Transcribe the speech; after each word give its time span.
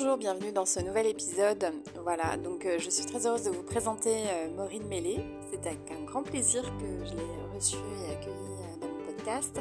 Bonjour, 0.00 0.16
bienvenue 0.16 0.52
dans 0.52 0.64
ce 0.64 0.78
nouvel 0.78 1.06
épisode. 1.06 1.72
Voilà, 2.04 2.36
donc 2.36 2.64
euh, 2.64 2.78
je 2.78 2.88
suis 2.88 3.04
très 3.04 3.26
heureuse 3.26 3.42
de 3.42 3.50
vous 3.50 3.64
présenter 3.64 4.14
euh, 4.28 4.48
Maureen 4.56 4.86
Mélé. 4.86 5.18
C'est 5.50 5.66
avec 5.66 5.90
un 5.90 6.04
grand 6.04 6.22
plaisir 6.22 6.62
que 6.62 7.04
je 7.04 7.14
l'ai 7.14 7.56
reçue 7.56 7.76
et 8.06 8.12
accueillie 8.12 8.30
euh, 8.30 8.80
dans 8.80 8.86
mon 8.86 9.02
podcast. 9.04 9.58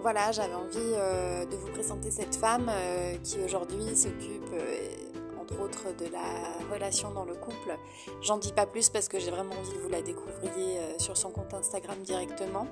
voilà, 0.00 0.30
j'avais 0.30 0.54
envie 0.54 1.48
de 1.50 1.56
vous 1.56 1.72
présenter 1.72 2.12
cette 2.12 2.36
femme 2.36 2.70
qui 3.24 3.40
aujourd'hui 3.40 3.96
s'occupe 3.96 4.54
entre 5.40 5.60
autres 5.60 5.86
de 5.98 6.06
la 6.12 6.72
relation 6.72 7.10
dans 7.10 7.24
le 7.24 7.34
couple. 7.34 7.76
J'en 8.20 8.38
dis 8.38 8.52
pas 8.52 8.66
plus 8.66 8.90
parce 8.90 9.08
que 9.08 9.18
j'ai 9.18 9.32
vraiment 9.32 9.54
envie 9.58 9.72
que 9.72 9.82
vous 9.82 9.88
la 9.88 10.02
découvriez 10.02 10.78
sur 10.98 11.16
son 11.16 11.30
compte 11.30 11.52
Instagram 11.52 11.98
directement. 12.04 12.68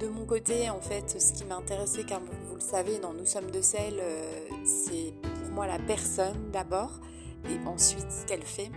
De 0.00 0.06
mon 0.06 0.24
côté, 0.26 0.70
en 0.70 0.80
fait, 0.80 1.20
ce 1.20 1.32
qui 1.32 1.44
m'a 1.44 1.56
intéressé, 1.56 2.04
car 2.04 2.20
vous 2.20 2.54
le 2.54 2.60
savez, 2.60 2.98
dans 2.98 3.12
Nous 3.12 3.26
sommes 3.26 3.50
de 3.50 3.60
sel, 3.60 3.94
euh, 4.00 4.47
c'est 4.68 5.14
pour 5.22 5.52
moi 5.52 5.66
la 5.66 5.78
personne 5.78 6.50
d'abord, 6.52 7.00
et 7.48 7.66
ensuite 7.66 8.10
ce 8.10 8.26
qu'elle 8.26 8.42
fait. 8.42 8.70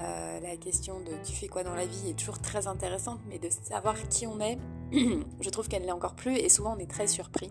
Euh, 0.00 0.40
la 0.40 0.56
question 0.56 1.00
de 1.00 1.12
tu 1.24 1.32
fais 1.32 1.46
quoi 1.46 1.62
dans 1.62 1.74
la 1.74 1.86
vie 1.86 2.10
est 2.10 2.18
toujours 2.18 2.40
très 2.40 2.66
intéressante, 2.66 3.20
mais 3.28 3.38
de 3.38 3.48
savoir 3.48 3.96
qui 4.08 4.26
on 4.26 4.40
est, 4.40 4.58
je 4.92 5.50
trouve 5.50 5.68
qu'elle 5.68 5.82
l'est 5.82 5.92
encore 5.92 6.14
plus, 6.14 6.36
et 6.36 6.48
souvent 6.48 6.74
on 6.76 6.78
est 6.78 6.90
très 6.90 7.06
surpris, 7.06 7.48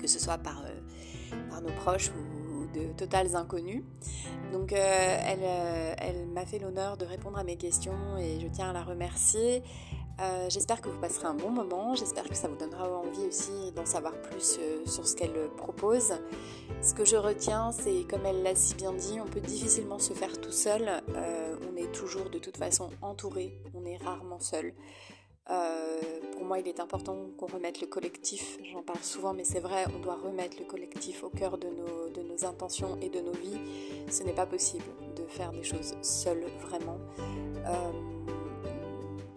que 0.00 0.06
ce 0.06 0.18
soit 0.18 0.38
par, 0.38 0.62
euh, 0.64 1.60
nos 1.60 1.72
proches 1.72 2.10
ou 2.10 2.78
de 2.78 2.92
totales 2.92 3.34
inconnus. 3.34 3.82
Donc 4.52 4.72
elle, 4.72 5.42
elle 5.98 6.26
m'a 6.28 6.44
fait 6.44 6.58
l'honneur 6.58 6.98
de 6.98 7.06
répondre 7.06 7.38
à 7.38 7.44
mes 7.44 7.56
questions 7.56 8.18
et 8.18 8.38
je 8.38 8.46
tiens 8.46 8.70
à 8.70 8.72
la 8.74 8.84
remercier. 8.84 9.62
Euh, 10.18 10.46
j'espère 10.48 10.80
que 10.80 10.88
vous 10.88 10.98
passerez 10.98 11.26
un 11.26 11.34
bon 11.34 11.50
moment, 11.50 11.94
j'espère 11.94 12.24
que 12.24 12.34
ça 12.34 12.48
vous 12.48 12.56
donnera 12.56 12.88
envie 12.88 13.26
aussi 13.26 13.70
d'en 13.74 13.84
savoir 13.84 14.14
plus 14.22 14.58
euh, 14.58 14.86
sur 14.86 15.06
ce 15.06 15.14
qu'elle 15.14 15.50
propose. 15.58 16.14
Ce 16.80 16.94
que 16.94 17.04
je 17.04 17.16
retiens, 17.16 17.70
c'est 17.70 18.04
comme 18.08 18.24
elle 18.24 18.42
l'a 18.42 18.54
si 18.54 18.74
bien 18.74 18.94
dit, 18.94 19.20
on 19.20 19.26
peut 19.26 19.40
difficilement 19.40 19.98
se 19.98 20.14
faire 20.14 20.40
tout 20.40 20.52
seul, 20.52 20.88
euh, 21.14 21.56
on 21.70 21.76
est 21.76 21.92
toujours 21.92 22.30
de 22.30 22.38
toute 22.38 22.56
façon 22.56 22.88
entouré, 23.02 23.60
on 23.74 23.84
est 23.84 23.98
rarement 23.98 24.40
seul. 24.40 24.72
pour 26.32 26.44
moi, 26.44 26.60
il 26.60 26.68
est 26.68 26.80
important 26.80 27.16
qu'on 27.36 27.46
remette 27.46 27.80
le 27.82 27.86
collectif, 27.86 28.58
j'en 28.72 28.82
parle 28.82 29.02
souvent, 29.02 29.34
mais 29.34 29.44
c'est 29.44 29.60
vrai, 29.60 29.84
on 29.94 29.98
doit 29.98 30.16
remettre 30.16 30.56
le 30.58 30.64
collectif 30.64 31.24
au 31.24 31.28
cœur 31.28 31.58
de 31.58 31.68
nos, 31.68 32.08
de 32.08 32.22
nos 32.22 32.44
intentions 32.46 32.96
et 33.02 33.10
de 33.10 33.20
nos 33.20 33.32
vies. 33.32 33.60
Ce 34.10 34.22
n'est 34.22 34.32
pas 34.34 34.46
possible 34.46 34.84
de 35.14 35.26
faire 35.26 35.52
des 35.52 35.62
choses 35.62 35.94
seul, 36.00 36.42
vraiment. 36.62 36.98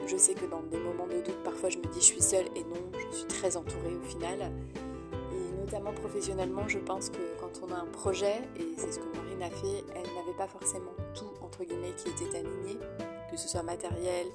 Je 0.09 0.17
sais 0.17 0.33
que 0.33 0.47
dans 0.47 0.63
des 0.63 0.79
moments 0.79 1.05
de 1.05 1.21
doute, 1.21 1.43
parfois 1.43 1.69
je 1.69 1.77
me 1.77 1.83
dis 1.83 1.99
je 1.99 2.05
suis 2.05 2.21
seule 2.21 2.47
et 2.55 2.63
non, 2.63 2.81
je 3.11 3.17
suis 3.17 3.27
très 3.27 3.55
entourée 3.55 3.95
au 3.95 4.01
final. 4.01 4.51
Et 5.31 5.61
notamment 5.61 5.93
professionnellement, 5.93 6.67
je 6.67 6.79
pense 6.79 7.11
que 7.11 7.19
quand 7.39 7.61
on 7.61 7.71
a 7.71 7.77
un 7.77 7.85
projet, 7.85 8.41
et 8.57 8.65
c'est 8.75 8.91
ce 8.91 8.97
que 8.97 9.05
Maureen 9.05 9.43
a 9.43 9.51
fait, 9.51 9.83
elle 9.93 10.15
n'avait 10.15 10.35
pas 10.35 10.47
forcément 10.47 10.95
tout, 11.13 11.29
entre 11.43 11.63
guillemets, 11.63 11.93
qui 11.95 12.09
était 12.09 12.39
aligné, 12.39 12.79
que 13.29 13.37
ce 13.37 13.47
soit 13.47 13.61
matériel 13.61 14.25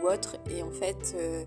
ou 0.00 0.06
autre. 0.06 0.36
Et 0.50 0.62
en 0.62 0.70
fait, 0.70 1.16
euh, 1.16 1.44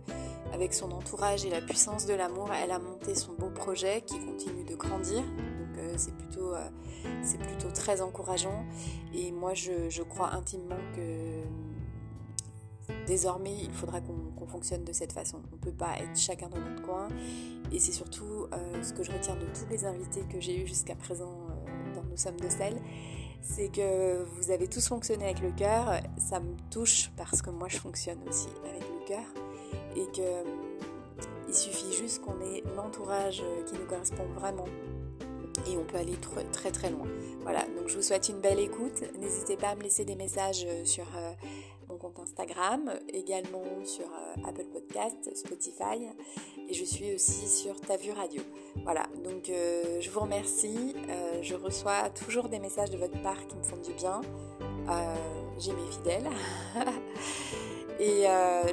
avec 0.53 0.73
son 0.73 0.91
entourage 0.91 1.45
et 1.45 1.49
la 1.49 1.61
puissance 1.61 2.05
de 2.05 2.13
l'amour, 2.13 2.49
elle 2.51 2.71
a 2.71 2.79
monté 2.79 3.15
son 3.15 3.31
beau 3.31 3.51
projet 3.51 4.01
qui 4.01 4.19
continue 4.19 4.65
de 4.65 4.75
grandir. 4.75 5.21
Donc 5.21 5.77
euh, 5.77 5.93
c'est 5.95 6.13
plutôt, 6.13 6.53
euh, 6.53 6.67
plutôt 7.39 7.71
très 7.73 8.01
encourageant. 8.01 8.65
Et 9.13 9.31
moi, 9.31 9.53
je, 9.53 9.89
je 9.89 10.03
crois 10.03 10.33
intimement 10.33 10.75
que 10.93 11.40
désormais, 13.11 13.53
il 13.61 13.73
faudra 13.73 13.99
qu'on 13.99 14.47
fonctionne 14.47 14.85
de 14.85 14.93
cette 14.93 15.11
façon. 15.11 15.41
On 15.51 15.55
ne 15.57 15.61
peut 15.61 15.77
pas 15.77 15.97
être 15.99 16.17
chacun 16.17 16.47
dans 16.47 16.59
notre 16.59 16.81
coin. 16.81 17.09
Et 17.73 17.77
c'est 17.77 17.91
surtout 17.91 18.47
euh, 18.53 18.81
ce 18.81 18.93
que 18.93 19.03
je 19.03 19.11
retiens 19.11 19.35
de 19.35 19.45
tous 19.47 19.69
les 19.69 19.83
invités 19.83 20.21
que 20.31 20.39
j'ai 20.39 20.63
eus 20.63 20.65
jusqu'à 20.65 20.95
présent 20.95 21.29
euh, 21.49 21.95
dans 21.95 22.03
Nous 22.09 22.15
sommes 22.15 22.39
de 22.39 22.47
sel, 22.47 22.81
c'est 23.41 23.67
que 23.67 24.23
vous 24.23 24.49
avez 24.49 24.69
tous 24.69 24.87
fonctionné 24.87 25.25
avec 25.25 25.41
le 25.41 25.51
cœur. 25.51 25.99
Ça 26.17 26.39
me 26.39 26.55
touche 26.69 27.11
parce 27.17 27.41
que 27.41 27.49
moi 27.49 27.67
je 27.67 27.79
fonctionne 27.79 28.19
aussi 28.29 28.47
avec 28.63 28.83
le 28.83 29.05
cœur. 29.05 29.25
Et 29.97 30.09
qu'il 30.11 30.23
euh, 30.23 31.51
suffit 31.51 31.91
juste 31.91 32.21
qu'on 32.21 32.39
ait 32.39 32.63
l'entourage 32.77 33.43
qui 33.67 33.73
nous 33.73 33.87
correspond 33.87 34.25
vraiment 34.35 34.67
et 35.69 35.77
on 35.77 35.83
peut 35.83 35.97
aller 35.97 36.15
très 36.53 36.71
très 36.71 36.89
loin. 36.89 37.07
Voilà, 37.41 37.65
donc 37.77 37.89
je 37.89 37.97
vous 37.97 38.01
souhaite 38.01 38.29
une 38.29 38.39
belle 38.39 38.59
écoute. 38.59 39.03
N'hésitez 39.19 39.57
pas 39.57 39.69
à 39.69 39.75
me 39.75 39.83
laisser 39.83 40.05
des 40.05 40.15
messages 40.15 40.65
sur 40.85 41.05
compte 42.01 42.19
Instagram, 42.19 42.91
également 43.13 43.63
sur 43.83 44.05
euh, 44.05 44.49
Apple 44.49 44.65
Podcast, 44.73 45.29
Spotify 45.35 46.07
et 46.67 46.73
je 46.73 46.83
suis 46.83 47.13
aussi 47.13 47.47
sur 47.47 47.79
Ta 47.79 47.95
Vue 47.97 48.11
Radio. 48.11 48.41
Voilà, 48.83 49.03
donc 49.23 49.49
euh, 49.49 50.01
je 50.01 50.09
vous 50.09 50.21
remercie. 50.21 50.95
Euh, 51.09 51.39
je 51.43 51.53
reçois 51.53 52.09
toujours 52.09 52.49
des 52.49 52.59
messages 52.59 52.89
de 52.89 52.97
votre 52.97 53.21
part 53.21 53.45
qui 53.47 53.55
me 53.55 53.63
font 53.63 53.77
du 53.77 53.93
bien. 53.93 54.21
J'ai 55.59 55.73
mes 55.73 55.91
fidèles. 55.91 56.29
et 57.99 58.23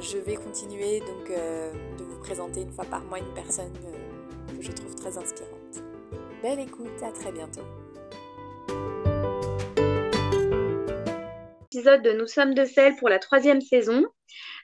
je 0.01 0.17
vais 0.17 0.35
continuer 0.35 1.01
donc 1.01 1.29
de 1.29 2.03
vous 2.03 2.19
présenter 2.19 2.61
une 2.61 2.71
fois 2.71 2.85
par 2.85 3.03
mois 3.03 3.19
une 3.19 3.33
personne 3.35 3.71
que 3.73 4.61
je 4.61 4.71
trouve 4.71 4.95
très 4.95 5.17
inspirante. 5.17 5.83
Belle 6.41 6.59
écoute, 6.59 7.03
à 7.03 7.11
très 7.11 7.31
bientôt. 7.31 7.78
Épisode 11.79 12.01
de 12.01 12.11
Nous 12.11 12.27
sommes 12.27 12.53
de 12.53 12.65
sel 12.65 12.97
pour 12.97 13.07
la 13.07 13.19
troisième 13.19 13.61
saison. 13.61 14.03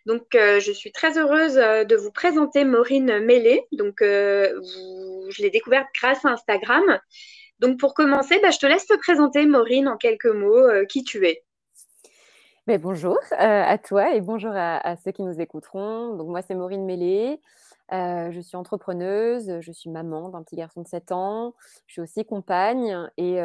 Donc, 0.05 0.35
euh, 0.35 0.59
je 0.59 0.73
suis 0.73 0.91
très 0.91 1.17
heureuse 1.17 1.57
euh, 1.57 1.85
de 1.85 1.95
vous 1.95 2.11
présenter 2.11 2.65
Maureen 2.65 3.19
Mélé. 3.19 3.61
Donc, 3.71 4.01
euh, 4.01 4.61
je 5.29 5.41
l'ai 5.41 5.49
découverte 5.49 5.87
grâce 5.97 6.25
à 6.25 6.31
Instagram. 6.31 6.83
Donc, 7.59 7.79
pour 7.79 7.93
commencer, 7.93 8.37
bah, 8.41 8.49
je 8.51 8.59
te 8.59 8.65
laisse 8.65 8.85
te 8.85 8.97
présenter, 8.97 9.45
Maureen, 9.45 9.87
en 9.87 9.95
quelques 9.95 10.25
mots, 10.25 10.67
qui 10.89 11.05
tu 11.05 11.25
es. 11.25 11.41
Mais 12.67 12.77
bonjour 12.77 13.17
à 13.31 13.77
toi 13.77 14.13
et 14.13 14.19
bonjour 14.19 14.51
à, 14.51 14.75
à, 14.85 14.97
ceux 14.97 15.11
qui 15.11 15.23
nous 15.23 15.39
écouteront. 15.39 16.17
Donc, 16.17 16.27
moi, 16.27 16.41
c'est 16.41 16.55
Maureen 16.55 16.83
Mélé. 16.83 17.39
Je 17.91 18.39
suis 18.41 18.57
entrepreneuse, 18.57 19.59
je 19.61 19.71
suis 19.71 19.89
maman 19.89 20.29
d'un 20.29 20.43
petit 20.43 20.55
garçon 20.55 20.81
de 20.81 20.87
7 20.87 21.11
ans, 21.11 21.53
je 21.85 21.93
suis 21.93 22.01
aussi 22.01 22.25
compagne 22.25 22.97
et, 23.17 23.39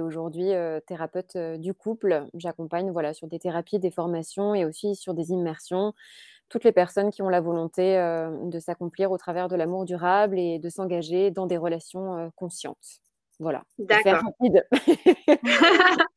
aujourd'hui 0.00 0.50
thérapeute 0.86 1.36
du 1.58 1.74
couple. 1.74 2.26
J'accompagne 2.34 2.90
voilà, 2.92 3.12
sur 3.14 3.26
des 3.28 3.38
thérapies, 3.38 3.78
des 3.78 3.90
formations 3.90 4.54
et 4.54 4.64
aussi 4.64 4.94
sur 4.94 5.14
des 5.14 5.30
immersions 5.30 5.92
toutes 6.48 6.64
les 6.64 6.72
personnes 6.72 7.10
qui 7.10 7.22
ont 7.22 7.30
la 7.30 7.40
volonté 7.40 7.96
de 7.96 8.58
s'accomplir 8.60 9.10
au 9.10 9.18
travers 9.18 9.48
de 9.48 9.56
l'amour 9.56 9.86
durable 9.86 10.38
et 10.38 10.58
de 10.58 10.68
s'engager 10.68 11.30
dans 11.30 11.46
des 11.46 11.56
relations 11.56 12.30
conscientes. 12.36 13.00
Voilà. 13.38 13.62
D'accord. 13.78 14.22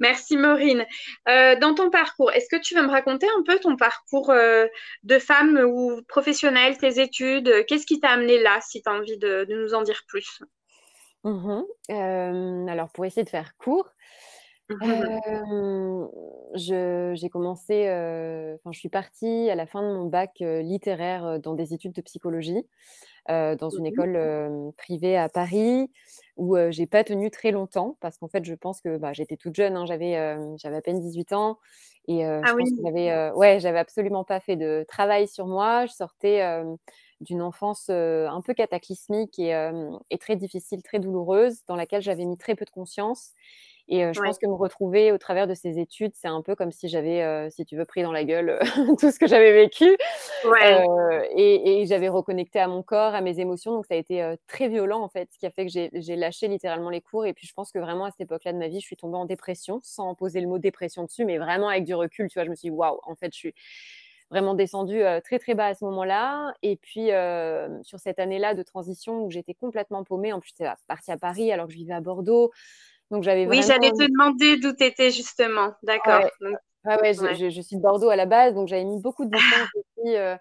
Merci 0.00 0.36
Maureen. 0.36 0.86
Euh, 1.28 1.58
dans 1.58 1.74
ton 1.74 1.90
parcours, 1.90 2.30
est-ce 2.32 2.48
que 2.48 2.60
tu 2.60 2.74
veux 2.74 2.82
me 2.82 2.90
raconter 2.90 3.26
un 3.36 3.42
peu 3.42 3.58
ton 3.58 3.76
parcours 3.76 4.30
euh, 4.30 4.66
de 5.02 5.18
femme 5.18 5.58
ou 5.58 6.00
professionnelle, 6.08 6.78
tes 6.78 7.00
études? 7.00 7.64
Qu'est-ce 7.66 7.86
qui 7.86 8.00
t'a 8.00 8.10
amené 8.10 8.40
là, 8.40 8.58
si 8.62 8.82
tu 8.82 8.88
as 8.88 8.92
envie 8.92 9.18
de, 9.18 9.46
nous 9.48 9.74
en 9.74 9.82
dire 9.82 10.02
plus? 10.06 10.40
Mmh 11.24 11.62
euh, 11.90 12.66
Alors, 12.68 12.90
pour 12.90 13.04
essayer 13.04 13.24
de 13.24 13.28
faire 13.28 13.56
court, 13.58 13.90
mmh 14.70 16.06
j'ai 16.54 17.28
commencé, 17.30 17.82
enfin, 17.84 18.72
je 18.72 18.78
suis 18.78 18.88
partie 18.88 19.50
à 19.50 19.54
la 19.54 19.66
fin 19.66 19.82
de 19.82 19.94
mon 19.94 20.06
bac 20.06 20.36
littéraire 20.40 21.38
dans 21.40 21.54
des 21.54 21.74
études 21.74 21.92
de 21.92 22.02
psychologie. 22.02 22.66
Dans 23.28 23.68
une 23.70 23.84
mmh 23.84 23.86
école 23.86 24.72
privée 24.78 25.18
à 25.18 25.28
Paris 25.28 25.90
où 26.38 26.56
j'ai 26.70 26.86
pas 26.86 27.04
tenu 27.04 27.30
très 27.30 27.50
longtemps 27.50 27.96
parce 28.00 28.16
qu'en 28.16 28.28
fait 28.28 28.44
je 28.44 28.54
pense 28.54 28.80
que 28.80 28.96
bah, 28.96 29.12
j'étais 29.12 29.36
toute 29.36 29.54
jeune, 29.54 29.76
hein, 29.76 29.84
j'avais 29.86 30.36
j'avais 30.56 30.76
à 30.76 30.80
peine 30.80 31.00
18 31.00 31.32
ans 31.34 31.58
et 32.06 32.24
ah 32.24 32.40
je 32.44 32.82
j'avais 32.82 33.30
ouais 33.32 33.60
j'avais 33.60 33.78
absolument 33.78 34.24
pas 34.24 34.40
fait 34.40 34.56
de 34.56 34.84
travail 34.88 35.28
sur 35.28 35.46
moi. 35.46 35.84
Je 35.86 35.92
sortais 35.92 36.42
d'une 37.20 37.42
enfance 37.42 37.90
un 37.90 38.40
peu 38.40 38.54
cataclysmique 38.54 39.38
et, 39.38 39.50
et, 40.10 40.18
très 40.18 40.36
difficile, 40.36 40.82
très 40.82 41.00
douloureuse, 41.00 41.64
dans 41.66 41.76
laquelle 41.76 42.02
j'avais 42.02 42.24
mis 42.24 42.38
très 42.38 42.54
peu 42.54 42.64
de 42.64 42.70
conscience. 42.70 43.32
Et 43.88 44.12
je 44.12 44.20
pense 44.20 44.38
que 44.38 44.46
me 44.46 44.54
retrouver 44.54 45.12
au 45.12 45.18
travers 45.18 45.46
de 45.46 45.54
ces 45.54 45.78
études, 45.78 46.12
c'est 46.14 46.28
un 46.28 46.42
peu 46.42 46.54
comme 46.54 46.72
si 46.72 46.88
j'avais, 46.88 47.48
si 47.50 47.64
tu 47.64 47.76
veux, 47.76 47.86
pris 47.86 48.02
dans 48.02 48.12
la 48.12 48.24
gueule 48.24 48.58
tout 48.98 49.10
ce 49.10 49.18
que 49.18 49.26
j'avais 49.26 49.52
vécu. 49.52 49.96
et, 51.34 51.84
j'avais 51.86 52.08
reconnecté 52.08 52.60
à 52.60 52.68
mon 52.68 52.82
corps, 52.82 53.14
à 53.14 53.20
mes 53.22 53.40
émotions. 53.40 53.72
Donc 53.72 53.86
ça 53.86 53.94
a 53.94 53.96
été 53.96 54.34
très 54.46 54.68
violent, 54.68 55.00
en 55.00 55.08
fait, 55.08 55.30
ce 55.32 55.38
qui 55.38 55.46
a 55.46 55.50
fait 55.50 55.66
que 55.66 55.72
j'ai 55.72 56.16
lâché 56.16 56.48
littéralement 56.48 56.90
les 56.90 57.00
cours. 57.00 57.24
Et 57.24 57.32
puis 57.32 57.46
je 57.46 57.54
pense 57.54 57.72
que 57.72 57.78
vraiment, 57.78 58.04
à 58.04 58.10
cette 58.10 58.20
époque-là 58.20 58.52
de 58.52 58.58
ma 58.58 58.68
vie, 58.68 58.80
je 58.80 58.86
suis 58.86 58.96
tombée 58.96 59.16
en 59.16 59.24
dépression, 59.24 59.80
sans 59.82 60.14
poser 60.14 60.40
le 60.40 60.48
mot 60.48 60.58
dépression 60.58 61.04
dessus, 61.04 61.24
mais 61.24 61.38
vraiment 61.38 61.68
avec 61.68 61.84
du 61.84 61.94
recul. 61.94 62.28
Tu 62.28 62.34
vois, 62.34 62.44
je 62.44 62.50
me 62.50 62.54
suis 62.54 62.68
dit, 62.68 62.74
waouh, 62.74 63.00
en 63.04 63.14
fait, 63.14 63.32
je 63.32 63.38
suis 63.38 63.54
vraiment 64.30 64.54
descendue 64.54 65.02
très 65.24 65.38
très 65.38 65.54
bas 65.54 65.66
à 65.66 65.74
ce 65.74 65.84
moment-là. 65.86 66.52
Et 66.62 66.76
puis 66.76 67.08
sur 67.82 67.98
cette 67.98 68.18
année-là 68.18 68.54
de 68.54 68.62
transition 68.62 69.24
où 69.24 69.30
j'étais 69.30 69.54
complètement 69.54 70.04
paumée, 70.04 70.32
en 70.32 70.40
plus 70.40 70.50
j'étais 70.56 70.70
partie 70.86 71.10
à 71.10 71.16
Paris 71.16 71.52
alors 71.52 71.66
que 71.66 71.72
je 71.72 71.78
vivais 71.78 71.94
à 71.94 72.00
Bordeaux. 72.00 72.50
Donc 73.10 73.22
j'avais 73.22 73.46
Oui, 73.46 73.62
j'allais 73.62 73.90
te 73.90 74.04
demander 74.04 74.58
d'où 74.58 74.72
tu 74.72 74.84
étais 74.84 75.10
justement. 75.10 75.72
D'accord. 75.82 76.24
Ouais. 76.42 76.54
Je, 76.84 77.60
suis 77.60 77.76
de 77.76 77.82
Bordeaux 77.82 78.08
à 78.08 78.16
la 78.16 78.26
base, 78.26 78.54
donc 78.54 78.68
j'avais 78.68 78.84
mis 78.84 79.00
beaucoup 79.00 79.24
de 79.24 79.30
distance 79.30 79.68
aussi 79.74 80.16
euh, 80.16 80.36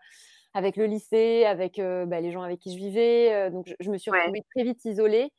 avec 0.54 0.78
le 0.78 0.86
lycée, 0.86 1.46
avec 1.46 1.80
euh, 1.80 2.06
bah, 2.06 2.22
les 2.22 2.32
gens 2.32 2.42
avec 2.42 2.60
qui 2.60 2.72
je 2.74 2.78
vivais. 2.78 3.34
Euh, 3.34 3.50
donc 3.50 3.74
je, 3.80 3.90
me 3.90 3.98
suis 3.98 4.12
retrouvée 4.12 4.44
très 4.56 4.64
vite 4.64 4.84
isolée. 4.86 5.32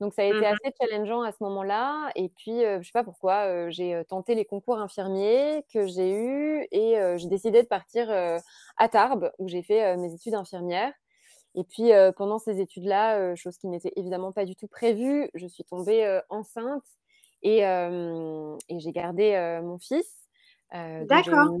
Donc 0.00 0.12
ça 0.12 0.22
a 0.22 0.24
été 0.24 0.40
Mmh 0.40 0.44
assez 0.44 0.74
challengeant 0.80 1.22
à 1.22 1.32
ce 1.32 1.36
moment-là. 1.40 2.10
Et 2.16 2.28
puis, 2.28 2.60
je 2.60 2.78
je 2.80 2.86
sais 2.86 2.92
pas 2.92 3.04
pourquoi, 3.04 3.70
j'ai 3.70 4.02
tenté 4.08 4.34
les 4.34 4.44
concours 4.44 4.78
infirmiers 4.78 5.64
que 5.72 5.86
j'ai 5.86 6.12
eus 6.12 6.66
et 6.72 6.96
j'ai 7.16 7.28
décidé 7.28 7.62
de 7.62 7.68
partir 7.68 8.10
à 8.10 8.88
Tarbes 8.88 9.30
où 9.38 9.48
j'ai 9.48 9.62
fait 9.62 9.96
mes 9.96 10.12
études 10.12 10.34
infirmières. 10.34 10.92
Et 11.54 11.64
puis 11.64 11.90
pendant 12.16 12.38
ces 12.38 12.60
études-là, 12.60 13.34
chose 13.36 13.56
qui 13.58 13.68
n'était 13.68 13.92
évidemment 13.96 14.32
pas 14.32 14.44
du 14.44 14.56
tout 14.56 14.66
prévue, 14.66 15.30
je 15.34 15.46
suis 15.46 15.64
tombée 15.64 16.20
enceinte 16.28 16.84
et, 17.42 17.60
et 17.60 18.80
j'ai 18.80 18.92
gardé 18.92 19.60
mon 19.62 19.78
fils. 19.78 20.26
D'accord. 20.72 21.56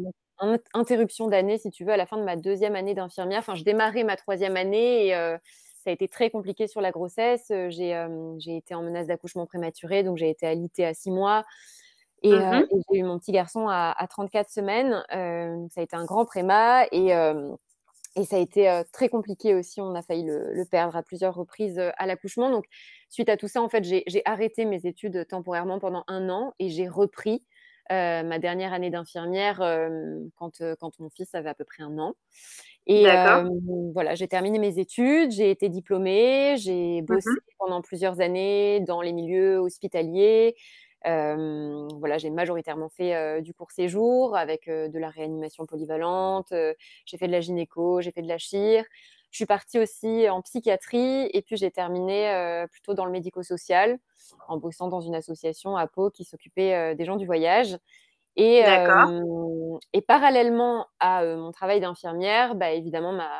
interruption 0.72 1.28
d'année, 1.28 1.58
si 1.58 1.70
tu 1.70 1.84
veux, 1.84 1.92
à 1.92 1.96
la 1.96 2.06
fin 2.06 2.16
de 2.16 2.24
ma 2.24 2.36
deuxième 2.36 2.74
année 2.74 2.94
d'infirmière. 2.94 3.38
Enfin, 3.38 3.54
je 3.54 3.62
démarrais 3.62 4.02
ma 4.02 4.16
troisième 4.16 4.56
année 4.56 5.08
et 5.08 5.10
ça 5.12 5.90
a 5.90 5.92
été 5.92 6.08
très 6.08 6.30
compliqué 6.30 6.66
sur 6.66 6.80
la 6.80 6.90
grossesse. 6.90 7.52
J'ai 7.68 8.56
été 8.56 8.74
en 8.74 8.82
menace 8.82 9.06
d'accouchement 9.06 9.46
prématuré, 9.46 10.02
donc 10.02 10.16
j'ai 10.16 10.30
été 10.30 10.46
alitée 10.46 10.86
à 10.86 10.94
six 10.94 11.10
mois. 11.10 11.44
Et, 12.22 12.32
Mmh 12.32 12.66
j'ai 12.90 13.00
eu 13.00 13.02
mon 13.02 13.18
petit 13.18 13.32
garçon 13.32 13.68
à, 13.68 13.94
34 14.08 14.48
semaines. 14.48 15.04
ça 15.10 15.80
a 15.80 15.82
été 15.82 15.94
un 15.94 16.06
grand 16.06 16.24
préma 16.24 16.86
et, 16.90 17.12
et 18.16 18.24
ça 18.24 18.36
a 18.36 18.38
été 18.38 18.82
très 18.92 19.08
compliqué 19.08 19.54
aussi. 19.54 19.80
On 19.80 19.94
a 19.94 20.02
failli 20.02 20.24
le, 20.24 20.64
perdre 20.70 20.96
à 20.96 21.02
plusieurs 21.02 21.34
reprises 21.34 21.78
à 21.78 22.06
l'accouchement. 22.06 22.50
Donc, 22.50 22.64
suite 23.08 23.28
à 23.28 23.36
tout 23.36 23.48
ça, 23.48 23.62
en 23.62 23.68
fait, 23.68 23.84
j'ai 23.84 24.22
arrêté 24.24 24.64
mes 24.64 24.86
études 24.86 25.26
temporairement 25.26 25.78
pendant 25.78 26.04
un 26.06 26.28
an 26.28 26.52
et 26.58 26.68
j'ai 26.70 26.88
repris 26.88 27.44
ma 27.90 28.38
dernière 28.38 28.72
année 28.72 28.90
d'infirmière 28.90 29.58
quand, 30.36 30.62
quand 30.80 30.98
mon 31.00 31.10
fils 31.10 31.34
avait 31.34 31.50
à 31.50 31.54
peu 31.54 31.64
près 31.64 31.82
un 31.82 31.98
an. 31.98 32.14
Et 32.86 33.06
voilà, 33.92 34.14
j'ai 34.14 34.28
terminé 34.28 34.58
mes 34.58 34.78
études, 34.78 35.30
j'ai 35.30 35.50
été 35.50 35.68
diplômée, 35.68 36.56
j'ai 36.58 37.00
Mmh 37.02 37.06
bossé 37.06 37.30
pendant 37.58 37.80
plusieurs 37.80 38.20
années 38.20 38.80
dans 38.80 39.00
les 39.00 39.12
milieux 39.12 39.58
hospitaliers. 39.58 40.54
Voilà, 41.04 42.18
j'ai 42.18 42.30
majoritairement 42.30 42.88
fait 42.88 43.40
du 43.42 43.54
court 43.54 43.70
séjour 43.70 44.36
avec 44.36 44.68
de 44.68 44.98
la 44.98 45.10
réanimation 45.10 45.66
polyvalente. 45.66 46.52
j'ai 47.04 47.18
fait 47.18 47.26
de 47.26 47.32
la 47.32 47.40
gynéco, 47.40 48.00
j'ai 48.00 48.12
fait 48.12 48.22
de 48.22 48.28
la 48.28 48.38
chire. 48.38 48.84
Je 49.30 49.38
suis 49.38 49.46
partie 49.46 49.80
aussi 49.80 50.28
en 50.28 50.42
psychiatrie 50.42 51.28
et 51.32 51.42
puis 51.42 51.56
j'ai 51.56 51.70
terminé 51.70 52.64
plutôt 52.70 52.94
dans 52.94 53.04
le 53.04 53.10
médico-social 53.10 53.98
en 54.48 54.58
bossant 54.58 54.88
dans 54.88 55.00
une 55.00 55.14
association 55.14 55.76
à 55.76 55.86
Pau 55.86 56.10
qui 56.10 56.24
s'occupait 56.24 56.94
des 56.94 57.04
gens 57.04 57.16
du 57.16 57.26
voyage. 57.26 57.76
Et, 58.36 58.62
et 59.92 60.00
parallèlement 60.02 60.86
à 61.00 61.24
mon 61.24 61.52
travail 61.52 61.80
d'infirmière, 61.80 62.54
bah, 62.54 62.72
évidemment, 62.72 63.12
ma, 63.12 63.30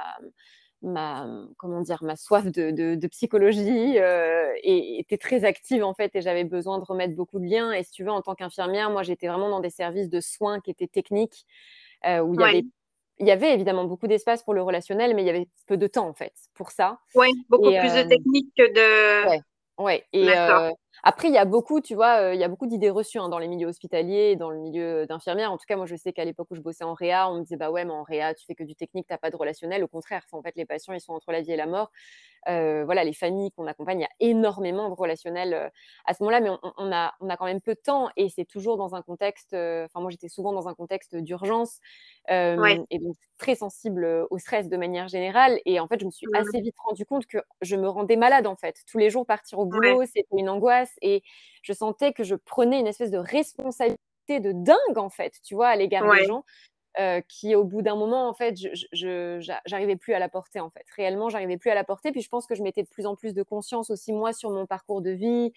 ma, 0.85 1.27
comment 1.57 1.81
dire, 1.81 2.03
ma 2.03 2.17
soif 2.17 2.45
de, 2.47 2.71
de, 2.71 3.07
psychologie 3.09 3.97
était 4.63 5.19
très 5.19 5.45
active 5.45 5.85
en 5.85 5.95
fait 5.95 6.15
et 6.15 6.21
j'avais 6.21 6.45
besoin 6.45 6.79
de 6.79 6.85
remettre 6.85 7.15
beaucoup 7.15 7.39
de 7.39 7.47
liens. 7.47 7.73
Et 7.73 7.83
si 7.83 7.91
tu 7.91 8.05
veux, 8.05 8.11
en 8.11 8.23
tant 8.23 8.35
qu'infirmière, 8.35 8.91
moi 8.91 9.03
j'étais 9.03 9.27
vraiment 9.27 9.49
dans 9.49 9.61
des 9.61 9.71
services 9.71 10.09
de 10.09 10.21
soins 10.21 10.61
qui 10.61 10.71
étaient 10.71 10.87
techniques, 10.87 11.47
où 12.05 12.35
il 12.35 12.41
y 12.41 12.45
avait 12.45 12.65
il 13.19 13.27
y 13.27 13.31
avait 13.31 13.55
évidemment 13.55 13.85
beaucoup 13.85 14.07
d'espace 14.07 14.43
pour 14.43 14.55
le 14.55 14.63
relationnel, 14.63 15.15
mais 15.15 15.23
il 15.23 15.27
y 15.27 15.31
avait 15.31 15.49
peu 15.67 15.77
de 15.77 15.87
temps 15.87 16.09
en 16.09 16.15
fait 16.15 16.33
pour 16.55 16.71
ça. 16.71 16.99
Oui, 17.15 17.29
beaucoup 17.49 17.71
plus 17.71 17.95
de 17.95 18.09
techniques 18.09 18.53
que 18.57 18.73
de. 18.73 19.29
Ouais, 19.29 19.41
ouais. 19.79 20.05
Et, 20.13 20.27
après, 21.03 21.29
il 21.29 21.35
y 21.35 21.39
a 21.39 21.45
beaucoup, 21.45 21.81
tu 21.81 21.95
vois, 21.95 22.35
il 22.35 22.41
y 22.41 22.45
a 22.45 22.49
beaucoup 22.49 22.67
d'idées 22.67 22.91
reçues 22.91 23.19
hein, 23.19 23.29
dans 23.29 23.39
les 23.39 23.49
milieux 23.49 23.67
hospitaliers, 23.69 24.37
dans 24.37 24.51
le 24.51 24.59
milieu 24.59 25.07
d'infirmière. 25.07 25.53
En 25.53 25.59
tout 25.59 25.67
cas, 25.67 25.77
moi, 25.77 25.87
je 25.87 25.97
sais 25.97 26.13
qu'à 26.13 26.25
l'époque 26.25 26.49
où 26.51 26.55
je 26.55 26.61
bossais 26.61 26.85
en 26.85 26.95
réa, 26.95 27.29
on 27.29 27.37
me 27.39 27.43
disait, 27.43 27.57
bah 27.57 27.71
ouais, 27.71 27.85
mais 27.85 27.93
en 27.93 28.03
réa, 28.03 28.35
tu 28.35 28.47
fais 28.47 28.55
que 28.55 28.65
du 28.65 28.75
technique, 28.75 29.07
tu 29.07 29.13
n'as 29.13 29.19
pas 29.19 29.31
de 29.31 29.37
relationnel. 29.37 29.83
Au 29.85 29.89
contraire, 29.89 30.25
en 30.33 30.43
fait, 30.43 30.55
les 30.57 30.65
patients, 30.65 30.95
ils 30.95 31.01
sont 31.01 31.13
entre 31.13 31.33
la 31.33 31.41
vie 31.43 31.53
et 31.53 31.57
la 31.57 31.67
mort. 31.67 31.91
voilà, 32.47 33.05
les 33.05 33.13
familles 33.13 33.51
qu'on 33.53 33.67
accompagne, 33.67 34.01
il 34.01 34.03
y 34.03 34.05
a 34.07 34.31
énormément 34.31 34.89
de 34.89 34.95
relationnel 34.95 35.71
à 36.05 36.15
ce 36.15 36.23
moment-là, 36.23 36.41
mais 36.41 36.51
on, 36.79 36.93
a, 36.93 37.15
on 37.21 37.29
a 37.29 37.37
quand 37.37 37.47
même 37.47 37.61
peu 37.61 37.75
de 37.75 37.81
temps 37.81 38.09
et 38.17 38.29
c'est 38.29 38.45
toujours 38.45 38.77
dans 38.77 38.95
un 38.95 39.03
contexte. 39.03 39.55
Enfin, 39.55 40.01
moi, 40.01 40.11
j'étais 40.11 40.29
souvent 40.29 40.53
dans 40.53 40.69
un 40.69 40.75
contexte 40.75 41.17
d'urgence 41.17 41.81
et 42.29 42.99
donc 42.99 43.17
très 43.39 43.55
sensible 43.55 44.27
au 44.31 44.39
stress 44.39 44.69
de 44.69 44.77
manière 44.77 45.09
générale. 45.09 45.59
Et 45.65 45.81
en 45.81 45.89
fait, 45.89 46.01
je 46.01 46.07
me 46.07 46.11
suis 46.11 46.27
mmh 46.27 46.35
assez 46.35 46.61
vite 46.61 46.75
rendu 46.85 47.05
compte 47.07 47.27
que 47.27 47.39
je 47.63 47.77
me 47.77 47.89
rendais 47.89 48.17
malade, 48.17 48.47
en 48.47 48.57
fait. 48.57 48.77
Tous 48.91 48.99
les 48.99 49.11
jours, 49.11 49.27
partir 49.27 49.59
au 49.59 49.67
boulot, 49.67 50.03
c'était 50.07 50.27
une 50.37 50.49
angoisse 50.49 50.84
et 51.03 51.23
je 51.63 51.73
sentais 51.73 52.13
que 52.13 52.25
je 52.25 52.35
prenais 52.35 52.81
une 52.81 52.87
espèce 52.87 53.11
de 53.11 53.19
responsabilité 53.19 53.99
de 54.29 54.53
dingue, 54.53 54.97
en 54.97 55.11
fait, 55.11 55.35
tu 55.43 55.55
vois, 55.55 55.69
à 55.69 55.77
l'égard 55.77 56.11
des 56.13 56.25
gens. 56.25 56.45
qui 57.29 57.57
au 57.57 57.65
bout 57.65 57.83
d'un 57.83 57.97
moment 57.97 58.29
en 58.29 58.35
fait 58.35 58.57
je 58.57 59.59
j'arrivais 59.67 59.97
plus 59.97 60.15
à 60.15 60.21
la 60.21 60.29
porter 60.29 60.61
en 60.61 60.71
fait. 60.71 60.85
Réellement 60.95 61.29
j'arrivais 61.29 61.57
plus 61.57 61.71
à 61.71 61.75
la 61.75 61.83
porter 61.83 62.13
puis 62.13 62.21
je 62.21 62.29
pense 62.29 62.47
que 62.47 62.55
je 62.55 62.63
mettais 62.63 62.85
de 62.85 62.89
plus 62.89 63.05
en 63.05 63.17
plus 63.17 63.35
de 63.35 63.43
conscience 63.43 63.91
aussi 63.91 64.13
moi 64.13 64.33
sur 64.33 64.51
mon 64.51 64.65
parcours 64.65 65.03
de 65.03 65.11
vie 65.11 65.53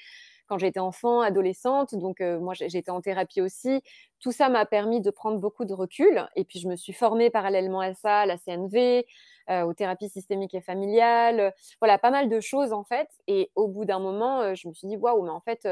quand 0.48 0.58
j'étais 0.58 0.80
enfant 0.80 1.22
adolescente. 1.22 1.94
Donc 1.94 2.22
moi 2.22 2.56
j'étais 2.56 2.90
en 2.90 3.02
thérapie 3.02 3.42
aussi. 3.42 3.84
Tout 4.20 4.32
ça 4.32 4.50
m'a 4.50 4.66
permis 4.66 5.00
de 5.00 5.12
prendre 5.12 5.40
beaucoup 5.40 5.66
de 5.66 5.76
recul 5.76 6.28
et 6.36 6.44
puis 6.44 6.60
je 6.60 6.68
me 6.68 6.76
suis 6.76 6.94
formée 6.94 7.30
parallèlement 7.30 7.82
à 7.82 7.94
ça 7.94 8.22
à 8.22 8.26
la 8.26 8.40
CNV 8.40 9.06
aux 9.50 9.74
thérapies 9.74 10.10
systémiques 10.10 10.54
et 10.54 10.62
familiales 10.62 11.54
voilà 11.80 11.98
pas 11.98 12.12
mal 12.12 12.30
de 12.30 12.40
choses 12.40 12.74
en 12.74 12.84
fait 12.84 13.10
et 13.28 13.52
au 13.56 13.68
bout 13.68 13.86
d'un 13.86 14.00
moment 14.00 14.54
je 14.56 14.68
me 14.68 14.74
suis 14.74 14.88
dit 14.88 14.98
waouh 14.98 15.24
mais 15.24 15.30
en 15.30 15.40
fait 15.40 15.68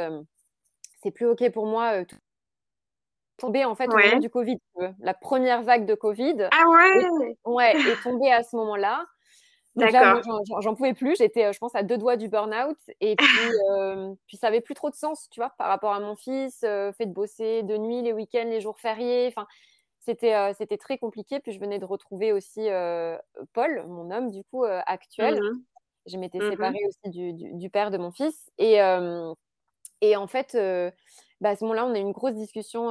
c'est 1.03 1.11
plus 1.11 1.27
ok 1.27 1.51
pour 1.51 1.65
moi 1.65 2.05
tout 2.05 2.17
tombé 3.37 3.65
en 3.65 3.75
fait 3.75 3.87
au 3.87 3.97
moment 3.97 4.19
du 4.19 4.29
Covid. 4.29 4.57
La 4.99 5.13
première 5.13 5.63
vague 5.63 5.85
de 5.85 5.95
Covid 5.95 6.49
ah 6.51 6.63
ouais 6.69 7.03
est, 7.03 7.49
ouais, 7.49 7.71
est 7.75 8.03
tombée 8.03 8.31
à 8.31 8.43
ce 8.43 8.55
moment-là. 8.55 9.05
Là, 9.75 10.21
j'en 10.61 10.73
pouvais 10.73 10.93
plus. 10.93 11.17
J'étais, 11.17 11.51
je 11.51 11.59
pense, 11.59 11.75
à 11.75 11.83
deux 11.83 11.97
doigts 11.97 12.15
du 12.15 12.29
burn-out. 12.29 12.77
Et 13.01 13.15
puis, 13.17 13.27
puis 14.27 14.37
ça 14.37 14.47
avait 14.47 14.61
plus 14.61 14.73
trop 14.73 14.89
de 14.89 14.95
sens, 14.95 15.27
tu 15.31 15.39
vois, 15.39 15.51
par 15.57 15.67
rapport 15.67 15.93
à 15.93 15.99
mon 15.99 16.15
fils, 16.15 16.59
fait 16.61 17.05
de 17.05 17.13
bosser 17.13 17.63
de 17.63 17.77
nuit, 17.77 18.01
les 18.01 18.13
week-ends, 18.13 18.47
les 18.47 18.61
jours 18.61 18.79
fériés. 18.79 19.27
Enfin, 19.27 19.47
c'était, 20.05 20.53
c'était 20.53 20.77
très 20.77 20.97
compliqué. 20.97 21.39
Puis 21.39 21.51
je 21.51 21.59
venais 21.59 21.79
de 21.79 21.85
retrouver 21.85 22.31
aussi 22.31 22.67
Paul, 23.53 23.85
mon 23.87 24.11
homme, 24.11 24.31
du 24.31 24.43
coup, 24.43 24.63
actuel. 24.63 25.39
Mmh 25.41 25.61
Je 26.07 26.17
m'étais 26.17 26.39
mmh 26.39 26.51
séparée 26.51 26.85
aussi 26.87 27.09
du, 27.09 27.33
du, 27.33 27.69
père 27.69 27.91
de 27.91 27.97
mon 27.97 28.11
fils. 28.11 28.51
Et, 28.57 28.77
et 30.01 30.15
en 30.15 30.27
fait, 30.27 30.57
bah, 31.41 31.49
à 31.49 31.55
ce 31.55 31.63
moment-là, 31.65 31.85
on 31.85 31.93
a 31.93 31.97
eu 31.97 32.01
une 32.01 32.11
grosse 32.11 32.35
discussion 32.35 32.89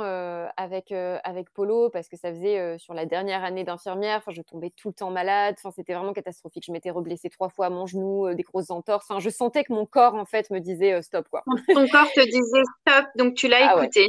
avec, 0.57 0.93
avec 0.93 1.51
Polo 1.51 1.91
parce 1.91 2.09
que 2.09 2.17
ça 2.17 2.31
faisait 2.31 2.79
sur 2.79 2.95
la 2.95 3.07
dernière 3.07 3.45
année 3.45 3.65
d'infirmière, 3.65 4.23
je 4.29 4.43
tombais 4.43 4.71
tout 4.77 4.89
le 4.89 4.95
temps 4.95 5.11
malade, 5.11 5.57
c'était 5.75 5.95
vraiment 5.95 6.13
catastrophique. 6.13 6.65
Je 6.67 6.73
m'étais 6.73 6.91
reblessée 6.91 7.31
trois 7.31 7.49
fois 7.49 7.67
à 7.67 7.71
mon 7.71 7.87
genou, 7.87 8.35
des 8.35 8.43
grosses 8.43 8.71
entorses. 8.71 9.07
je 9.19 9.31
sentais 9.31 9.65
que 9.65 9.73
mon 9.73 9.87
corps, 9.87 10.15
en 10.15 10.27
fait, 10.27 10.51
me 10.51 10.59
disait 10.59 11.01
stop. 11.03 11.29
Quoi. 11.31 11.43
Ton 11.73 11.89
corps 11.89 12.13
te 12.13 12.25
disait 12.25 12.63
stop, 12.81 13.07
donc 13.17 13.35
tu 13.35 13.49
l'as 13.49 13.71
ah 13.71 13.83
écouté. 13.83 14.07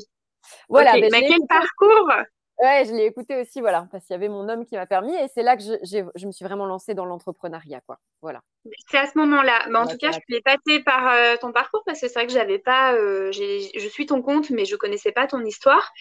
Voilà, 0.69 0.93
mais 0.93 1.09
quel 1.09 1.45
parcours 1.47 2.11
Ouais, 2.59 2.85
je 2.85 2.93
l'ai 2.93 3.05
écouté 3.05 3.35
aussi, 3.41 3.59
voilà, 3.59 3.87
parce 3.91 4.05
qu'il 4.05 4.13
y 4.13 4.15
avait 4.15 4.29
mon 4.29 4.47
homme 4.47 4.65
qui 4.65 4.75
m'a 4.75 4.85
permis, 4.85 5.13
et 5.13 5.27
c'est 5.27 5.43
là 5.43 5.57
que 5.57 5.63
je, 5.63 6.25
me 6.25 6.31
suis 6.31 6.45
vraiment 6.45 6.65
lancée 6.65 6.93
dans 6.93 7.03
l'entrepreneuriat, 7.05 7.81
quoi. 7.81 7.99
Voilà. 8.21 8.41
C'est 8.89 8.97
à 8.97 9.05
ce 9.05 9.17
moment-là. 9.17 9.65
Mais 9.69 9.77
en 9.77 9.85
tout 9.85 9.97
cas, 9.97 10.11
je 10.11 10.19
suis 10.25 10.35
épatée 10.35 10.81
par 10.81 11.07
euh, 11.07 11.35
ton 11.39 11.51
parcours 11.51 11.83
parce 11.85 12.01
que 12.01 12.07
c'est 12.07 12.13
vrai 12.13 12.25
que 12.25 12.33
j'avais 12.33 12.57
pas. 12.57 12.93
Euh, 12.93 13.31
je 13.31 13.87
suis 13.87 14.07
ton 14.07 14.21
compte, 14.21 14.49
mais 14.49 14.65
je 14.65 14.75
connaissais 14.75 15.11
pas 15.11 15.27
ton 15.27 15.43
histoire. 15.43 15.91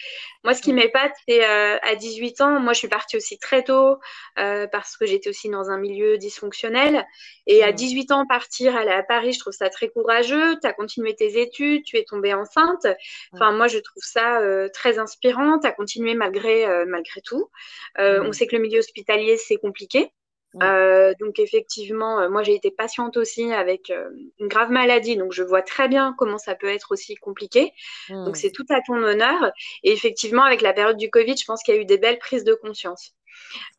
Moi, 0.43 0.53
ce 0.55 0.61
qui 0.61 0.73
m'épate, 0.73 1.13
c'est 1.27 1.45
euh, 1.45 1.77
à 1.83 1.95
18 1.95 2.41
ans. 2.41 2.59
Moi, 2.59 2.73
je 2.73 2.79
suis 2.79 2.87
partie 2.87 3.17
aussi 3.17 3.37
très 3.37 3.63
tôt 3.63 3.99
parce 4.35 4.97
que 4.97 5.05
j'étais 5.05 5.29
aussi 5.29 5.49
dans 5.49 5.69
un 5.69 5.77
milieu 5.77 6.17
dysfonctionnel. 6.17 7.05
Et 7.45 7.63
à 7.63 7.71
18 7.71 8.09
mm. 8.09 8.13
ans, 8.13 8.25
partir 8.25 8.75
aller 8.75 8.91
à 8.91 9.03
Paris, 9.03 9.33
je 9.33 9.39
trouve 9.39 9.53
ça 9.53 9.69
très 9.69 9.89
courageux. 9.89 10.57
Tu 10.59 10.67
as 10.67 10.73
continué 10.73 11.15
tes 11.15 11.39
études, 11.39 11.83
tu 11.83 11.97
es 11.97 12.03
tombée 12.03 12.33
enceinte. 12.33 12.87
Enfin, 13.33 13.51
moi, 13.51 13.67
je 13.67 13.77
trouve 13.77 14.03
ça 14.03 14.39
très 14.73 14.97
inspirant. 14.97 15.59
Tu 15.59 15.67
as 15.67 15.71
continué 15.71 16.15
malgré, 16.15 16.85
malgré 16.85 17.21
tout. 17.21 17.49
On 17.99 18.31
sait 18.31 18.47
que 18.47 18.55
le 18.55 18.61
milieu 18.61 18.79
hospitalier, 18.79 19.37
c'est 19.37 19.57
compliqué. 19.57 20.11
Euh, 20.63 21.13
donc 21.19 21.39
effectivement, 21.39 22.19
euh, 22.19 22.29
moi 22.29 22.43
j'ai 22.43 22.55
été 22.55 22.71
patiente 22.71 23.17
aussi 23.17 23.51
avec 23.51 23.89
euh, 23.89 24.09
une 24.39 24.47
grave 24.47 24.71
maladie, 24.71 25.17
donc 25.17 25.33
je 25.33 25.43
vois 25.43 25.61
très 25.61 25.87
bien 25.87 26.15
comment 26.17 26.37
ça 26.37 26.55
peut 26.55 26.67
être 26.67 26.91
aussi 26.91 27.15
compliqué. 27.15 27.73
Donc 28.09 28.29
mmh. 28.29 28.35
c'est 28.35 28.51
tout 28.51 28.65
à 28.69 28.79
ton 28.85 28.95
honneur. 28.95 29.51
Et 29.83 29.91
effectivement, 29.91 30.43
avec 30.43 30.61
la 30.61 30.73
période 30.73 30.97
du 30.97 31.09
Covid, 31.09 31.35
je 31.37 31.45
pense 31.45 31.61
qu'il 31.63 31.75
y 31.75 31.77
a 31.77 31.81
eu 31.81 31.85
des 31.85 31.97
belles 31.97 32.19
prises 32.19 32.43
de 32.43 32.53
conscience. 32.53 33.13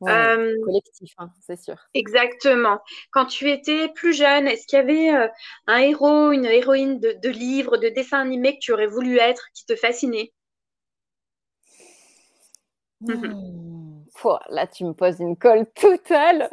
collectif, 0.00 1.12
hein, 1.18 1.30
c'est 1.40 1.59
sûr. 1.59 1.76
Exactement. 1.95 2.80
Quand 3.11 3.26
tu 3.26 3.50
étais 3.50 3.88
plus 3.88 4.12
jeune, 4.12 4.47
est-ce 4.47 4.66
qu'il 4.66 4.78
y 4.78 4.83
avait 4.83 5.30
un 5.66 5.78
héros, 5.78 6.33
une 6.33 6.45
héroïne 6.45 7.00
de, 7.00 7.12
de 7.23 7.28
livres, 7.30 7.78
de 7.78 7.88
dessins 7.88 8.21
animés 8.21 8.54
que 8.54 8.61
tu 8.61 8.73
aurais 8.73 8.87
voulu 8.87 9.18
être, 9.18 9.47
qui 9.54 9.64
te 9.64 9.76
fascinait? 9.76 10.33
Mmh 13.00 13.75
là, 14.49 14.66
tu 14.66 14.85
me 14.85 14.92
poses 14.92 15.20
une 15.20 15.37
colle 15.37 15.66
totale. 15.75 16.49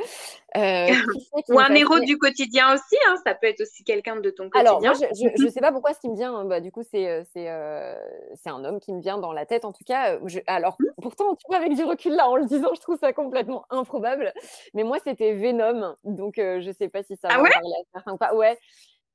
Euh, 0.56 0.88
Ou 1.50 1.60
un 1.60 1.74
héros 1.74 2.00
du 2.00 2.18
quotidien 2.18 2.74
aussi, 2.74 2.96
hein, 3.08 3.16
ça 3.26 3.34
peut 3.34 3.48
être 3.48 3.62
aussi 3.62 3.84
quelqu'un 3.84 4.18
de 4.18 4.30
ton 4.30 4.50
quotidien. 4.50 4.60
Alors, 4.60 4.82
moi, 4.82 4.94
je 4.94 5.44
ne 5.44 5.50
sais 5.50 5.62
pas 5.62 5.72
pourquoi 5.72 5.94
ce 5.94 6.00
qui 6.00 6.10
me 6.10 6.16
vient, 6.16 6.46
bah, 6.46 6.60
du 6.60 6.72
coup, 6.72 6.84
c'est 6.84 7.08
euh, 7.08 7.24
euh, 7.38 7.98
c'est 8.36 8.50
un 8.50 8.64
homme 8.64 8.80
qui 8.80 8.94
me 8.94 9.02
vient 9.02 9.18
dans 9.18 9.34
la 9.34 9.46
tête, 9.46 9.66
en 9.66 9.72
tout 9.72 9.84
cas. 9.84 10.20
alors, 10.48 10.78
mmh. 10.80 11.02
pourtant, 11.02 11.36
tu 11.36 11.46
vois, 11.48 11.58
avec 11.58 11.74
du 11.76 11.84
recul, 11.84 12.14
là, 12.14 12.30
en 12.30 12.36
le 12.36 12.46
disant, 12.46 12.70
je 12.76 12.82
trouve 12.82 13.00
ça 13.00 13.14
complètement 13.14 13.66
improbable. 13.70 14.32
Mais 14.74 14.84
moi, 14.84 14.98
c'était 15.04 15.34
Venom, 15.34 15.96
donc 16.04 16.36
je 16.38 16.68
ne 16.68 16.74
sais 16.74 16.90
pas 16.90 17.02
si 17.04 17.16
ça 17.16 17.30
ah 17.32 17.38
va 17.38 17.50
parler 17.50 17.74
à 17.80 17.84
certains 17.94 18.14
ou 18.14 18.18
pas. 18.18 18.36
Ouais, 18.36 18.58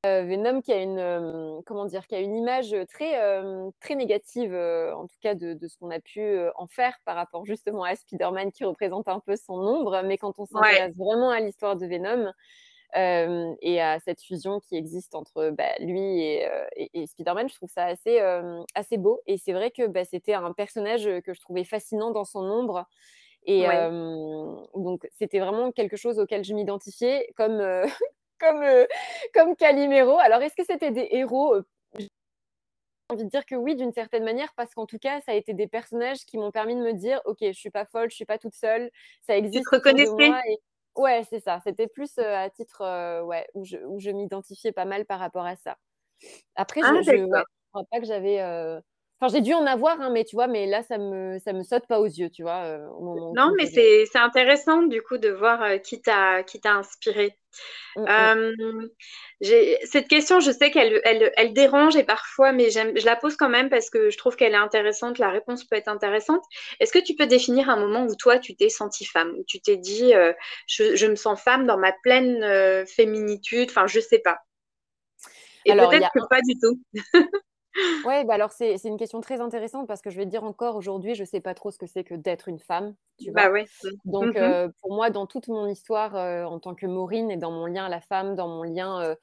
Venom 0.05 0.61
qui 0.61 0.73
a 0.73 0.81
une 0.81 1.62
comment 1.67 1.85
dire 1.87 2.07
qui 2.07 2.14
a 2.14 2.21
une 2.21 2.37
image 2.37 2.75
très 2.88 3.19
très 3.81 3.97
négative 3.97 4.55
en 4.55 5.07
tout 5.07 5.17
cas 5.21 5.35
de, 5.35 5.59
ce 5.67 5.76
qu'on 5.76 5.90
a 5.90 5.99
pu 5.99 6.38
en 6.55 6.67
faire 6.69 6.97
par 7.05 7.17
rapport 7.17 7.45
justement 7.45 7.83
à 7.83 7.97
Spider-Man 7.97 8.52
qui 8.52 8.64
représente 8.64 9.09
un 9.09 9.19
peu 9.21 9.35
son 9.35 9.55
ombre 9.55 10.02
mais 10.05 10.17
quand 10.17 10.38
on 10.38 10.47
s'intéresse 10.47 10.97
vraiment 10.97 11.31
à 11.31 11.40
l'histoire 11.40 11.76
de 11.76 11.87
Venom 11.87 12.33
et 12.95 13.81
à 13.81 13.99
cette 13.99 14.23
fusion 14.23 14.61
qui 14.61 14.76
existe 14.76 15.14
entre 15.14 15.50
bah, 15.50 15.76
lui 15.81 16.23
et, 16.23 17.07
Spider-Man, 17.07 17.49
je 17.49 17.55
trouve 17.55 17.69
ça 17.69 17.85
assez, 17.85 18.19
assez 18.75 18.97
beau. 18.97 19.21
Et 19.26 19.37
c'est 19.37 19.52
vrai 19.52 19.71
que 19.71 19.87
bah, 19.87 20.05
c'était 20.05 20.35
un 20.35 20.52
personnage 20.52 21.05
que 21.25 21.35
je 21.35 21.40
trouvais 21.40 21.64
fascinant 21.64 22.11
dans 22.12 22.25
son 22.25 22.40
ombre. 22.40 22.87
Et 23.45 23.67
donc, 24.75 25.07
c'était 25.12 25.38
vraiment 25.38 25.71
quelque 25.73 25.97
chose 25.97 26.19
auquel 26.19 26.45
je 26.45 26.55
m'identifiais 26.55 27.31
comme, 27.37 27.61
comme, 28.38 28.64
comme 29.35 29.57
Calimero. 29.57 30.18
Alors, 30.18 30.42
est-ce 30.42 30.54
que 30.54 30.64
c'était 30.64 30.90
des 30.90 31.09
héros? 31.12 31.57
J'ai 31.99 32.09
envie 33.11 33.25
de 33.25 33.30
dire 33.30 33.47
que 33.47 33.54
oui, 33.54 33.75
d'une 33.75 33.92
certaine 33.92 34.25
manière, 34.25 34.52
parce 34.54 34.75
qu'en 34.75 34.87
tout 34.87 34.99
cas, 34.99 35.21
ça 35.23 35.33
a 35.33 35.35
été 35.35 35.54
des 35.54 35.66
personnages 35.66 36.25
qui 36.26 36.37
m'ont 36.37 36.50
permis 36.50 36.75
de 36.75 36.80
me 36.80 36.92
dire, 36.92 37.21
ok, 37.25 37.38
je 37.40 37.52
suis 37.52 37.71
pas 37.71 37.87
folle, 37.87 38.11
je 38.11 38.16
suis 38.16 38.26
pas 38.26 38.38
toute 38.38 38.54
seule, 38.54 38.90
ça 39.23 39.37
existe. 39.37 39.64
Tu 39.64 39.71
te 39.71 39.76
reconnaissais? 39.76 40.33
Ouais, 40.97 41.23
c'est 41.30 41.40
ça. 41.40 41.61
C'était 41.64 41.87
plus 41.87 42.18
à 42.18 42.50
titre 42.50 43.23
ouais, 43.23 43.47
où 43.54 43.64
je, 43.64 43.76
où 43.87 44.00
je 44.00 44.11
m'identifiais 44.11 44.73
pas 44.73 44.85
mal 44.85 45.07
par 45.07 45.21
rapport 45.21 45.47
à 45.47 45.57
ça. 45.57 45.76
Après, 46.57 46.80
je, 46.83 47.12
ne 47.12 47.37
ah, 47.37 47.45
crois 47.73 47.85
pas 47.90 48.00
que 48.00 48.07
j'avais. 48.07 48.38
Enfin, 49.21 49.35
j'ai 49.35 49.41
dû 49.41 49.53
en 49.53 49.67
avoir, 49.67 50.01
hein, 50.01 50.11
mais 50.13 50.25
tu 50.25 50.37
vois, 50.37 50.47
mais 50.47 50.67
là, 50.67 50.85
ça 50.85 50.97
me, 50.97 51.41
ça 51.41 51.53
me 51.53 51.65
saute 51.65 51.89
pas 51.89 51.99
aux 51.99 52.07
yeux, 52.07 52.31
tu 52.31 52.43
vois. 52.43 52.79
non, 53.01 53.53
mais 53.57 53.67
c'est, 53.67 54.05
c'est 54.13 54.19
intéressant, 54.19 54.83
du 54.83 55.03
coup, 55.03 55.19
de 55.19 55.29
voir 55.29 55.81
qui 55.83 56.01
t'a, 56.01 56.45
qui 56.45 56.61
t'a 56.61 56.75
inspiré. 56.75 57.37
Mmh, 57.97 58.03
mmh. 58.03 58.89
cette 59.85 60.07
question, 60.07 60.39
je 60.39 60.53
sais 60.53 60.71
qu'elle 60.71 61.01
elle, 61.05 61.33
elle 61.37 61.53
dérange 61.53 61.97
et 61.97 62.05
parfois, 62.05 62.53
mais 62.53 62.71
je 62.71 63.05
la 63.05 63.17
pose 63.17 63.35
quand 63.37 63.49
même 63.49 63.71
parce 63.71 63.91
que 63.91 64.11
je 64.11 64.19
trouve 64.19 64.37
qu'elle 64.37 64.53
est 64.53 64.57
intéressante. 64.57 65.19
La 65.19 65.31
réponse 65.31 65.65
peut 65.65 65.75
être 65.75 65.89
intéressante. 65.89 66.45
Est-ce 66.79 66.93
que 66.93 67.01
tu 67.01 67.17
peux 67.17 67.27
définir 67.27 67.71
un 67.71 67.77
moment 67.77 68.07
où 68.07 68.15
toi, 68.15 68.39
tu 68.39 68.55
t'es 68.55 68.69
sentie 68.69 69.07
femme, 69.07 69.35
où 69.37 69.45
tu 69.49 69.61
t'es 69.61 69.77
dit, 69.77 70.13
je, 70.69 70.95
je, 70.95 71.07
me 71.07 71.17
sens 71.17 71.41
femme 71.41 71.67
dans 71.67 71.79
ma 71.79 71.93
pleine 72.05 72.87
féminitude 72.87 73.71
Enfin, 73.71 73.89
je 73.89 73.99
sais 73.99 74.21
pas. 74.21 74.39
Et 75.65 75.73
peut-être 75.73 76.11
que 76.15 76.29
pas 76.29 76.41
du 76.41 76.55
tout. 76.61 76.81
Oui, 78.04 78.25
bah 78.25 78.35
alors 78.35 78.52
c'est 78.52 78.76
une 78.85 78.97
question 78.97 79.20
très 79.20 79.40
intéressante 79.40 79.88
parce 79.88 80.02
que 80.02 80.11
je 80.11 80.16
vais 80.16 80.25
te 80.25 80.30
dire 80.30 80.44
encore 80.44 80.76
aujourd'hui, 80.76 81.14
je 81.16 81.23
ne 81.23 81.26
sais 81.26 81.40
pas 81.40 81.54
trop 81.54 81.70
ce 81.73 81.78
que 81.78 81.87
c'est 81.87 82.04
que 82.04 82.14
d'être 82.14 82.49
une 82.49 82.61
femme. 82.61 82.94
Tu 83.18 83.32
bah 83.35 83.49
vois? 83.49 83.58
Donc 84.04 84.37
mmh 84.37 84.73
pour 84.80 84.94
moi, 84.94 85.11
dans 85.11 85.26
toute 85.26 85.49
mon 85.49 85.66
histoire 85.68 86.14
en 86.14 86.61
tant 86.61 86.75
que 86.75 86.87
Maureen 86.87 87.30
et 87.30 87.37
dans 87.37 87.50
mon 87.50 87.66
lien 87.66 87.87
à 87.87 87.88
la 87.88 88.00
femme, 88.00 88.37
dans 88.37 88.49
mon 88.49 88.62
lien 88.62 89.16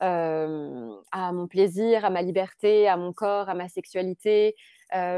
à 0.00 1.32
mon 1.32 1.46
plaisir, 1.48 2.04
à 2.04 2.10
ma 2.10 2.22
liberté, 2.22 2.88
à 2.88 2.96
mon 2.96 3.12
corps, 3.12 3.48
à 3.48 3.54
ma 3.54 3.68
sexualité, 3.68 4.56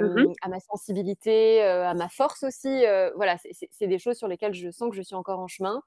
mmh 0.00 0.34
à 0.42 0.48
ma 0.48 0.60
sensibilité, 0.60 1.62
à 1.62 1.94
ma 1.94 2.08
force 2.10 2.42
aussi, 2.44 2.84
voilà, 3.16 3.36
c'est 3.72 3.86
des 3.86 3.98
choses 3.98 4.16
sur 4.18 4.28
lesquelles 4.28 4.54
je 4.54 4.70
sens 4.70 4.90
que 4.90 4.96
je 4.96 5.02
suis 5.02 5.16
encore 5.16 5.40
en 5.40 5.48
chemin 5.48 5.82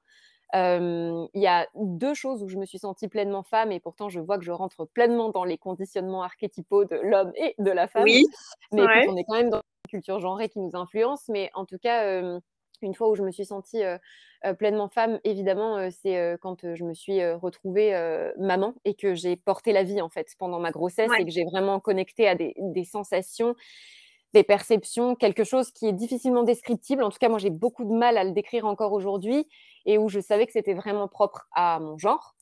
il 0.54 1.42
y 1.42 1.48
a 1.48 1.68
deux 1.76 2.14
choses 2.14 2.44
où 2.44 2.50
je 2.50 2.58
me 2.58 2.66
suis 2.66 2.80
sentie 2.80 3.08
pleinement 3.08 3.44
femme 3.44 3.72
et 3.72 3.80
pourtant 3.80 4.10
je 4.10 4.20
vois 4.20 4.38
que 4.38 4.44
je 4.44 4.52
rentre 4.52 4.86
pleinement 4.86 5.30
dans 5.30 5.44
les 5.44 5.58
conditionnements 5.58 6.24
archétypaux 6.24 6.86
de 6.86 6.98
l'homme 6.98 7.32
et 7.36 7.56
de 7.58 7.72
la 7.72 7.88
femme. 7.88 8.04
Oui. 8.04 8.26
Mais 8.72 8.82
on 9.08 9.16
est 9.16 9.24
quand 9.24 9.36
même 9.36 9.50
dans 9.50 9.62
une 9.86 9.90
culture 9.90 10.20
genrée 10.20 10.50
qui 10.50 10.60
nous 10.60 10.72
influence. 10.74 11.28
Mais 11.30 11.50
en 11.54 11.66
tout 11.66 11.78
cas, 11.78 12.22
une 12.82 12.96
fois 12.96 13.10
où 13.10 13.16
je 13.16 13.24
me 13.24 13.32
suis 13.32 13.46
sentie 13.46 13.82
pleinement 14.58 14.90
femme, 14.90 15.20
évidemment, 15.24 15.90
c'est 15.92 16.38
quand 16.42 16.76
je 16.76 16.84
me 16.84 16.94
suis 16.94 17.26
retrouvée 17.34 17.94
maman 18.38 18.74
et 18.86 18.94
que 18.96 19.14
j'ai 19.14 19.36
porté 19.36 19.72
la 19.72 19.84
vie 19.84 20.02
en 20.02 20.10
fait 20.10 20.28
pendant 20.38 20.60
ma 20.60 20.72
grossesse 20.72 21.12
et 21.18 21.24
que 21.24 21.32
j'ai 21.32 21.46
vraiment 21.46 21.80
connecté 21.80 22.28
à 22.28 22.36
des, 22.36 22.54
des 22.58 22.84
sensations 22.84 23.56
des 24.34 24.44
perceptions, 24.44 25.16
quelque 25.16 25.44
chose 25.44 25.72
qui 25.72 25.88
est 25.88 25.94
difficilement 25.94 26.44
descriptible. 26.44 27.04
En 27.04 27.10
tout 27.10 27.20
cas, 27.20 27.30
moi, 27.30 27.40
j'ai 27.40 27.50
beaucoup 27.50 27.84
de 27.86 27.94
mal 27.94 28.18
à 28.18 28.24
le 28.24 28.32
décrire 28.32 28.66
encore 28.66 28.94
aujourd'hui 28.94 29.48
et 29.86 29.98
où 29.98 30.10
je 30.10 30.20
savais 30.20 30.46
que 30.46 30.52
c'était 30.54 30.74
vraiment 30.74 31.08
propre 31.08 31.48
à 31.54 31.80
mon 31.80 31.98
genre. 31.98 32.36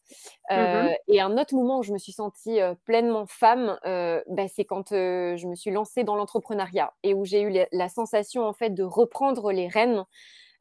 Mmh 0.49 0.53
euh, 0.55 0.89
et 1.07 1.21
un 1.21 1.37
autre 1.37 1.53
moment 1.53 1.79
où 1.79 1.83
je 1.83 1.93
me 1.93 1.99
suis 1.99 2.11
sentie 2.11 2.59
euh, 2.59 2.73
pleinement 2.83 3.27
femme, 3.27 3.77
euh, 3.85 4.21
bah, 4.27 4.47
c'est 4.47 4.65
quand 4.65 4.89
je 4.89 5.47
me 5.47 5.53
suis 5.53 5.69
lancée 5.69 6.03
dans 6.03 6.15
l'entrepreneuriat 6.15 6.93
et 7.03 7.13
où 7.13 7.25
j'ai 7.25 7.41
eu 7.41 7.53
la, 7.71 7.89
sensation 7.89 8.43
en 8.45 8.53
fait 8.53 8.71
de 8.71 8.83
reprendre 8.83 9.51
les 9.51 9.67
rênes 9.67 10.03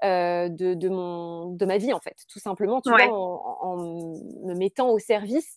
de, 0.02 0.74
de, 0.74 0.88
mon, 0.90 1.46
de 1.46 1.64
ma 1.64 1.78
vie 1.78 1.94
en 1.94 2.00
fait, 2.00 2.16
tout 2.30 2.38
simplement, 2.38 2.82
tu 2.82 2.90
vois, 2.90 3.08
en, 3.10 3.58
en, 3.62 3.76
me 3.78 4.54
mettant 4.54 4.90
au 4.90 4.98
service 4.98 5.56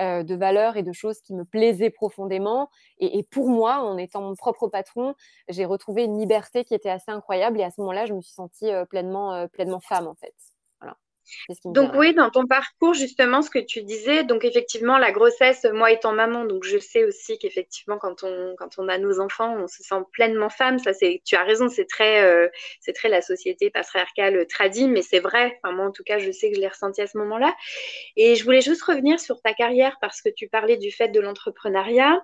euh, 0.00 0.22
de 0.22 0.34
valeurs 0.34 0.76
et 0.76 0.82
de 0.82 0.92
choses 0.92 1.20
qui 1.20 1.34
me 1.34 1.44
plaisaient 1.44 1.90
profondément. 1.90 2.68
Et, 2.98 3.22
pour 3.30 3.48
moi, 3.48 3.78
en 3.78 3.96
étant 3.96 4.22
mon 4.22 4.34
propre 4.34 4.68
patron, 4.68 5.14
j'ai 5.48 5.64
retrouvé 5.64 6.04
une 6.04 6.18
liberté 6.18 6.64
qui 6.64 6.74
était 6.74 6.90
assez 6.90 7.10
incroyable. 7.10 7.60
Et 7.60 7.64
à 7.64 7.70
ce 7.70 7.80
moment-là, 7.80 8.06
je 8.06 8.14
me 8.14 8.20
suis 8.20 8.34
sentie 8.34 8.70
euh, 8.70 8.84
pleinement, 8.84 9.32
euh, 9.34 9.46
pleinement 9.46 9.80
femme, 9.80 10.06
en 10.06 10.14
fait. 10.14 10.34
Donc 11.64 11.92
oui, 11.94 12.14
dans 12.14 12.30
ton 12.30 12.46
parcours, 12.46 12.94
justement, 12.94 13.42
ce 13.42 13.50
que 13.50 13.58
tu 13.58 13.82
disais, 13.82 14.24
donc 14.24 14.44
effectivement, 14.44 14.98
la 14.98 15.12
grossesse, 15.12 15.66
moi 15.72 15.90
étant 15.90 16.12
maman, 16.12 16.44
donc 16.44 16.64
je 16.64 16.78
sais 16.78 17.04
aussi 17.04 17.38
qu'effectivement, 17.38 17.98
quand 17.98 18.24
on, 18.24 18.54
quand 18.58 18.78
on 18.78 18.88
a 18.88 18.98
nos 18.98 19.20
enfants, 19.20 19.56
on 19.58 19.66
se 19.66 19.82
sent 19.82 20.02
pleinement 20.12 20.50
femme. 20.50 20.78
Ça, 20.78 20.92
c'est, 20.92 21.22
tu 21.24 21.36
as 21.36 21.42
raison, 21.42 21.68
c'est 21.68 21.86
très, 21.86 22.22
euh, 22.22 22.48
c'est 22.80 22.92
très 22.92 23.08
la 23.08 23.22
société 23.22 23.70
patriarcale 23.70 24.36
euh, 24.36 24.44
tradie, 24.46 24.88
mais 24.88 25.02
c'est 25.02 25.20
vrai. 25.20 25.58
Enfin, 25.62 25.74
moi, 25.74 25.86
en 25.86 25.90
tout 25.90 26.04
cas, 26.04 26.18
je 26.18 26.30
sais 26.30 26.50
que 26.50 26.56
je 26.56 26.60
l'ai 26.60 26.68
ressenti 26.68 27.00
à 27.00 27.06
ce 27.06 27.18
moment-là. 27.18 27.54
Et 28.16 28.34
je 28.34 28.44
voulais 28.44 28.60
juste 28.60 28.82
revenir 28.82 29.20
sur 29.20 29.40
ta 29.40 29.52
carrière 29.52 29.98
parce 30.00 30.20
que 30.22 30.28
tu 30.28 30.48
parlais 30.48 30.76
du 30.76 30.90
fait 30.90 31.08
de 31.08 31.20
l'entrepreneuriat. 31.20 32.20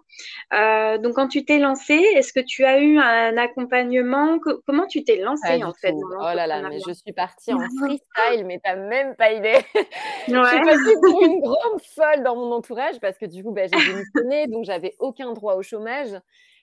Euh, 0.53 0.99
donc, 0.99 1.15
quand 1.15 1.29
tu 1.29 1.45
t'es 1.45 1.59
lancée, 1.59 2.03
est-ce 2.15 2.33
que 2.33 2.41
tu 2.41 2.65
as 2.65 2.81
eu 2.81 2.99
un 2.99 3.37
accompagnement? 3.37 4.39
Comment 4.67 4.87
tu 4.87 5.05
t'es 5.05 5.17
lancée 5.17 5.63
en 5.65 5.75
fait 5.75 5.95
Oh 5.95 6.35
là 6.35 6.47
là, 6.47 6.63
mais 6.69 6.79
je 6.87 6.93
suis 6.93 7.13
partie 7.13 7.53
en 7.53 7.59
freestyle, 7.79 8.47
mais 8.47 8.61
t'as 8.63 8.77
même 8.91 9.15
pas 9.17 9.33
idée. 9.33 9.55
je 10.29 10.33
suis 10.33 10.61
passée 10.63 10.97
pour 11.03 11.23
une 11.23 11.41
grande 11.41 11.81
folle 11.95 12.23
dans 12.23 12.37
mon 12.37 12.53
entourage 12.53 13.01
parce 13.01 13.17
que 13.17 13.25
du 13.25 13.43
coup, 13.43 13.53
bah, 13.53 13.63
j'ai 13.67 13.93
démissionné, 13.93 14.47
donc 14.49 14.65
j'avais 14.65 14.95
aucun 14.99 15.33
droit 15.33 15.55
au 15.55 15.63
chômage. 15.63 16.11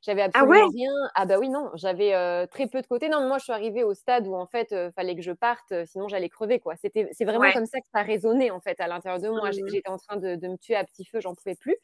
J'avais 0.04 0.22
ah 0.22 0.26
absolument 0.26 0.68
rien. 0.68 0.92
Ah 1.16 1.26
bah 1.26 1.40
oui, 1.40 1.50
non, 1.50 1.72
j'avais 1.74 2.12
très 2.48 2.68
peu 2.68 2.82
de 2.82 2.88
côté. 2.88 3.10
Non, 3.10 3.28
moi, 3.28 3.40
je 3.40 3.46
suis 3.46 3.54
arrivée 3.54 3.84
au 3.84 3.94
stade 3.94 4.28
où 4.28 4.36
en 4.36 4.46
fait, 4.46 4.68
il 4.72 4.92
fallait 4.96 5.16
que 5.16 5.22
je 5.22 5.32
parte, 5.32 5.74
sinon 5.86 6.08
j'allais 6.08 6.30
crever, 6.30 6.60
quoi. 6.60 6.76
C'était, 6.76 7.10
c'est 7.14 7.26
vraiment 7.26 7.52
comme 7.52 7.66
ça 7.66 7.80
que 7.80 7.88
ça 7.94 8.04
résonnait 8.04 8.52
en 8.52 8.60
fait 8.60 8.80
à 8.80 8.88
l'intérieur 8.88 9.20
de 9.20 9.30
moi. 9.30 9.50
Mmh 9.50 9.68
j'étais 9.68 9.90
en 9.90 9.98
train 9.98 10.18
de, 10.18 10.48
me 10.48 10.58
tuer 10.58 10.76
à 10.76 10.84
petit 10.84 11.06
feu, 11.06 11.20
j'en 11.20 11.34
pouvais 11.34 11.56
plus. 11.56 11.76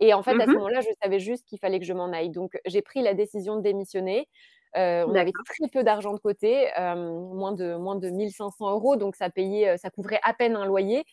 Et 0.00 0.14
en 0.14 0.22
fait, 0.22 0.32
à 0.32 0.44
ce 0.44 0.50
mmh 0.50 0.54
moment-là, 0.54 0.80
je 0.80 0.88
savais 1.02 1.18
juste 1.18 1.46
qu'il 1.46 1.58
fallait 1.58 1.78
que 1.78 1.84
je 1.84 1.92
m'en 1.92 2.12
aille. 2.12 2.30
Donc, 2.30 2.58
j'ai 2.66 2.82
pris 2.82 3.02
la 3.02 3.14
décision 3.14 3.56
de 3.56 3.62
démissionner. 3.62 4.28
Euh, 4.76 5.04
on 5.06 5.14
avait 5.14 5.32
très 5.32 5.68
peu 5.72 5.82
d'argent 5.82 6.12
de 6.12 6.18
côté, 6.18 6.68
euh, 6.78 6.94
moins, 7.34 7.52
de, 7.52 7.76
moins 7.76 7.96
de 7.96 8.10
1500 8.10 8.70
euros, 8.70 8.96
donc 8.96 9.16
ça 9.16 9.30
payait, 9.30 9.70
euh, 9.70 9.76
ça 9.76 9.90
couvrait 9.90 10.20
à 10.22 10.34
peine 10.34 10.56
un 10.56 10.66
loyer. 10.66 11.04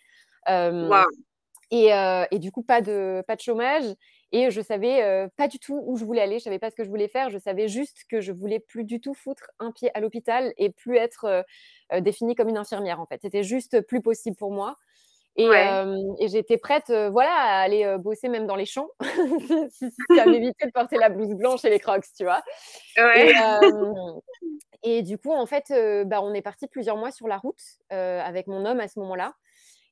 Et, 1.72 1.90
et, 2.32 2.40
du 2.40 2.52
coup, 2.52 2.62
pas 2.62 2.82
de, 2.82 3.24
pas 3.28 3.36
de 3.36 3.42
chômage. 3.42 3.86
Et 4.32 4.52
je 4.52 4.62
savais 4.62 5.28
pas 5.36 5.48
du 5.48 5.58
tout 5.60 5.82
où 5.88 5.98
je 5.98 6.06
voulais 6.06 6.22
aller, 6.22 6.38
je 6.38 6.44
savais 6.44 6.60
pas 6.60 6.70
ce 6.70 6.76
que 6.76 6.84
je 6.84 6.90
voulais 6.90 7.08
faire. 7.08 7.32
Je 7.32 7.40
savais 7.40 7.68
juste 7.68 8.06
que 8.08 8.22
je 8.22 8.32
voulais 8.32 8.60
plus 8.60 8.84
du 8.84 9.02
tout 9.02 9.16
foutre 9.16 9.50
un 9.60 9.72
pied 9.72 9.90
à 9.96 10.00
l'hôpital 10.00 10.54
et 10.58 10.70
plus 10.70 10.98
être 10.98 11.44
définie 12.02 12.36
comme 12.36 12.50
une 12.50 12.58
infirmière 12.58 13.00
en 13.00 13.08
fait. 13.08 13.20
C'était 13.24 13.44
juste 13.44 13.82
plus 13.82 14.02
possible 14.02 14.36
pour 14.36 14.52
moi. 14.52 14.78
Et, 15.38 16.28
j'étais 16.28 16.58
prête, 16.58 16.92
voilà, 17.12 17.34
à 17.34 17.60
aller 17.62 17.96
bosser 18.00 18.30
même 18.30 18.48
dans 18.48 18.56
les 18.56 18.66
champs, 18.66 18.90
si, 19.70 19.90
ça 20.16 20.26
m'évitait 20.26 20.68
de 20.68 20.72
porter 20.72 20.98
la 20.98 21.10
blouse 21.10 21.36
blanche 21.36 21.66
et 21.66 21.70
les 21.70 21.80
crocs, 21.80 22.06
tu 22.18 22.24
vois. 22.24 22.42
Et, 24.84 25.02
du 25.04 25.18
coup, 25.18 25.34
en 25.34 25.46
fait, 25.46 25.74
bah, 26.06 26.22
on 26.22 26.34
est 26.34 26.42
parti 26.42 26.68
plusieurs 26.68 26.98
mois 26.98 27.12
sur 27.12 27.28
la 27.28 27.38
route 27.38 27.62
avec 27.90 28.48
mon 28.48 28.66
homme 28.66 28.80
à 28.80 28.88
ce 28.88 29.00
moment-là. 29.00 29.34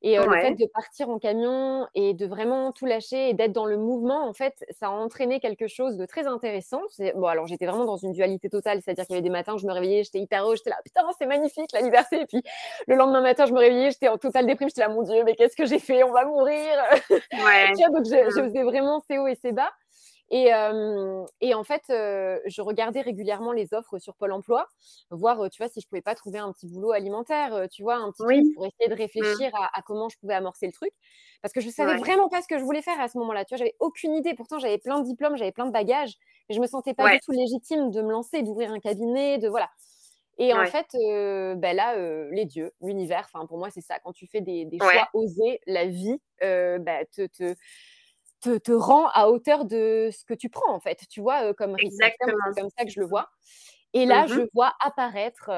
Et 0.06 0.18
le 0.18 0.32
fait 0.34 0.56
de 0.56 0.66
partir 0.66 1.10
en 1.10 1.18
camion 1.18 1.88
et 1.96 2.14
de 2.14 2.26
vraiment 2.26 2.74
tout 2.74 2.86
lâcher 2.86 3.30
et 3.30 3.34
d'être 3.34 3.54
dans 3.54 3.66
le 3.66 3.78
mouvement, 3.78 4.28
en 4.28 4.34
fait, 4.34 4.66
ça 4.78 4.88
a 4.88 4.90
entraîné 4.90 5.40
quelque 5.40 5.68
chose 5.68 5.96
de 5.96 6.06
très 6.06 6.28
intéressant. 6.28 6.82
Bon, 7.16 7.28
alors 7.28 7.48
j'étais 7.48 7.66
vraiment 7.66 7.86
dans 7.86 7.96
une 7.96 8.12
dualité 8.12 8.50
totale, 8.50 8.82
c'est-à-dire 8.84 9.06
qu'il 9.06 9.16
y 9.16 9.18
avait 9.18 9.24
des 9.24 9.30
matins 9.30 9.54
où 9.54 9.58
je 9.58 9.66
me 9.66 9.72
réveillais, 9.72 10.04
j'étais 10.04 10.20
hyper 10.20 10.44
heureuse, 10.44 10.58
j'étais 10.58 10.72
là, 10.72 10.80
putain, 10.84 11.04
c'est 11.18 11.26
magnifique 11.26 11.72
la 11.72 11.80
liberté. 11.80 12.20
Et 12.20 12.26
puis 12.26 12.44
le 12.88 12.96
lendemain 12.96 13.22
matin, 13.22 13.46
je 13.46 13.54
me 13.54 13.60
réveillais, 13.60 13.92
j'étais 13.92 14.10
en 14.10 14.18
totale 14.18 14.46
déprime, 14.46 14.68
j'étais 14.68 14.82
là, 14.82 14.90
mon 14.90 15.04
Dieu, 15.04 15.24
mais 15.24 15.36
qu'est-ce 15.36 15.56
que 15.56 15.66
j'ai 15.66 15.80
fait? 15.80 16.04
On 16.04 16.12
va 16.12 16.26
mourir. 16.26 16.68
Ouais. 17.10 17.72
donc 17.94 18.06
je, 18.06 18.30
je 18.36 18.44
faisais 18.44 18.64
vraiment 18.64 19.02
ces 19.08 19.18
hauts 19.18 19.28
et 19.28 19.36
ces 19.36 19.54
bas. 19.54 19.72
Et, 20.36 20.50
et, 21.42 21.54
en 21.54 21.64
fait, 21.64 21.84
je 21.90 22.62
regardais 22.62 23.02
régulièrement 23.02 23.52
les 23.52 23.76
offres 23.76 24.00
sur 24.00 24.16
Pôle 24.16 24.32
emploi, 24.32 24.68
voir, 25.12 25.48
tu 25.52 25.62
vois, 25.62 25.70
si 25.70 25.80
je 25.80 25.88
pouvais 25.88 26.02
pas 26.02 26.16
trouver 26.16 26.40
un 26.40 26.52
petit 26.52 26.66
boulot 26.66 26.92
alimentaire, 26.92 27.68
tu 27.72 27.84
vois, 27.84 27.98
un 27.98 28.12
petit 28.12 28.24
truc 28.24 28.56
pour 28.56 28.66
essayer 28.66 28.90
de 28.90 28.96
mmh. 28.96 28.98
réfléchir 28.98 29.52
à, 29.54 29.82
comment 29.84 30.10
je 30.10 30.18
pouvais 30.18 30.34
amorcer 30.34 30.66
le 30.66 30.72
truc. 30.72 30.92
Parce 31.44 31.54
que 31.54 31.62
je 31.62 31.70
savais 31.70 31.98
vraiment 31.98 32.30
pas 32.30 32.42
ce 32.42 32.48
que 32.48 32.58
je 32.58 32.64
voulais 32.64 32.82
faire 32.82 33.00
à 33.00 33.10
ce 33.10 33.18
moment-là. 33.20 33.46
Tu 33.46 33.50
vois, 33.50 33.60
j'avais 33.60 33.76
aucune 33.80 34.16
idée. 34.16 34.34
Pourtant, 34.34 34.58
j'avais 34.58 34.80
plein 34.80 35.00
de 35.00 35.06
diplômes, 35.06 35.38
j'avais 35.38 35.52
plein 35.52 35.68
de 35.68 35.72
bagages, 35.72 36.16
mais 36.50 36.56
je 36.56 36.62
me 36.62 36.66
sentais 36.66 36.96
pas 36.96 37.12
du 37.12 37.20
tout 37.20 37.32
légitime 37.32 37.92
de 37.92 38.02
me 38.02 38.10
lancer, 38.10 38.42
d'ouvrir 38.42 38.72
un 38.72 38.80
cabinet, 38.80 39.38
de 39.38 39.50
voilà. 39.50 39.70
Et 40.40 40.52
en 40.52 40.66
fait, 40.66 40.88
ben 40.94 41.76
là, 41.76 41.96
les 42.32 42.46
dieux, 42.46 42.72
l'univers, 42.82 43.30
enfin 43.32 43.46
pour 43.46 43.60
moi 43.60 43.70
c'est 43.70 43.82
ça. 43.82 44.00
Quand 44.00 44.14
tu 44.14 44.26
fais 44.26 44.42
des, 44.42 44.68
choix 44.80 45.10
osés, 45.14 45.60
la 45.68 45.86
vie 45.86 46.20
bah, 46.42 47.06
te, 47.16 47.28
te, 47.28 47.56
te, 48.44 48.72
rend 48.72 49.08
à 49.10 49.30
hauteur 49.30 49.66
de 49.66 50.10
ce 50.12 50.26
que 50.26 50.34
tu 50.34 50.50
prends, 50.50 50.74
en 50.74 50.80
fait, 50.80 51.02
tu 51.10 51.22
vois, 51.22 51.54
comme 51.54 51.76
Exactement. 51.80 52.38
C'est 52.54 52.62
comme 52.62 52.70
ça 52.78 52.86
que 52.86 52.92
je 52.92 53.00
le 53.00 53.06
vois. 53.06 53.30
Et 53.94 54.06
là, 54.06 54.26
je 54.28 54.42
mmh 54.42 54.48
vois 54.54 54.74
apparaître 54.80 55.50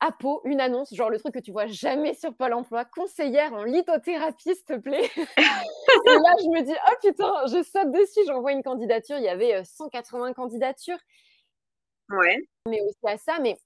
à 0.00 0.12
Pau 0.12 0.42
une 0.44 0.60
annonce, 0.60 0.92
genre 0.94 1.10
le 1.10 1.18
truc 1.18 1.34
que 1.34 1.38
tu 1.38 1.52
vois 1.52 1.66
jamais 1.66 2.14
sur 2.14 2.34
Pôle 2.34 2.52
emploi, 2.52 2.84
conseillère 2.84 3.52
en 3.52 3.64
lithothérapie, 3.64 4.54
s'il 4.54 4.64
te 4.64 4.76
plaît. 4.78 5.10
et 5.16 6.14
là, 6.14 6.34
je 6.42 6.48
me 6.50 6.62
dis, 6.62 6.72
oh 6.72 6.94
putain, 7.02 7.32
je 7.46 7.62
saute 7.62 7.90
dessus, 7.92 8.20
j'envoie 8.26 8.52
une 8.52 8.62
candidature. 8.62 9.16
Il 9.18 9.24
y 9.24 9.28
avait 9.28 9.64
180 9.64 10.32
candidatures. 10.32 10.98
Ouais. 12.10 12.38
Mais 12.68 12.80
aussi 12.82 12.98
à 13.06 13.16
ça, 13.16 13.38
mais 13.40 13.58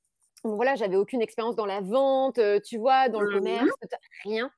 voilà, 0.44 0.76
j'avais 0.76 0.96
aucune 0.96 1.22
expérience 1.22 1.56
dans 1.56 1.66
la 1.66 1.80
vente, 1.80 2.40
tu 2.64 2.78
vois, 2.78 3.08
dans 3.08 3.20
le 3.20 3.30
mmh 3.30 3.38
commerce, 3.38 3.70
rien. 4.25 4.50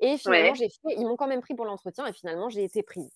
Et 0.00 0.18
finalement, 0.18 0.54
j'ai 0.54 0.68
fait, 0.68 0.94
ils 0.96 1.06
m'ont 1.06 1.16
quand 1.16 1.26
même 1.26 1.40
pris 1.40 1.54
pour 1.54 1.64
l'entretien 1.64 2.06
et 2.06 2.12
finalement, 2.12 2.48
j'ai 2.48 2.62
été 2.62 2.82
prise 2.82 3.10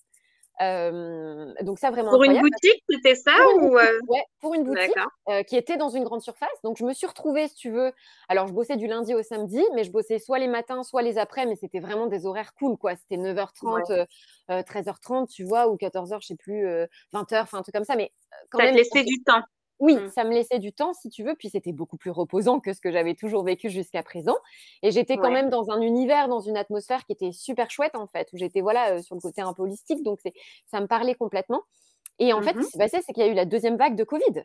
donc 0.60 1.78
ça 1.78 1.90
vraiment. 1.90 2.10
Pour 2.10 2.22
une 2.24 2.38
boutique, 2.38 2.84
c'était 2.88 3.14
ça 3.14 3.32
pour 3.36 3.62
ou 3.62 3.74
Ouais, 3.76 4.24
pour 4.40 4.54
une 4.54 4.64
boutique 4.64 4.92
qui 5.46 5.56
était 5.56 5.76
dans 5.76 5.88
une 5.88 6.04
grande 6.04 6.20
surface. 6.20 6.48
Donc 6.62 6.76
je 6.76 6.84
me 6.84 6.92
suis 6.92 7.06
retrouvée, 7.06 7.48
si 7.48 7.54
tu 7.54 7.70
veux. 7.70 7.92
Alors 8.28 8.46
je 8.46 8.52
bossais 8.52 8.76
du 8.76 8.86
lundi 8.86 9.14
au 9.14 9.22
samedi, 9.22 9.62
mais 9.74 9.84
je 9.84 9.90
bossais 9.90 10.18
soit 10.18 10.38
les 10.38 10.48
matins, 10.48 10.82
soit 10.82 11.02
les 11.02 11.16
après, 11.18 11.46
mais 11.46 11.56
c'était 11.56 11.80
vraiment 11.80 12.06
des 12.06 12.26
horaires 12.26 12.52
cool, 12.54 12.76
quoi. 12.76 12.94
C'était 12.96 13.16
9h30, 13.16 14.06
13h30, 14.48 15.28
tu 15.28 15.44
vois, 15.44 15.68
ou 15.68 15.76
14h, 15.76 16.18
je 16.20 16.26
sais 16.26 16.36
plus, 16.36 16.66
20h, 17.12 17.42
enfin 17.42 17.58
un 17.58 17.62
truc 17.62 17.74
comme 17.74 17.84
ça. 17.84 17.96
Mais 17.96 18.12
quand 18.50 18.58
ça 18.58 18.64
même. 18.64 18.74
Ça 18.74 18.78
laissait 18.78 19.04
du 19.04 19.22
temps. 19.22 19.42
Oui, 19.80 19.96
mmh. 19.96 20.10
ça 20.10 20.24
me 20.24 20.30
laissait 20.30 20.58
du 20.58 20.72
temps, 20.72 20.92
si 20.92 21.08
tu 21.08 21.24
veux, 21.24 21.34
puis 21.34 21.48
c'était 21.48 21.72
beaucoup 21.72 21.96
plus 21.96 22.10
reposant 22.10 22.60
que 22.60 22.72
ce 22.74 22.80
que 22.80 22.92
j'avais 22.92 23.14
toujours 23.14 23.42
vécu 23.42 23.70
jusqu'à 23.70 24.02
présent. 24.02 24.36
Et 24.82 24.90
j'étais 24.90 25.16
quand 25.16 25.30
même 25.30 25.48
dans 25.48 25.70
un 25.70 25.80
univers, 25.80 26.28
dans 26.28 26.40
une 26.40 26.58
atmosphère 26.58 27.04
qui 27.06 27.12
était 27.12 27.32
super 27.32 27.70
chouette, 27.70 27.96
en 27.96 28.06
fait, 28.06 28.28
où 28.32 28.36
j'étais 28.36 28.60
voilà, 28.60 28.92
euh, 28.92 29.02
sur 29.02 29.14
le 29.14 29.20
côté 29.20 29.40
un 29.40 29.54
peu 29.54 29.62
holistique, 29.62 30.02
donc 30.02 30.20
ça 30.66 30.80
me 30.80 30.86
parlait 30.86 31.14
complètement. 31.14 31.62
Et 32.18 32.34
en 32.34 32.42
fait, 32.42 32.50
ce 32.50 32.58
qui 32.58 32.58
mmh 32.58 32.62
s'est 32.64 32.78
passé, 32.78 32.98
c'est 33.04 33.12
qu'il 33.14 33.24
y 33.24 33.26
a 33.26 33.30
eu 33.30 33.34
la 33.34 33.46
deuxième 33.46 33.76
vague 33.76 33.96
de 33.96 34.04
Covid. 34.04 34.44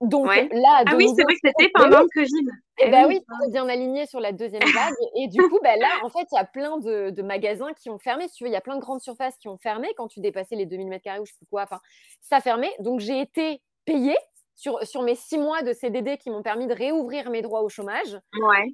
Donc 0.00 0.26
là, 0.26 0.84
ah 0.86 0.94
oui, 0.94 1.08
c'est 1.16 1.24
vrai 1.24 1.34
que 1.34 1.40
c'était 1.42 1.70
pendant 1.74 2.00
le 2.00 2.08
Covid. 2.14 2.46
Et 2.80 2.84
eh 2.86 2.90
bah 2.90 3.06
oui, 3.08 3.20
on 3.42 3.50
bien 3.50 3.68
aligné 3.68 4.06
sur 4.06 4.20
la 4.20 4.30
deuxième 4.30 4.62
vague. 4.74 4.94
Et 5.16 5.26
du 5.26 5.42
coup, 5.42 5.58
bah, 5.60 5.76
là, 5.76 5.88
en 6.04 6.08
fait, 6.08 6.26
il 6.30 6.36
y 6.36 6.38
a 6.38 6.44
plein 6.44 6.78
de, 6.78 7.22
magasins 7.22 7.72
qui 7.72 7.90
ont 7.90 7.98
fermé. 7.98 8.28
Si 8.28 8.36
tu 8.36 8.44
veux, 8.44 8.50
il 8.50 8.52
y 8.52 8.56
a 8.56 8.60
plein 8.60 8.76
de 8.76 8.80
grandes 8.80 9.00
surfaces 9.00 9.36
qui 9.38 9.48
ont 9.48 9.58
fermé 9.58 9.88
quand 9.96 10.06
tu 10.06 10.20
dépassais 10.20 10.54
les 10.54 10.66
2000 10.66 10.88
m2 10.88 11.20
ou 11.20 11.26
je 11.26 11.32
sais 11.32 11.38
plus 11.38 11.46
quoi. 11.50 11.64
Enfin, 11.64 11.80
ça 12.20 12.40
fermé. 12.40 12.70
Donc 12.78 13.00
j'ai 13.00 13.20
été 13.20 13.60
payée 13.84 14.16
sur, 14.58 15.02
mes 15.02 15.14
six 15.14 15.38
mois 15.38 15.62
de 15.62 15.72
CDD 15.72 16.18
qui 16.18 16.30
m'ont 16.30 16.42
permis 16.42 16.66
de 16.66 16.74
réouvrir 16.74 17.30
mes 17.30 17.42
droits 17.42 17.62
au 17.62 17.68
chômage. 17.68 18.18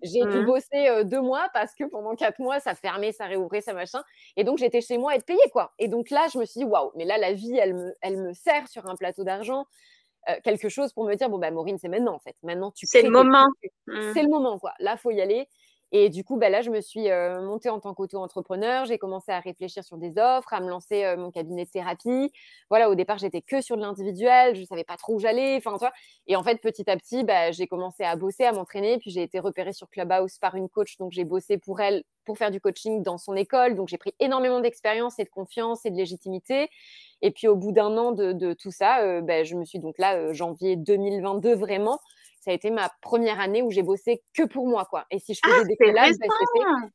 J'ai 0.03 0.21
pu 0.21 0.41
mmh. 0.41 0.47
bosser 0.47 0.89
euh, 0.89 1.05
deux 1.05 1.21
mois 1.21 1.49
parce 1.53 1.75
que 1.75 1.85
pendant 1.85 2.15
quatre 2.15 2.39
mois, 2.39 2.59
ça 2.59 2.75
fermait, 2.75 3.13
ça 3.13 3.27
réouvrait, 3.27 3.61
ça 3.61 3.75
machin. 3.75 4.03
Et 4.37 4.45
donc, 4.45 4.59
j'étais 4.59 4.81
chez 4.81 4.97
moi 4.97 5.13
à 5.13 5.17
être 5.17 5.27
payée, 5.27 5.39
quoi. 5.53 5.73
Et 5.79 5.89
donc 5.89 6.09
là, 6.09 6.27
je 6.33 6.39
me 6.39 6.47
suis 6.47 6.61
dit, 6.61 6.65
waouh, 6.65 6.91
mais 6.97 7.05
là, 7.05 7.19
la 7.19 7.35
vie, 7.35 7.57
elle 7.57 7.75
me, 7.75 7.93
elle 8.01 8.17
me 8.17 8.33
sert 8.33 8.67
sur 8.69 8.87
un 8.87 8.97
plateau 8.97 9.25
d'argent. 9.25 9.67
Euh, 10.31 10.37
quelque 10.43 10.71
chose 10.71 10.95
pour 10.95 11.05
me 11.05 11.15
dire 11.17 11.29
bon 11.29 11.37
bah 11.37 11.51
Maureen 11.51 11.77
c'est 11.77 11.89
maintenant 11.89 12.15
en 12.15 12.19
fait 12.19 12.35
maintenant 12.43 12.71
tu 12.71 12.87
c'est 12.87 13.03
le 13.03 13.11
moment 13.11 13.45
mmh. 13.87 14.13
c'est 14.15 14.23
le 14.23 14.31
moment 14.31 14.59
quoi 14.59 14.73
là 14.79 14.97
faut 14.97 15.11
y 15.11 15.21
aller 15.21 15.47
et 15.97 16.09
du 16.11 16.25
coup, 16.25 16.37
bah, 16.37 16.49
là, 16.49 16.61
je 16.61 16.71
me 16.71 16.81
suis 16.81 17.09
montée 17.41 17.69
en 17.69 17.79
tant 17.79 17.95
qu'auto-entrepreneur. 17.95 18.85
J'ai 18.85 18.99
commencé 18.99 19.31
à 19.31 19.39
réfléchir 19.39 19.85
sur 19.85 19.97
des 19.97 20.19
offres, 20.19 20.53
à 20.53 20.59
me 20.59 20.69
lancer 20.69 21.15
mon 21.17 21.31
cabinet 21.31 21.67
de 21.67 21.71
thérapie. 21.71 22.33
Voilà, 22.69 22.91
au 22.91 22.97
départ, 22.97 23.19
j'étais 23.19 23.43
que 23.43 23.61
sur 23.61 23.77
de 23.77 23.83
l'individuel. 23.83 24.57
Je 24.57 24.63
ne 24.63 24.67
savais 24.67 24.83
pas 24.83 24.97
trop 24.97 25.15
où 25.15 25.21
j'allais. 25.21 25.55
Enfin, 25.57 25.79
toi. 25.79 25.93
Et 26.27 26.35
en 26.35 26.43
fait, 26.43 26.57
petit 26.57 26.91
à 26.91 26.97
petit, 26.97 27.23
bah, 27.23 27.53
j'ai 27.53 27.69
commencé 27.69 28.03
à 28.03 28.17
bosser, 28.17 28.43
à 28.43 28.51
m'entraîner. 28.51 28.99
Puis 28.99 29.13
j'ai 29.13 29.23
été 29.23 29.39
repérée 29.39 29.73
sur 29.73 29.89
Clubhouse 29.89 30.37
par 30.39 30.57
une 30.57 30.69
coach. 30.69 30.97
Donc, 30.99 31.13
j'ai 31.13 31.23
bossé 31.23 31.59
pour 31.59 31.81
elle 31.81 32.03
pour 32.25 32.39
faire 32.39 32.51
du 32.51 32.61
coaching 32.61 33.05
dans 33.05 33.17
son 33.17 33.37
école. 33.37 33.77
Donc, 33.77 33.87
j'ai 33.87 33.99
pris 33.99 34.15
énormément 34.19 34.59
d'expérience 34.59 35.21
et 35.21 35.25
de 35.25 35.31
confiance 35.31 35.87
et 35.87 35.91
de 35.91 35.97
légitimité. 35.97 36.71
Et 37.23 37.31
puis, 37.31 37.47
au 37.47 37.55
bout 37.55 37.71
d'un 37.71 37.97
an 37.99 38.11
de, 38.11 38.53
tout 38.55 38.73
ça, 38.73 39.21
bah, 39.21 39.45
je 39.45 39.55
me 39.55 39.65
suis 39.65 39.79
donc 39.79 39.97
là, 39.99 40.33
janvier 40.33 40.75
2022, 40.75 41.55
vraiment 41.55 42.01
ça 42.45 42.51
a 42.51 42.55
été 42.55 42.71
ma 42.71 42.91
première 43.01 43.41
année 43.41 43.63
où 43.63 43.71
j'ai 43.71 43.83
bossé 43.83 44.23
que 44.35 44.43
pour 44.43 44.69
moi, 44.69 44.85
quoi. 44.85 45.07
Et 45.11 45.19
si 45.19 45.33
je 45.33 45.41
faisais 45.43 45.63
ah, 45.63 45.65
des 45.65 45.77
collages, 45.77 46.13
bah, 46.21 46.27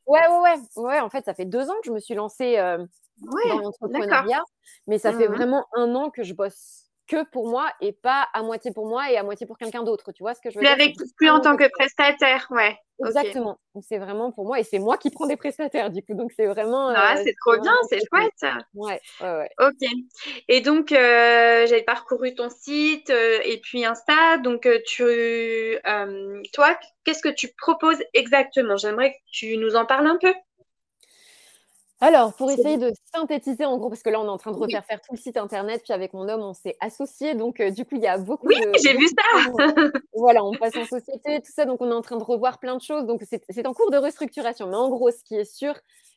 ouais, 0.05 0.27
ouais, 0.27 0.37
ouais, 0.37 0.83
ouais. 0.83 0.99
En 0.99 1.09
fait, 1.09 1.25
ça 1.25 1.33
fait 1.33 1.45
deux 1.45 1.71
ans 1.71 1.75
que 1.81 1.87
je 1.87 1.91
me 1.91 1.99
suis 1.99 2.13
lancée 2.13 2.59
euh, 2.59 2.77
dans 3.17 3.59
l'entrepreneuriat, 3.59 4.43
mais 4.85 4.99
ça 4.99 5.11
fait 5.11 5.27
mmh 5.27 5.33
vraiment 5.33 5.65
un 5.75 5.95
an 5.95 6.11
que 6.11 6.21
je 6.21 6.35
bosse 6.35 6.85
que 7.07 7.27
pour 7.31 7.49
moi 7.49 7.71
et 7.81 7.91
pas 7.91 8.27
à 8.33 8.43
moitié 8.43 8.71
pour 8.71 8.87
moi 8.87 9.09
et 9.11 9.17
à 9.17 9.23
moitié 9.23 9.47
pour 9.47 9.57
quelqu'un 9.57 9.81
d'autre. 9.81 10.11
Tu 10.11 10.21
vois 10.21 10.35
ce 10.35 10.41
que 10.41 10.51
je 10.51 10.59
veux 10.59 10.63
dire? 10.63 10.71
avec, 10.71 10.95
Plus 11.17 11.29
en 11.31 11.39
tant 11.39 11.57
que 11.57 11.67
prestataire, 11.71 12.45
ouais. 12.51 12.77
Exactement. 13.05 13.59
C'est 13.81 13.97
vraiment 13.97 14.31
pour 14.31 14.45
moi 14.45 14.59
et 14.59 14.63
c'est 14.63 14.79
moi 14.79 14.97
qui 14.97 15.09
prends 15.09 15.25
des 15.25 15.37
prestataires 15.37 15.89
du 15.89 16.03
coup. 16.03 16.13
Donc 16.13 16.31
c'est 16.35 16.47
vraiment. 16.47 16.89
Ah, 16.89 17.15
euh, 17.15 17.21
c'est 17.23 17.35
trop 17.45 17.59
bien, 17.59 17.73
c'est 17.89 17.99
chouette. 17.99 18.53
Ouais, 18.73 18.99
ouais, 19.21 19.37
ouais. 19.37 19.49
Ok. 19.59 19.89
Et 20.47 20.61
donc 20.61 20.91
euh, 20.91 21.65
j'avais 21.67 21.83
parcouru 21.83 22.35
ton 22.35 22.49
site 22.49 23.09
euh, 23.09 23.39
et 23.43 23.59
puis 23.61 23.85
Insta. 23.85 24.37
Donc 24.37 24.67
tu, 24.85 25.77
toi, 26.53 26.79
qu'est-ce 27.03 27.21
que 27.21 27.29
tu 27.29 27.49
proposes 27.57 28.03
exactement? 28.13 28.77
J'aimerais 28.77 29.11
que 29.11 29.17
tu 29.31 29.57
nous 29.57 29.75
en 29.75 29.85
parles 29.85 30.07
un 30.07 30.17
peu. 30.17 30.33
Alors, 32.01 32.33
pour 32.33 32.49
essayer 32.49 32.77
de 32.77 32.93
synthétiser 33.13 33.65
en 33.65 33.77
gros, 33.77 33.89
parce 33.89 34.03
que 34.03 34.09
là, 34.09 34.21
on 34.21 34.25
est 34.25 34.29
en 34.29 34.37
train 34.37 34.51
de 34.51 34.57
refaire 34.57 34.85
faire 34.85 35.01
tout 35.01 35.13
le 35.13 35.17
site 35.17 35.35
internet, 35.35 35.81
puis 35.83 35.91
avec 35.91 36.13
mon 36.13 36.29
homme, 36.29 36.41
on 36.41 36.53
s'est 36.53 36.77
associés, 36.79 37.35
donc 37.35 37.59
euh, 37.59 37.71
du 37.71 37.83
coup, 37.83 37.95
il 37.95 38.01
y 38.01 38.07
a 38.07 38.17
beaucoup 38.17 38.47
oui, 38.47 38.55
de. 38.61 38.67
Oui, 38.67 38.79
j'ai 38.81 38.95
vu 38.95 39.07
ça. 39.07 39.23
Voilà, 40.13 40.43
on 40.43 40.53
passe 40.53 40.75
en 40.75 40.85
société, 40.85 41.41
tout 41.41 41.51
ça, 41.51 41.65
donc 41.65 41.81
on 41.81 41.89
est 41.89 41.93
en 41.93 42.01
train 42.01 42.17
de 42.17 42.23
revoir 42.23 42.59
plein 42.59 42.75
de 42.75 42.81
choses, 42.81 43.05
donc 43.05 43.21
c'est 43.29 43.67
en 43.67 43.73
cours 43.73 43.91
de 43.91 43.97
restructuration. 43.97 44.67
Mais 44.67 44.75
en 44.75 44.89
gros, 44.89 45.11
ce 45.11 45.23
qui 45.23 45.35
est 45.35 45.45
sûr, 45.45 45.73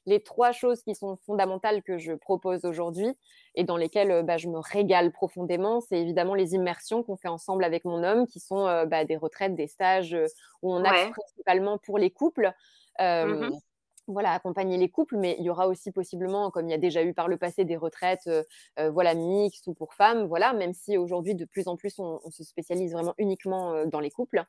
les 0.07 0.21
trois 0.23 0.53
choses 0.53 0.83
qui 0.83 0.95
sont 0.95 1.17
fondamentales 1.27 1.83
que 1.83 1.99
je 1.99 2.13
propose 2.13 2.65
aujourd'hui 2.65 3.09
et 3.55 3.65
dans 3.65 3.77
lesquelles 3.77 4.11
euh, 4.11 4.23
bah, 4.23 4.37
je 4.37 4.49
me 4.49 4.59
régale 4.59 5.13
profondément, 5.13 5.81
c'est 5.81 5.99
évidemment 5.99 6.35
les 6.35 6.55
immersions 6.55 7.03
qu'on 7.03 7.17
fait 7.17 7.29
ensemble 7.29 7.65
avec 7.65 7.85
mon 7.85 8.05
homme, 8.05 8.27
qui 8.27 8.39
sont 8.39 8.67
euh, 8.67 8.87
bah, 8.87 9.05
des 9.05 9.17
retraites, 9.17 9.57
des 9.57 9.69
stages 9.69 10.17
où 10.63 10.73
on 10.73 10.85
axe 10.85 11.11
principalement 11.11 11.79
pour 11.79 11.99
les 11.99 12.11
couples. 12.11 12.53
Mmh 13.01 13.51
voilà, 14.13 14.33
accompagner 14.33 14.77
les 14.79 14.89
couples, 14.89 15.17
mais 15.17 15.37
il 15.39 15.45
y 15.45 15.51
aura 15.51 15.69
aussi 15.69 15.91
possiblement, 15.91 16.51
comme 16.51 16.69
il 16.69 16.71
y 16.71 16.75
a 16.75 16.79
déjà 16.79 17.03
eu 17.03 17.15
par 17.15 17.29
le 17.29 17.37
passé, 17.37 17.65
des 17.65 17.77
retraites 17.77 18.31
voilà, 18.79 19.15
mixtes 19.15 19.67
ou 19.67 19.75
pour 19.75 19.95
femmes, 19.95 20.25
voilà, 20.27 20.53
même 20.53 20.73
si 20.73 20.97
aujourd'hui, 20.97 21.35
de 21.35 21.45
plus 21.45 21.69
en 21.69 21.77
plus, 21.77 21.99
on, 21.99 22.21
se 22.31 22.45
spécialise 22.45 22.93
vraiment 22.93 23.15
uniquement 23.19 23.87
dans 23.87 24.01
les 24.01 24.11
couples. 24.11 24.45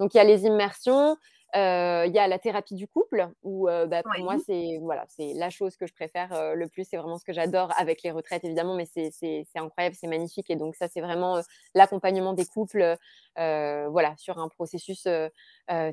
Donc, 0.00 0.14
il 0.14 0.16
y 0.16 0.20
a 0.20 0.24
les 0.24 0.44
immersions, 0.44 1.16
il 1.54 2.12
y 2.14 2.18
a 2.18 2.28
la 2.28 2.38
thérapie 2.38 2.74
du 2.74 2.86
couple, 2.86 3.28
où 3.42 3.66
bah, 3.66 4.02
pour 4.02 4.24
moi, 4.24 4.36
c'est 4.44 4.78
voilà, 4.82 5.06
la 5.18 5.50
chose 5.50 5.76
que 5.76 5.86
je 5.86 5.94
préfère 5.94 6.54
le 6.54 6.68
plus. 6.68 6.84
C'est 6.84 6.96
vraiment 6.96 7.18
ce 7.18 7.24
que 7.24 7.32
j'adore 7.32 7.72
avec 7.78 8.02
les 8.02 8.10
retraites, 8.10 8.44
évidemment, 8.44 8.74
mais 8.74 8.86
c'est 8.86 9.46
incroyable, 9.54 9.96
c'est 9.98 10.06
magnifique. 10.06 10.50
Et 10.50 10.56
donc, 10.56 10.74
ça, 10.76 10.88
c'est 10.88 11.00
vraiment 11.00 11.40
l'accompagnement 11.74 12.32
des 12.32 12.46
couples 12.46 12.96
voilà, 13.36 14.14
sur 14.16 14.38
un 14.38 14.48
processus 14.48 15.06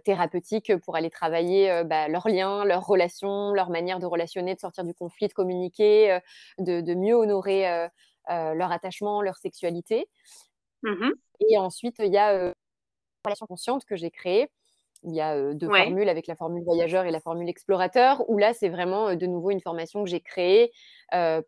thérapeutique 0.03 0.75
pour 0.77 0.95
aller 0.95 1.09
travailler 1.09 1.83
bah, 1.85 2.07
leurs 2.07 2.27
liens, 2.27 2.65
leurs 2.65 2.85
relations, 2.85 3.53
leur 3.53 3.69
manière 3.69 3.99
de 3.99 4.05
relationner, 4.05 4.55
de 4.55 4.59
sortir 4.59 4.83
du 4.83 4.93
conflit, 4.93 5.27
de 5.27 5.33
communiquer, 5.33 6.19
de, 6.57 6.93
mieux 6.93 7.15
honorer 7.15 7.87
leur 8.27 8.71
attachement, 8.71 9.21
leur 9.21 9.37
sexualité. 9.37 10.07
Mmh 10.83 11.11
Et 11.49 11.57
ensuite, 11.57 11.95
il 11.99 12.11
y 12.11 12.17
a 12.17 12.33
la 12.33 12.53
relation 13.25 13.47
consciente 13.47 13.85
que 13.85 13.95
j'ai 13.95 14.11
créée 14.11 14.49
il 15.03 15.13
y 15.13 15.21
a 15.21 15.53
deux 15.53 15.67
formules 15.67 16.09
avec 16.09 16.27
la 16.27 16.35
formule 16.35 16.63
voyageur 16.63 17.05
et 17.05 17.11
la 17.11 17.19
formule 17.19 17.49
explorateur, 17.49 18.23
où 18.29 18.37
là, 18.37 18.53
c'est 18.53 18.69
vraiment 18.69 19.15
de 19.15 19.25
nouveau 19.25 19.51
une 19.51 19.61
formation 19.61 20.03
que 20.03 20.09
j'ai 20.09 20.21
créée 20.21 20.71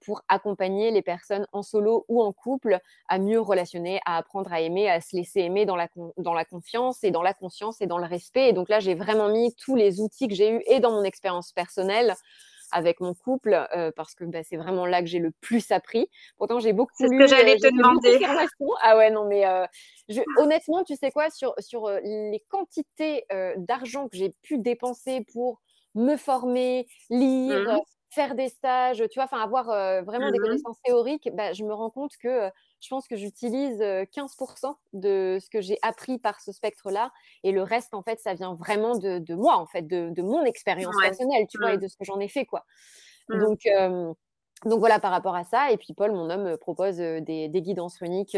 pour 0.01 0.21
accompagner 0.27 0.91
les 0.91 1.01
personnes 1.01 1.47
en 1.51 1.63
solo 1.63 2.05
ou 2.07 2.21
en 2.21 2.31
couple 2.31 2.79
à 3.07 3.17
mieux 3.19 3.39
relationner, 3.39 3.99
à 4.05 4.17
apprendre 4.17 4.53
à 4.53 4.61
aimer, 4.61 4.89
à 4.89 5.01
se 5.01 5.15
laisser 5.15 5.41
aimer 5.41 5.65
dans 5.65 5.75
la, 5.75 5.87
dans 6.17 6.33
la 6.33 6.45
confiance 6.45 7.03
et 7.03 7.11
dans 7.11 7.23
la 7.23 7.33
conscience 7.33 7.81
et 7.81 7.87
dans 7.87 7.97
le 7.97 8.05
respect. 8.05 8.49
Et 8.49 8.53
donc 8.53 8.69
là, 8.69 8.79
j'ai 8.79 8.93
vraiment 8.93 9.29
mis 9.29 9.55
tous 9.55 9.75
les 9.75 10.01
outils 10.01 10.27
que 10.27 10.35
j'ai 10.35 10.51
eus 10.51 10.61
et 10.67 10.79
dans 10.79 10.91
mon 10.91 11.03
expérience 11.03 11.51
personnelle 11.51 12.13
avec 12.71 12.99
mon 12.99 13.13
couple 13.13 13.67
euh, 13.75 13.91
parce 13.95 14.15
que 14.15 14.23
bah, 14.23 14.43
c'est 14.43 14.58
vraiment 14.58 14.86
là 14.86 15.01
que 15.01 15.08
j'ai 15.08 15.19
le 15.19 15.32
plus 15.32 15.71
appris. 15.71 16.10
Pourtant, 16.38 16.60
j'ai 16.60 16.73
beaucoup 16.73 16.91
lu. 16.99 17.08
C'est 17.08 17.13
ce 17.13 17.19
que 17.19 17.28
j'allais 17.28 17.56
euh, 17.56 17.69
te 17.69 17.75
demander. 17.75 18.19
Ah 18.82 18.97
ouais, 18.97 19.12
non, 19.12 19.25
mais 19.28 19.45
euh, 19.45 19.65
je, 20.10 20.21
honnêtement, 20.38 20.84
tu 20.84 20.95
sais 20.95 21.12
quoi, 21.12 21.30
sur, 21.30 21.54
sur 21.60 21.89
les 21.89 22.43
quantités 22.49 23.25
d'argent 23.58 24.08
que 24.08 24.17
j'ai 24.17 24.34
pu 24.41 24.58
dépenser 24.58 25.25
pour 25.34 25.62
me 25.95 26.17
former, 26.17 26.88
lire, 27.10 27.73
mmh 27.73 27.82
faire 28.12 28.36
des 28.36 28.47
stages, 28.47 29.04
tu 29.12 29.15
vois, 29.19 29.25
enfin 29.25 29.41
avoir 29.41 29.65
vraiment 30.06 30.32
des 30.32 30.39
mmh 30.39 30.41
connaissances 30.41 30.78
théoriques, 30.86 31.30
bah, 31.34 31.51
je 31.51 31.65
me 31.65 31.73
rends 31.73 31.89
compte 31.89 32.13
que 32.15 32.49
je 32.81 32.89
pense 32.89 33.07
que 33.07 33.15
j'utilise 33.15 33.79
15% 33.79 34.75
de 34.93 35.39
ce 35.41 35.49
que 35.49 35.61
j'ai 35.61 35.77
appris 35.81 36.19
par 36.19 36.39
ce 36.39 36.51
spectre-là. 36.51 37.11
Et 37.43 37.51
le 37.51 37.63
reste, 37.63 37.93
en 37.93 38.03
fait, 38.03 38.19
ça 38.19 38.33
vient 38.33 38.53
vraiment 38.53 38.97
de, 38.97 39.33
moi, 39.33 39.57
en 39.57 39.65
fait, 39.65 39.83
de, 39.88 40.21
mon 40.21 40.43
expérience 40.43 40.95
personnelle, 41.01 41.47
tu 41.49 41.57
vois, 41.57 41.73
et 41.73 41.77
mmh. 41.77 41.81
de 41.81 41.88
ce 41.88 41.97
que 41.97 42.05
j'en 42.05 42.19
ai 42.19 42.27
fait, 42.27 42.45
quoi. 42.45 42.65
Mmh. 43.29 43.39
Donc, 43.39 43.59
donc 44.65 44.79
voilà, 44.79 44.99
par 44.99 45.11
rapport 45.11 45.35
à 45.35 45.43
ça. 45.43 45.71
Et 45.71 45.77
puis 45.77 45.93
Paul, 45.93 46.11
mon 46.11 46.29
homme, 46.29 46.57
propose 46.57 46.97
des, 46.97 47.49
des 47.49 47.61
guidances 47.61 47.97
runiques. 47.97 48.38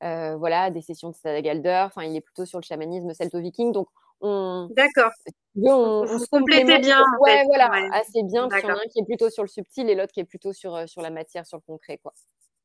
voilà, 0.00 0.70
des 0.70 0.82
sessions 0.82 1.10
de 1.10 1.14
Stadagalder. 1.14 1.84
Enfin, 1.86 2.04
il 2.04 2.16
est 2.16 2.20
plutôt 2.20 2.46
sur 2.46 2.58
le 2.58 2.64
chamanisme 2.64 3.12
celto-viking. 3.12 3.72
Donc, 3.72 3.88
D'accord. 4.20 5.12
On, 5.60 6.04
vous 6.04 6.24
complétez 6.30 6.78
bien. 6.78 7.02
ouais, 7.20 7.44
voilà, 7.46 7.70
assez 7.92 8.22
bien. 8.24 8.48
Parce 8.48 8.62
qu'il 8.62 8.70
y 8.70 8.72
en 8.72 8.76
a 8.76 8.80
un 8.80 8.88
qui 8.88 9.00
est 9.00 9.04
plutôt 9.04 9.30
sur 9.30 9.42
le 9.42 9.48
subtil 9.48 9.88
et 9.88 9.94
l'autre 9.94 10.12
qui 10.12 10.20
est 10.20 10.24
plutôt 10.24 10.52
sur, 10.52 10.88
sur 10.88 11.02
la 11.02 11.10
matière, 11.10 11.46
sur 11.46 11.58
le 11.58 11.62
concret. 11.62 11.98
Quoi. 11.98 12.12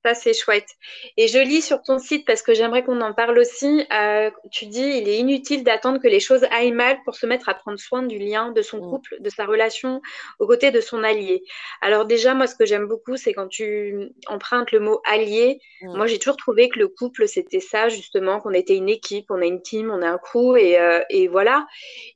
Ça, 0.05 0.13
c'est 0.13 0.33
chouette. 0.33 0.67
Et 1.15 1.29
je 1.29 1.39
lis 1.39 1.61
sur 1.61 1.81
ton 1.81 1.97
site 1.97 2.25
parce 2.25 2.41
que 2.41 2.53
j'aimerais 2.53 2.83
qu'on 2.83 2.99
en 2.99 3.13
parle 3.13 3.39
aussi. 3.39 3.85
Euh, 3.93 4.29
tu 4.51 4.65
dis 4.65 4.81
il 4.81 5.07
est 5.07 5.17
inutile 5.17 5.63
d'attendre 5.63 5.99
que 5.99 6.09
les 6.09 6.19
choses 6.19 6.43
aillent 6.51 6.73
mal 6.73 6.97
pour 7.05 7.15
se 7.15 7.25
mettre 7.25 7.47
à 7.47 7.53
prendre 7.53 7.79
soin 7.79 8.03
du 8.03 8.17
lien 8.17 8.51
de 8.51 8.61
son 8.61 8.77
mm. 8.77 8.89
couple, 8.89 9.15
de 9.21 9.29
sa 9.29 9.45
relation 9.45 10.01
aux 10.39 10.47
côtés 10.47 10.71
de 10.71 10.81
son 10.81 11.03
allié. 11.03 11.43
Alors 11.81 12.05
déjà, 12.05 12.33
moi, 12.33 12.47
ce 12.47 12.55
que 12.55 12.65
j'aime 12.65 12.87
beaucoup, 12.87 13.15
c'est 13.15 13.33
quand 13.33 13.47
tu 13.47 14.09
empruntes 14.27 14.71
le 14.73 14.81
mot 14.81 15.01
allié. 15.09 15.59
Mm. 15.81 15.95
Moi, 15.95 16.07
j'ai 16.07 16.19
toujours 16.19 16.37
trouvé 16.37 16.67
que 16.67 16.79
le 16.79 16.89
couple, 16.89 17.27
c'était 17.27 17.61
ça, 17.61 17.87
justement, 17.87 18.41
qu'on 18.41 18.51
était 18.51 18.75
une 18.75 18.89
équipe, 18.89 19.27
on 19.29 19.41
a 19.41 19.45
une 19.45 19.61
team, 19.61 19.89
on 19.89 20.01
a 20.01 20.09
un 20.09 20.17
crew, 20.17 20.57
et, 20.57 20.77
euh, 20.79 21.01
et 21.09 21.27
voilà. 21.29 21.65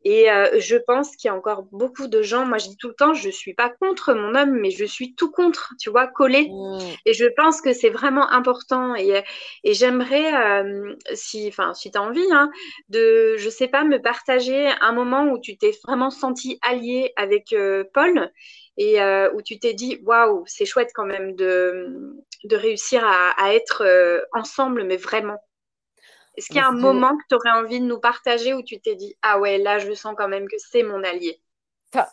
Et 0.03 0.29
euh, 0.29 0.59
je 0.59 0.75
pense 0.75 1.15
qu'il 1.15 1.29
y 1.29 1.31
a 1.31 1.35
encore 1.35 1.63
beaucoup 1.71 2.07
de 2.07 2.21
gens, 2.21 2.45
moi, 2.45 2.57
je 2.57 2.67
dis 2.67 2.77
tout 2.77 2.89
le 2.89 2.95
temps, 2.95 3.13
je 3.13 3.29
suis 3.29 3.53
pas 3.53 3.69
contre 3.69 4.13
mon 4.13 4.35
homme, 4.35 4.59
mais 4.59 4.71
je 4.71 4.85
suis 4.85 5.15
tout 5.15 5.31
contre, 5.31 5.73
tu 5.79 5.89
vois, 5.89 6.07
collé. 6.07 6.49
Mm. 6.49 6.79
Et 7.05 7.13
je 7.13 7.25
pense 7.25 7.61
que 7.61 7.73
c'est 7.77 7.89
vraiment 7.89 8.29
important 8.31 8.95
et, 8.95 9.23
et 9.63 9.73
j'aimerais, 9.73 10.33
euh, 10.35 10.95
si, 11.13 11.47
enfin, 11.49 11.73
si 11.73 11.91
tu 11.91 11.97
as 11.97 12.01
envie, 12.03 12.25
hein, 12.31 12.51
de, 12.89 13.35
je 13.37 13.49
sais 13.49 13.67
pas, 13.69 13.83
me 13.85 14.01
partager 14.01 14.69
un 14.81 14.93
moment 14.93 15.25
où 15.31 15.39
tu 15.39 15.57
t'es 15.57 15.71
vraiment 15.85 16.09
senti 16.09 16.59
allié 16.61 17.13
avec 17.17 17.53
euh, 17.53 17.83
Paul 17.93 18.31
et 18.77 19.01
euh, 19.01 19.31
où 19.33 19.41
tu 19.41 19.59
t'es 19.59 19.73
dit, 19.73 19.99
waouh, 20.03 20.43
c'est 20.47 20.65
chouette 20.65 20.91
quand 20.95 21.05
même 21.05 21.35
de, 21.35 21.87
de 22.45 22.55
réussir 22.55 23.05
à, 23.05 23.31
à 23.41 23.53
être 23.53 23.83
ensemble, 24.33 24.83
mais 24.83 24.97
vraiment. 24.97 25.37
Est-ce 26.37 26.49
qu'il 26.49 26.59
y 26.61 26.63
a 26.63 26.67
un 26.69 26.71
moment 26.71 27.17
que 27.17 27.23
tu 27.29 27.35
aurais 27.35 27.51
envie 27.51 27.81
de 27.81 27.85
nous 27.85 27.99
partager 27.99 28.53
où 28.53 28.63
tu 28.63 28.79
t'es 28.79 28.95
dit, 28.95 29.15
ah 29.23 29.39
ouais, 29.39 29.57
là, 29.57 29.79
je 29.79 29.91
sens 29.93 30.15
quand 30.17 30.29
même 30.29 30.47
que 30.47 30.57
c'est 30.57 30.83
mon 30.83 31.03
allié? 31.03 31.41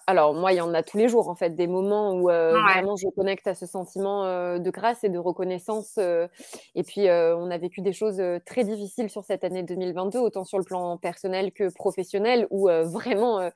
Alors 0.06 0.34
moi, 0.34 0.52
il 0.52 0.56
y 0.56 0.60
en 0.60 0.72
a 0.72 0.82
tous 0.82 0.98
les 0.98 1.08
jours 1.08 1.28
en 1.28 1.34
fait, 1.34 1.50
des 1.50 1.66
moments 1.66 2.12
où 2.12 2.30
euh, 2.30 2.60
vraiment 2.60 2.96
je 2.96 3.08
connecte 3.08 3.46
à 3.46 3.54
ce 3.54 3.66
sentiment 3.66 4.24
euh, 4.24 4.58
de 4.58 4.70
grâce 4.70 5.04
et 5.04 5.08
de 5.08 5.18
reconnaissance. 5.18 5.94
Euh, 5.98 6.28
et 6.74 6.82
puis 6.82 7.08
on 7.10 7.50
a 7.50 7.58
vécu 7.58 7.80
des 7.80 7.92
choses 7.92 8.22
très 8.46 8.64
difficiles 8.64 9.10
sur 9.10 9.24
cette 9.24 9.44
année 9.44 9.62
2022, 9.62 10.18
autant 10.18 10.44
sur 10.44 10.58
le 10.58 10.64
plan 10.64 10.96
personnel 10.96 11.52
que 11.52 11.72
professionnel, 11.72 12.46
où 12.50 12.68
vraiment 12.68 13.50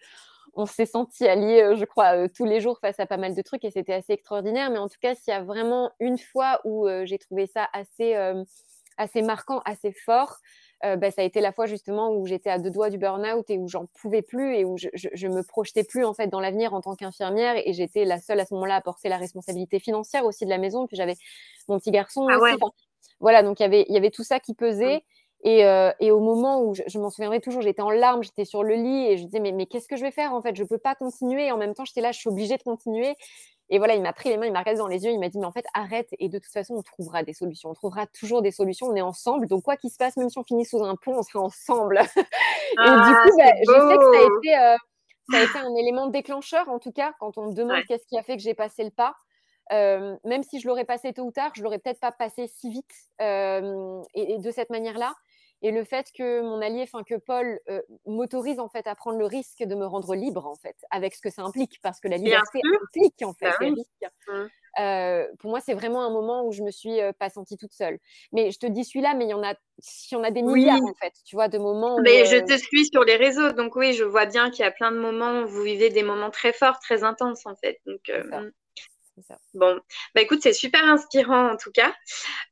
on 0.55 0.67
s'est 0.67 0.87
senti 0.87 1.27
alliés, 1.27 1.75
je 1.77 1.85
crois, 1.85 2.29
tous 2.29 2.45
les 2.45 2.61
jours 2.61 2.79
face 2.81 2.99
à 2.99 3.07
pas 3.07 3.17
mal 3.17 3.35
de 3.35 3.43
trucs 3.43 3.65
et 3.65 3.71
c'était 3.71 3.93
assez 3.93 4.13
extraordinaire. 4.13 4.71
Mais 4.71 4.79
en 4.79 4.89
tout 4.89 4.99
cas, 5.01 5.15
s'il 5.15 5.33
y 5.33 5.37
a 5.37 5.43
vraiment 5.43 5.91
une 6.01 6.19
fois 6.19 6.61
où 6.65 6.89
j'ai 7.05 7.19
trouvé 7.19 7.47
ça 7.47 7.69
assez, 7.73 8.15
assez 8.97 9.23
marquant, 9.23 9.61
assez 9.65 9.93
fort, 9.93 10.39
euh, 10.85 10.97
bah, 10.97 11.11
ça 11.11 11.23
a 11.23 11.25
été 11.25 11.41
la 11.41 11.51
fois 11.51 11.67
justement 11.67 12.13
où 12.13 12.27
j'étais 12.27 12.51
à 12.51 12.59
deux 12.59 12.71
doigts 12.71 12.89
du 12.89 12.99
burn-out 12.99 13.51
et 13.51 13.59
où 13.59 13.69
j'en 13.69 13.87
pouvais 14.01 14.23
plus 14.23 14.55
et 14.55 14.65
où 14.65 14.77
je, 14.79 14.89
je, 14.93 15.27
me 15.27 15.43
projetais 15.43 15.83
plus 15.83 16.05
en 16.05 16.15
fait 16.15 16.29
dans 16.29 16.39
l'avenir 16.39 16.73
en 16.73 16.81
tant 16.81 16.95
qu'infirmière 16.95 17.55
et 17.57 17.73
j'étais 17.73 18.05
la 18.05 18.21
seule 18.21 18.39
à 18.39 18.47
ce 18.47 18.55
moment-là 18.55 18.77
à 18.77 18.81
porter 18.81 19.09
la 19.09 19.17
responsabilité 19.17 19.81
financière 19.81 20.25
aussi 20.25 20.45
de 20.45 20.51
la 20.51 20.59
maison. 20.59 20.87
Puis 20.87 20.97
j'avais 20.97 21.17
mon 21.69 21.79
petit 21.79 21.91
garçon 21.91 22.29
ah 22.31 22.39
aussi. 22.39 22.57
voilà, 23.19 23.43
donc 23.43 23.59
y 23.59 23.65
il 23.65 23.93
y 23.93 23.97
avait 23.97 24.11
tout 24.11 24.25
ça 24.25 24.39
qui 24.39 24.55
pesait. 24.55 25.03
Et, 25.45 25.65
euh, 25.65 25.93
et, 26.01 26.11
au 26.11 26.19
moment 26.19 26.63
où 26.63 26.75
je, 26.75 26.99
m'en 26.99 27.11
souviendrai 27.11 27.41
toujours, 27.41 27.63
j'étais 27.63 27.83
en 27.83 27.91
larmes, 27.91 28.25
j'étais 28.25 28.45
sur 28.45 28.65
le 28.65 28.75
lit 28.75 29.07
et 29.07 29.17
je 29.17 29.25
disais 29.25 29.39
mais, 29.39 29.53
mais 29.53 29.67
qu'est-ce 29.67 29.87
que 29.87 29.97
je 29.97 30.03
vais 30.03 30.11
faire 30.11 30.33
en 30.33 30.43
fait? 30.43 30.57
Je 30.57 30.65
peux 30.65 30.79
pas 30.79 30.97
continuer. 30.97 31.47
Et 31.47 31.53
en 31.53 31.57
même 31.57 31.75
temps, 31.75 31.85
j'étais 31.85 32.01
là, 32.01 32.11
je 32.11 32.19
suis 32.19 32.29
obligée 32.29 32.57
de 32.57 32.63
continuer. 32.63 33.15
Et 33.71 33.79
voilà, 33.79 33.95
il 33.95 34.03
m'a 34.03 34.13
pris 34.13 34.31
les 34.31 34.37
mains, 34.37 34.47
il 34.47 34.53
m'a 34.53 34.61
regardé 34.61 34.79
dans 34.79 34.87
les 34.87 35.05
yeux, 35.05 35.11
il 35.11 35.21
m'a 35.21 35.29
dit, 35.29 35.39
mais 35.39 35.47
en 35.47 35.53
fait, 35.53 35.67
arrête. 35.75 36.09
Et 36.19 36.29
de 36.29 36.39
toute 36.39 36.53
façon, 36.53 36.75
on 36.75 36.83
trouvera 36.83 37.23
des 37.23 37.35
solutions. 37.35 37.71
On 37.71 37.75
trouvera 37.75 38.07
toujours 38.07 38.41
des 38.43 38.51
solutions. 38.51 38.87
On 38.87 38.97
est 38.97 39.03
ensemble. 39.03 39.47
Donc, 39.47 39.65
quoi 39.65 39.77
qu'il 39.77 39.91
se 39.91 39.97
passe, 39.97 40.17
même 40.17 40.31
si 40.31 40.39
on 40.39 40.45
finit 40.45 40.65
sous 40.65 40.83
un 40.83 40.97
pont, 40.97 41.19
on 41.19 41.23
sera 41.23 41.41
ensemble. 41.41 41.99
et 42.17 42.17
du 42.17 43.15
coup, 43.15 43.37
bah, 43.37 43.53
je 43.61 43.73
sais 43.73 43.97
que 43.97 44.05
ça 44.05 44.19
a, 44.19 44.39
été, 44.39 44.59
euh, 44.59 44.77
ça 45.31 45.39
a 45.39 45.43
été 45.43 45.59
un 45.59 45.75
élément 45.81 46.07
déclencheur, 46.07 46.69
en 46.69 46.79
tout 46.79 46.93
cas, 46.93 47.13
quand 47.21 47.37
on 47.37 47.49
me 47.49 47.55
demande 47.55 47.83
qu'est-ce 47.87 48.07
qui 48.07 48.19
a 48.19 48.23
fait 48.23 48.37
que 48.37 48.43
j'ai 48.43 48.55
passé 48.55 48.85
le 48.85 48.91
pas. 48.91 49.15
Euh, 49.73 50.17
même 50.25 50.43
si 50.43 50.61
je 50.61 50.67
l'aurais 50.67 50.85
passé 50.85 51.13
tôt 51.13 51.25
ou 51.25 51.31
tard, 51.31 51.53
je 51.55 51.63
l'aurais 51.63 51.79
peut-être 51.79 52.01
pas 52.01 52.13
passé 52.13 52.47
si 52.47 52.71
vite 52.71 52.91
euh, 53.21 54.03
et, 54.15 54.39
de 54.39 54.51
cette 54.51 54.71
manière-là. 54.71 55.15
Et 55.63 55.71
le 55.73 55.85
fait 55.85 56.07
que 56.17 56.41
mon 56.41 56.61
allié, 56.61 56.83
enfin 56.83 57.03
que 57.03 57.17
Paul 57.17 57.59
euh, 57.69 57.81
m'autorise 58.07 58.61
en 58.61 58.69
fait 58.69 58.87
à 58.87 58.95
prendre 58.95 59.19
le 59.19 59.27
risque 59.27 59.63
de 59.63 59.75
me 59.75 59.87
rendre 59.87 60.15
libre 60.15 60.47
en 60.47 60.55
fait, 60.55 60.77
avec 60.91 61.15
ce 61.15 61.21
que 61.21 61.31
ça 61.31 61.43
implique, 61.43 61.81
parce 61.83 62.01
que 62.01 62.09
la 62.09 62.17
liberté 62.17 62.61
implique 62.83 63.23
en 63.23 63.33
fait 63.33 63.51
bah 63.51 63.57
les 63.61 63.71
risques. 63.71 64.13
Mmh. 64.29 64.47
Euh, 64.81 65.27
pour 65.41 65.51
moi, 65.51 65.61
c'est 65.61 65.75
vraiment 65.75 66.05
un 66.05 66.11
moment 66.11 66.47
où 66.47 66.53
je 66.53 66.63
me 66.63 66.71
suis 66.71 67.01
euh, 67.01 67.13
pas 67.13 67.31
sentie 67.31 67.57
toute 67.57 67.73
seule. 67.73 67.99
Mais 68.33 68.53
je 68.53 68.59
te 68.59 68.67
dis 68.67 68.85
celui-là, 68.85 69.15
mais 69.15 69.25
il 69.25 69.31
y 69.31 69.35
en 69.35 69.43
a, 69.43 69.55
il 69.55 70.15
y 70.15 70.17
en 70.17 70.23
a 70.23 70.31
des 70.31 70.43
milliards 70.43 70.83
en 70.83 70.95
fait, 70.95 71.15
tu 71.25 71.35
vois, 71.35 71.49
de 71.49 71.59
moments. 71.59 71.97
Où, 71.97 72.03
mais 72.03 72.25
je 72.27 72.37
te 72.37 72.57
suis 72.57 72.87
sur 72.87 73.03
les 73.03 73.17
réseaux, 73.17 73.51
donc 73.53 73.75
oui, 73.75 73.95
je 73.95 74.05
vois 74.05 74.27
bien 74.27 74.51
qu'il 74.51 74.65
y 74.65 74.69
a 74.69 74.71
plein 74.71 74.93
de 74.93 74.99
moments 74.99 75.41
où 75.41 75.49
vous 75.49 75.63
vivez 75.63 75.91
des 75.91 76.05
moments 76.05 76.31
très 76.31 76.53
forts, 76.53 76.79
très 76.79 77.03
intenses 77.03 77.47
en 77.47 77.57
fait. 77.57 77.81
Donc, 77.87 78.11
Bon, 79.55 79.81
bah 80.15 80.23
écoute, 80.23 80.41
c'est 80.43 80.53
super 80.53 80.85
inspirant 80.85 81.51
en 81.53 81.57
tout 81.57 81.71
cas. 81.73 81.95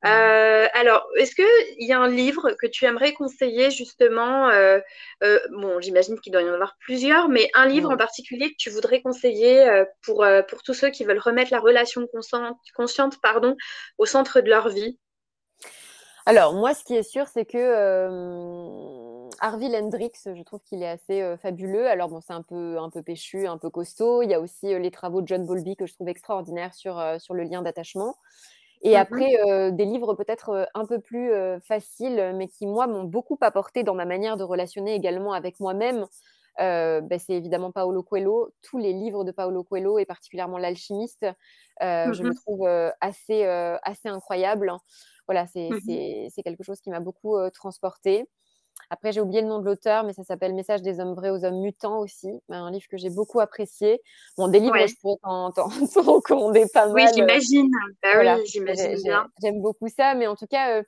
Euh, 0.05 0.66
alors, 0.72 1.07
est-ce 1.16 1.35
qu'il 1.35 1.87
y 1.87 1.92
a 1.92 1.98
un 1.98 2.09
livre 2.09 2.52
que 2.61 2.66
tu 2.66 2.85
aimerais 2.85 3.12
conseiller 3.12 3.70
justement 3.70 4.48
euh, 4.48 4.79
euh, 5.22 5.38
Bon, 5.50 5.81
j'imagine 5.81 6.18
qu'il 6.20 6.33
doit 6.33 6.42
y 6.42 6.48
en 6.48 6.55
avoir 6.55 6.76
plusieurs, 6.81 7.29
mais 7.29 7.50
un 7.55 7.66
livre 7.66 7.90
en 7.90 7.96
particulier 7.96 8.50
que 8.50 8.57
tu 8.59 8.70
voudrais 8.70 9.02
conseiller 9.02 9.85
pour, 10.02 10.26
pour 10.48 10.62
tous 10.62 10.74
ceux 10.74 10.90
qui 10.90 11.05
veulent 11.05 11.18
remettre 11.18 11.52
la 11.52 11.61
relation 11.61 12.07
consciente, 12.07 12.59
consciente 12.74 13.20
pardon, 13.20 13.57
au 13.98 14.07
centre 14.07 14.40
de 14.40 14.48
leur 14.48 14.68
vie? 14.68 14.98
Alors, 16.26 16.55
moi, 16.55 16.74
ce 16.74 16.83
qui 16.85 16.96
est 16.96 17.09
sûr, 17.09 17.26
c'est 17.29 17.44
que 17.44 17.57
Harvey 19.40 19.77
Hendrix, 19.77 20.12
je 20.25 20.42
trouve 20.42 20.61
qu'il 20.62 20.83
est 20.83 20.88
assez 20.88 21.22
euh, 21.22 21.37
fabuleux. 21.37 21.87
Alors 21.88 22.09
bon, 22.09 22.20
c'est 22.20 22.33
un 22.33 22.42
peu, 22.42 22.79
un 22.79 22.90
peu 22.90 23.03
péchu, 23.03 23.46
un 23.46 23.59
peu 23.59 23.70
costaud. 23.70 24.22
Il 24.22 24.31
y 24.31 24.35
a 24.35 24.40
aussi 24.40 24.72
euh, 24.72 24.79
les 24.79 24.90
travaux 24.90 25.22
de 25.22 25.29
John 25.29 25.44
Bowlby 25.44 25.77
que 25.77 25.87
je 25.87 25.94
trouve 25.94 26.09
extraordinaires 26.09 26.75
sur, 26.75 26.99
euh, 26.99 27.18
sur 27.18 27.35
le 27.35 27.42
lien 27.44 27.62
d'attachement. 27.62 28.16
Et 28.83 28.92
mmh 28.92 28.96
après, 28.96 29.72
des 29.72 29.85
livres 29.87 30.14
peut-être 30.14 30.68
un 30.75 30.85
peu 30.85 31.01
plus 31.01 31.33
faciles, 31.62 32.35
mais 32.37 32.46
qui, 32.46 32.66
moi, 32.66 32.87
m'ont 32.87 33.05
beaucoup 33.05 33.38
apporté 33.40 33.83
dans 33.83 33.94
ma 33.94 34.05
manière 34.05 34.37
de 34.37 34.44
relationner 34.44 34.94
également 34.94 35.33
avec 35.33 35.61
moi-même. 35.61 36.07
Ben, 36.59 37.18
c'est 37.18 37.33
évidemment 37.33 37.72
Paolo 37.72 38.03
Coelho. 38.03 38.51
Tous 38.61 38.77
les 38.77 38.92
livres 38.92 39.25
de 39.25 39.33
Paolo 39.33 39.64
Coelho, 39.64 39.99
et 39.99 40.05
particulièrement 40.05 40.59
L'Alchimiste, 40.59 41.27
je 41.81 42.22
me 42.22 42.35
trouve 42.35 42.68
assez, 43.01 43.44
assez 43.44 44.09
incroyable. 44.09 44.70
Voilà, 45.27 45.44
mmh 45.44 46.29
c'est 46.29 46.42
quelque 46.44 46.62
chose 46.62 46.81
qui 46.81 46.90
m'a 46.90 47.01
beaucoup 47.01 47.35
transporté. 47.55 48.29
Après, 48.90 49.12
j'ai 49.12 49.20
oublié 49.20 49.42
le 49.42 49.49
nom 49.49 49.59
de 49.59 49.64
l'auteur, 49.64 50.05
mais 50.05 50.12
ça 50.12 50.22
s'appelle 50.22 50.55
Message 50.55 50.83
des 50.83 51.01
hommes 51.01 51.14
vrais 51.14 51.31
aux 51.31 51.44
hommes 51.44 51.61
mutants 51.61 51.99
aussi. 51.99 52.29
Un 52.49 52.70
livre 52.70 52.87
que 52.88 52.96
j'ai 52.96 53.11
beaucoup 53.11 53.40
apprécié. 53.40 54.01
Bon, 54.37 54.49
des 54.49 54.61
livres, 54.61 54.77
je 54.87 54.94
pourrais 55.01 55.18
t'en 55.22 55.51
recommander 55.96 56.66
pas 56.72 56.87
mal. 56.88 56.94
Oui, 56.94 57.07
j'imagine. 57.14 57.70
Bah 58.03 58.37
oui, 58.37 58.46
j'imagine 58.46 59.03
bien. 59.03 59.27
J'aime 59.42 59.61
beaucoup 59.61 59.88
ça, 59.88 60.14
mais 60.14 60.27
en 60.27 60.37
tout 60.37 60.46
cas, 60.46 60.83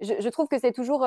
je, 0.00 0.28
trouve 0.28 0.46
que 0.48 0.58
c'est 0.58 0.72
toujours 0.72 1.06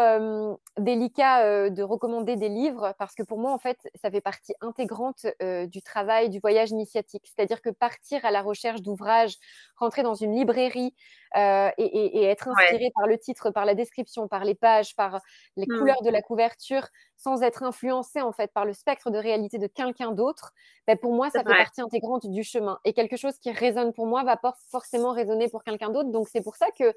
délicat 0.78 1.70
de 1.70 1.84
recommander 1.84 2.36
des 2.36 2.50
livres 2.50 2.94
parce 2.98 3.14
que 3.14 3.24
pour 3.24 3.38
moi, 3.38 3.52
en 3.52 3.60
fait, 3.60 3.78
ça 4.02 4.10
fait 4.10 4.22
partie 4.22 4.54
intégrante 4.62 5.28
du 5.42 5.82
travail, 5.82 6.30
du 6.30 6.40
voyage 6.40 6.72
initiatique. 6.72 7.26
C'est-à-dire 7.26 7.62
que 7.62 7.70
partir 7.70 8.26
à 8.26 8.32
la 8.32 8.42
recherche 8.42 8.82
d'ouvrages, 8.82 9.36
rentrer 9.78 10.02
dans 10.02 10.16
une 10.16 10.36
librairie 10.36 10.96
et, 11.36 12.24
être 12.24 12.48
inspiré 12.48 12.92
par 12.96 13.08
le 13.08 13.18
titre, 13.18 13.52
par 13.52 13.66
la 13.66 13.76
description, 13.76 14.28
par 14.28 14.44
les 14.44 14.56
pages, 14.56 14.96
par 14.96 15.22
les 15.56 15.66
mmh. 15.68 15.78
couleurs 15.78 16.02
de 16.02 16.10
la 16.10 16.22
couverture, 16.22 16.88
sans 17.16 17.44
être 17.44 17.64
influencé 17.64 18.22
en 18.22 18.32
fait 18.32 18.52
par 18.54 18.66
le 18.66 18.74
spectre 18.74 19.12
de 19.12 19.18
réalité 19.18 19.58
de 19.58 19.68
quelqu'un 19.68 20.12
d'autre, 20.12 20.54
ben, 20.88 20.98
pour 20.98 21.14
moi, 21.14 21.30
ça 21.30 21.44
fait 21.44 21.56
partie 21.56 21.82
intégrante 21.82 22.26
du 22.26 22.44
chemin. 22.44 22.80
Et 22.86 22.94
quelque 22.94 23.18
chose 23.18 23.38
qui 23.40 23.52
résonne 23.52 23.94
pour 23.94 24.08
moi 24.08 24.24
va 24.24 24.38
pas 24.38 24.56
forcément 24.72 25.12
résonner 25.12 25.50
pour 25.50 25.64
quelqu'un 25.64 25.90
d'autre. 25.90 26.10
Donc 26.10 26.28
c'est 26.30 26.42
pour 26.42 26.56
ça 26.56 26.68
que 26.78 26.94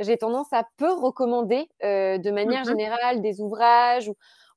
j'ai 0.00 0.16
tendance 0.16 0.52
à 0.52 0.66
peu 0.76 0.92
recommander 0.92 1.68
euh, 1.84 2.18
de 2.18 2.30
manière 2.30 2.62
mmh 2.62 2.68
générale 2.68 3.22
des 3.22 3.40
ouvrages 3.40 4.08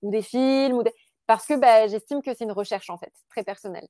ou, 0.01 0.11
des 0.11 0.21
films, 0.21 0.77
ou 0.77 0.83
parce 1.27 1.45
que 1.45 1.53
bah, 1.55 1.87
j'estime 1.87 2.21
que 2.21 2.33
c'est 2.33 2.43
une 2.43 2.51
recherche 2.51 2.89
en 2.89 2.97
fait, 2.97 3.11
très 3.29 3.43
personnelle. 3.43 3.87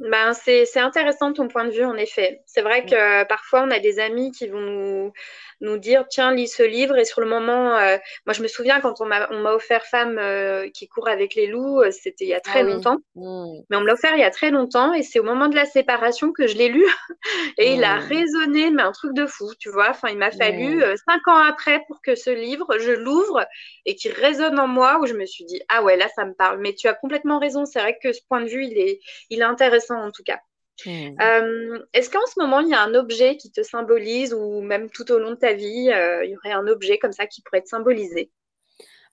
Ben, 0.00 0.32
c'est 0.32 0.78
intéressant 0.78 1.32
ton 1.32 1.48
point 1.48 1.64
de 1.64 1.70
vue, 1.70 1.84
en 1.84 1.96
effet. 1.96 2.40
C'est 2.46 2.62
vrai 2.62 2.86
que 2.86 3.24
parfois, 3.24 3.64
on 3.64 3.70
a 3.72 3.80
des 3.80 3.98
amis 3.98 4.30
qui 4.30 4.46
vont 4.46 4.60
nous, 4.60 5.12
nous 5.60 5.78
dire 5.78 6.06
tiens, 6.08 6.32
lis 6.32 6.48
ce 6.48 6.62
livre. 6.62 6.96
Et 6.96 7.04
sur 7.04 7.20
le 7.20 7.26
moment, 7.26 7.76
euh, 7.76 7.96
moi, 8.26 8.32
je 8.32 8.42
me 8.42 8.48
souviens 8.48 8.80
quand 8.80 9.00
on 9.00 9.06
m'a 9.06 9.52
offert 9.52 9.84
Femme 9.84 10.18
euh, 10.18 10.68
qui 10.70 10.88
court 10.88 11.08
avec 11.08 11.34
les 11.34 11.46
loups, 11.46 11.80
euh, 11.80 11.90
c'était 11.90 12.24
il 12.24 12.28
y 12.28 12.34
a 12.34 12.40
très 12.40 12.60
ah 12.60 12.62
longtemps. 12.62 12.98
Mmh. 13.14 13.62
Mais 13.70 13.76
on 13.76 13.80
me 13.80 13.86
l'a 13.86 13.94
offert 13.94 14.14
il 14.14 14.20
y 14.20 14.24
a 14.24 14.30
très 14.30 14.50
longtemps. 14.50 14.92
Et 14.92 15.02
c'est 15.02 15.18
au 15.18 15.24
moment 15.24 15.48
de 15.48 15.54
la 15.54 15.66
séparation 15.66 16.32
que 16.32 16.46
je 16.46 16.56
l'ai 16.56 16.68
lu. 16.68 16.84
et 17.58 17.74
il 17.74 17.84
a 17.84 17.96
mmh. 17.96 18.06
résonné, 18.08 18.70
mais 18.70 18.82
un 18.82 18.92
truc 18.92 19.14
de 19.14 19.26
fou, 19.26 19.50
tu 19.58 19.70
vois. 19.70 19.90
Enfin, 19.90 20.08
il 20.08 20.18
m'a 20.18 20.30
fallu 20.30 20.82
cinq 21.06 21.26
ans 21.28 21.36
après 21.36 21.82
pour 21.86 22.00
que 22.02 22.14
ce 22.14 22.30
livre, 22.30 22.78
je 22.78 22.92
l'ouvre 22.92 23.44
et 23.86 23.94
qu'il 23.94 24.12
résonne 24.12 24.58
en 24.58 24.68
moi, 24.68 24.98
où 25.00 25.06
je 25.06 25.14
me 25.14 25.26
suis 25.26 25.44
dit 25.44 25.60
ah 25.68 25.82
ouais, 25.82 25.96
là, 25.96 26.08
ça 26.14 26.24
me 26.24 26.34
parle. 26.34 26.58
Mais 26.60 26.74
tu 26.74 26.88
as 26.88 26.94
complètement 26.94 27.38
raison. 27.38 27.64
C'est 27.64 27.80
vrai 27.80 27.98
que 28.02 28.12
ce 28.12 28.20
point 28.28 28.40
de 28.40 28.48
vue, 28.48 28.64
il 28.64 28.78
est, 28.78 29.00
il 29.30 29.40
est 29.40 29.44
intéressant 29.44 30.00
en 30.00 30.10
tout 30.10 30.22
cas. 30.22 30.40
Hmm. 30.84 31.18
Euh, 31.22 31.78
est-ce 31.94 32.10
qu'en 32.10 32.26
ce 32.26 32.40
moment, 32.40 32.60
il 32.60 32.68
y 32.68 32.74
a 32.74 32.82
un 32.82 32.94
objet 32.94 33.36
qui 33.36 33.50
te 33.52 33.62
symbolise 33.62 34.34
ou 34.34 34.60
même 34.62 34.90
tout 34.90 35.10
au 35.12 35.18
long 35.18 35.30
de 35.32 35.36
ta 35.36 35.54
vie, 35.54 35.90
euh, 35.92 36.24
il 36.24 36.30
y 36.32 36.36
aurait 36.36 36.52
un 36.52 36.66
objet 36.68 36.98
comme 36.98 37.12
ça 37.12 37.26
qui 37.26 37.42
pourrait 37.42 37.62
te 37.62 37.68
symboliser? 37.68 38.30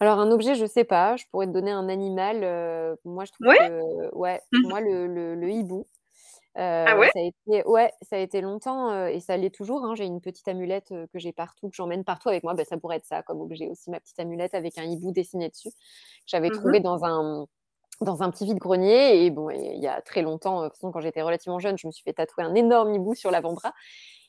Alors 0.02 0.20
un 0.20 0.30
objet, 0.32 0.56
je 0.56 0.66
sais 0.66 0.84
pas, 0.84 1.16
je 1.16 1.24
pourrais 1.32 1.48
te 1.48 1.52
donner 1.52 1.72
un 1.72 1.88
animal, 1.88 2.98
moi 3.06 3.24
je 3.26 3.32
trouve 3.32 3.48
Ouais? 3.48 3.58
que 3.58 4.14
ouais, 4.14 4.42
Mmh. 4.52 4.62
pour 4.62 4.70
moi 4.70 4.82
le 4.82 5.08
le 5.08 5.36
le 5.36 5.50
hibou, 5.52 5.86
Ah 6.88 6.96
ouais? 6.98 7.12
ça 7.14 7.20
a 7.20 7.24
été 7.24 7.64
ouais, 7.68 7.92
ça 8.02 8.18
a 8.18 8.20
été 8.20 8.42
longtemps, 8.42 9.08
et 9.08 9.20
ça 9.20 9.38
l'est 9.38 9.50
toujours, 9.54 9.86
hein. 9.86 9.96
J'ai 9.96 10.06
une 10.06 10.22
petite 10.22 10.48
amulette, 10.48 10.90
que 11.14 11.20
j'ai 11.20 11.34
partout, 11.34 11.70
que 11.70 11.76
j'emmène 11.76 12.04
partout 12.06 12.30
avec 12.30 12.44
moi. 12.44 12.54
Bah, 12.56 12.66
ça 12.66 12.78
pourrait 12.78 12.98
être 12.98 13.06
ça 13.06 13.24
comme 13.24 13.42
objet 13.42 13.68
aussi, 13.70 13.90
ma 13.92 14.00
petite 14.00 14.20
amulette 14.20 14.54
avec 14.56 14.78
un 14.78 14.84
hibou 14.86 15.12
dessiné 15.12 15.50
dessus, 15.50 15.70
que 15.72 15.76
j'avais 16.28 16.50
Mmh 16.50 16.62
mh. 16.66 16.76
trouvé 16.76 16.80
dans 16.82 17.06
un 17.06 17.48
dans 18.02 18.24
un 18.24 18.30
petit 18.32 18.46
vide-grenier 18.46 19.26
et 19.26 19.32
bon, 19.32 19.50
il 19.50 19.80
y 19.82 19.88
a 19.88 20.02
très 20.02 20.22
longtemps, 20.22 20.62
de 20.64 20.68
toute 20.68 20.76
façon 20.78 20.92
quand 20.92 21.02
j'étais 21.02 21.22
relativement 21.22 21.60
jeune, 21.60 21.78
je 21.78 21.88
me 21.88 21.92
suis 21.92 22.04
fait 22.04 22.14
tatouer 22.14 22.44
un 22.44 22.56
énorme 22.56 22.94
hibou 22.94 23.16
sur 23.16 23.32
l'avant-bras 23.32 23.74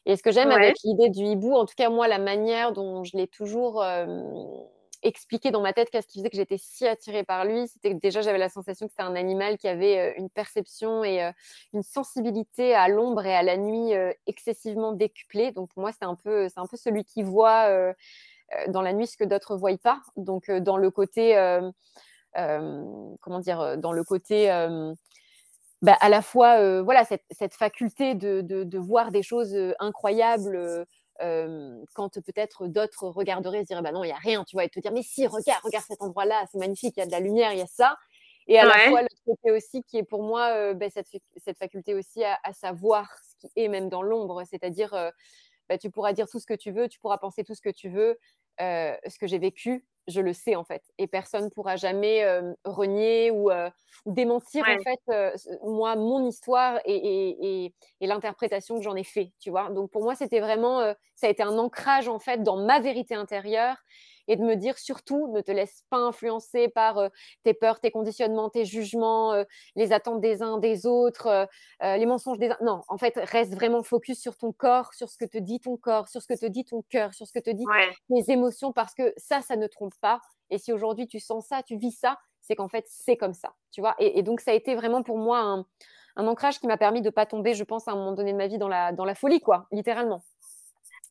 et 0.07 0.17
ce 0.17 0.23
que 0.23 0.33
j'aime 0.33 0.51
Ouais. 0.51 0.53
avec 0.53 0.77
l'idée 0.85 1.11
du 1.11 1.25
hibou, 1.25 1.55
en 1.55 1.67
tout 1.67 1.75
cas 1.77 1.91
moi, 1.91 2.09
la 2.09 2.19
manière 2.19 2.73
dont 2.73 3.05
je 3.05 3.17
l'ai 3.17 3.27
toujours, 3.29 3.85
hem, 3.85 4.33
expliqué 5.03 5.51
dans 5.51 5.61
ma 5.61 5.73
tête, 5.73 5.91
qu'est-ce 5.91 6.07
qui 6.09 6.19
faisait 6.19 6.31
que 6.31 6.37
j'étais 6.37 6.59
si 6.59 6.87
attirée 6.87 7.25
par 7.25 7.45
lui, 7.45 7.69
c'était 7.69 7.91
que 7.95 8.01
déjà 8.01 8.23
j'avais 8.23 8.39
la 8.39 8.49
sensation 8.49 8.87
que 8.87 8.93
c'était 8.93 9.03
un 9.03 9.15
animal 9.17 9.59
qui 9.59 9.69
avait, 9.69 10.13
heu, 10.13 10.19
une 10.19 10.31
perception 10.31 11.05
et 11.05 11.21
une 11.75 11.83
sensibilité 11.83 12.75
à 12.75 12.89
l'ombre 12.89 13.27
et 13.27 13.35
à 13.35 13.43
la 13.43 13.57
nuit, 13.59 13.93
excessivement 14.27 14.93
décuplée. 14.93 15.53
Donc 15.53 15.71
pour 15.75 15.83
moi, 15.83 15.93
c'est 15.93 16.05
un 16.07 16.15
peu 16.17 16.49
c'est 16.49 16.61
un 16.61 16.67
peu 16.67 16.77
celui 16.77 17.05
qui 17.05 17.23
voit, 17.23 17.69
dans 18.69 18.83
la 18.83 18.93
nuit 18.93 19.07
ce 19.07 19.17
que 19.17 19.25
d'autres 19.25 19.57
voient 19.57 19.77
pas. 19.79 20.01
Donc 20.17 20.51
dans 20.51 20.77
le 20.79 20.91
côté, 20.91 21.37
comment 23.22 23.40
dire? 23.40 23.61
Heu, 23.62 23.77
dans 23.79 23.92
le 23.92 24.05
côté, 24.05 24.44
hem, 24.44 24.94
bah, 25.83 25.96
à 26.01 26.09
la 26.11 26.22
fois, 26.22 26.83
voilà, 26.83 27.05
cette 27.05 27.25
cette 27.33 27.55
faculté 27.55 28.14
de 28.16 28.40
de 28.42 28.64
de 28.64 28.79
voir 28.79 29.11
des 29.12 29.22
choses, 29.25 29.57
incroyables, 29.81 30.87
quand 31.94 32.20
peut-être 32.25 32.68
d'autres 32.68 33.09
regarderaient 33.09 33.61
et 33.61 33.62
se 33.62 33.68
diraient: 33.68 33.83
«Bah 33.83 33.92
non, 33.92 34.05
il 34.05 34.09
y 34.11 34.12
a 34.12 34.16
rien», 34.16 34.44
tu 34.44 34.57
vois? 34.57 34.64
Et 34.64 34.70
te 34.70 34.81
dire: 34.81 34.92
«Mais 34.92 35.03
si, 35.03 35.27
regarde, 35.29 35.62
regarde 35.64 35.85
cet 35.88 36.03
endroit-là, 36.03 36.44
c'est 36.53 36.59
magnifique, 36.59 36.94
il 36.99 37.01
y 37.01 37.05
a 37.05 37.07
de 37.07 37.12
la 37.12 37.20
lumière, 37.20 37.53
il 37.55 37.59
y 37.61 37.62
a 37.62 37.66
ça» 37.68 37.96
et 38.49 38.59
à 38.61 38.66
la 38.66 38.79
fois 38.81 39.03
l'autre 39.03 39.16
côté 39.27 39.53
aussi 39.53 39.83
qui 39.85 39.99
est 39.99 40.05
pour 40.05 40.22
moi, 40.25 40.75
beh, 40.75 40.90
cette 40.90 41.09
fac 41.11 41.22
cette 41.38 41.59
faculté 41.59 41.94
aussi 41.94 42.25
à 42.25 42.38
à 42.44 42.53
savoir 42.55 43.09
ce 43.42 43.49
qui 43.49 43.53
est 43.57 43.68
même 43.68 43.88
dans 43.90 44.03
l'ombre. 44.03 44.42
C'est-à-dire, 44.51 44.94
bah, 45.69 45.79
tu 45.79 45.91
pourras 45.91 46.13
dire 46.13 46.29
tout 46.29 46.39
ce 46.41 46.47
que 46.47 46.55
tu 46.55 46.71
veux, 46.73 46.89
tu 46.89 47.01
pourras 47.01 47.19
penser 47.19 47.45
tout 47.45 47.55
ce 47.55 47.61
que 47.63 47.71
tu 47.71 47.89
veux, 47.91 48.19
heu, 48.61 48.95
ce 49.09 49.19
que 49.19 49.27
j'ai 49.27 49.39
vécu, 49.39 49.87
je 50.09 50.21
le 50.21 50.33
sais, 50.33 50.55
en 50.57 50.65
fait 50.65 50.83
et 50.99 51.07
personne 51.09 51.51
pourra 51.51 51.77
jamais, 51.77 52.19
hem, 52.19 52.55
renier 52.65 53.31
ou 53.33 53.51
heu, 53.51 53.71
ou 54.07 54.13
démentir, 54.13 54.69
en 54.69 54.79
fait, 54.79 55.01
moi, 55.63 55.97
mon 55.97 56.25
histoire 56.27 56.81
et 56.85 56.95
et 56.97 57.65
et 57.67 57.75
et 58.01 58.07
l'interprétation 58.07 58.77
que 58.79 58.83
j'en 58.83 58.95
ai 58.97 59.05
fait, 59.05 59.33
tu 59.41 59.51
vois? 59.51 59.71
Donc 59.71 59.91
pour 59.91 60.03
moi, 60.03 60.15
c'était 60.15 60.41
vraiment, 60.41 60.81
ça 61.17 61.27
a 61.27 61.31
été 61.31 61.43
un 61.43 61.59
ancrage, 61.59 62.09
en 62.09 62.19
fait, 62.19 62.43
dans 62.43 62.57
ma 62.57 62.81
vérité 62.81 63.15
intérieure 63.15 63.77
et 64.29 64.37
de 64.37 64.43
me 64.43 64.57
dire: 64.57 64.79
«Surtout, 64.79 65.29
ne 65.33 65.41
te 65.41 65.51
laisse 65.53 65.83
pas 65.91 65.99
influencer 65.99 66.69
par, 66.69 66.99
heu, 67.01 67.11
tes 67.45 67.55
peurs, 67.55 67.81
tes 67.81 67.91
conditionnements, 67.91 68.51
tes 68.51 68.65
jugements, 68.65 69.35
heu, 69.35 69.47
les 69.77 69.93
attentes 69.93 70.21
des 70.21 70.43
uns 70.43 70.59
des 70.59 70.87
autres, 70.87 71.29
heu, 71.83 71.97
les 71.99 72.07
mensonges 72.07 72.39
des 72.39 72.51
uns». 72.51 72.57
Non, 72.62 72.83
en 72.89 72.99
fait, 72.99 73.15
reste 73.17 73.55
vraiment 73.55 73.83
focus 73.83 74.21
sur 74.21 74.37
ton 74.37 74.53
corps, 74.53 74.95
sur 74.95 75.09
ce 75.11 75.19
que 75.19 75.25
te 75.25 75.39
dit 75.39 75.61
ton 75.61 75.77
corps, 75.77 76.09
sur 76.09 76.23
ce 76.23 76.27
que 76.29 76.39
te 76.39 76.47
dit 76.47 76.65
ton 76.65 76.83
cœur, 76.89 77.15
sur 77.15 77.27
ce 77.27 77.33
que 77.33 77.41
te 77.41 77.51
dit 77.51 77.69
Ouais. 77.69 77.97
tes 78.09 78.31
émotions 78.33 78.73
parce 78.73 78.95
que 78.95 79.12
ça, 79.17 79.43
ça 79.43 79.57
ne 79.57 79.67
trompe 79.67 79.95
pas 80.01 80.21
et 80.51 80.59
si 80.59 80.73
aujourd'hui 80.73 81.09
tu 81.09 81.19
sens 81.21 81.47
ça, 81.49 81.62
tu 81.62 81.77
vis 81.77 81.91
ça, 81.93 82.19
c'est 82.41 82.55
qu'en 82.55 82.69
fait, 82.69 82.85
c'est 82.89 83.17
comme 83.17 83.35
ça, 83.35 83.55
tu 83.73 83.81
vois? 83.81 83.97
Et 83.99 84.19
et 84.19 84.23
donc 84.23 84.41
ça 84.41 84.53
a 84.53 84.55
été 84.55 84.75
vraiment 84.77 85.03
pour 85.03 85.19
moi 85.19 85.41
un 85.41 85.67
un 86.19 86.27
ancrage 86.29 86.61
qui 86.61 86.67
m'a 86.67 86.79
permis 86.79 87.03
de 87.03 87.11
pas 87.11 87.27
tomber, 87.27 87.55
je 87.55 87.65
pense, 87.65 87.89
à 87.89 87.93
un 87.93 87.97
moment 87.97 88.12
donné 88.12 88.33
de 88.33 88.39
ma 88.39 88.47
vie 88.47 88.59
dans 88.59 88.69
la 88.69 88.93
dans 88.93 89.05
la 89.05 89.15
folie, 89.15 89.41
quoi, 89.41 89.67
littéralement. 89.73 90.23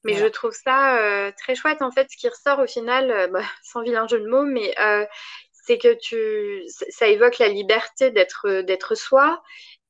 Mais 0.06 0.16
je 0.16 0.26
trouve 0.28 0.54
ça, 0.54 1.28
heu, 1.30 1.34
très 1.38 1.56
chouette 1.56 1.82
en 1.82 1.92
fait, 1.92 2.08
ce 2.12 2.18
qui 2.18 2.30
ressort 2.30 2.60
au 2.60 2.68
final, 2.68 3.12
heu, 3.12 3.28
bah, 3.28 3.42
sans 3.64 3.82
vilain 3.84 4.08
jeu 4.08 4.20
de 4.20 4.28
mots, 4.30 4.44
mais 4.46 4.74
heu, 4.80 5.08
c'est 5.52 5.78
que 5.80 5.96
tu 5.96 6.64
ça 6.90 7.08
évoque 7.08 7.40
la 7.40 7.50
liberté 7.50 8.12
d'être, 8.12 8.62
d'être 8.62 8.96
soi. 8.96 9.42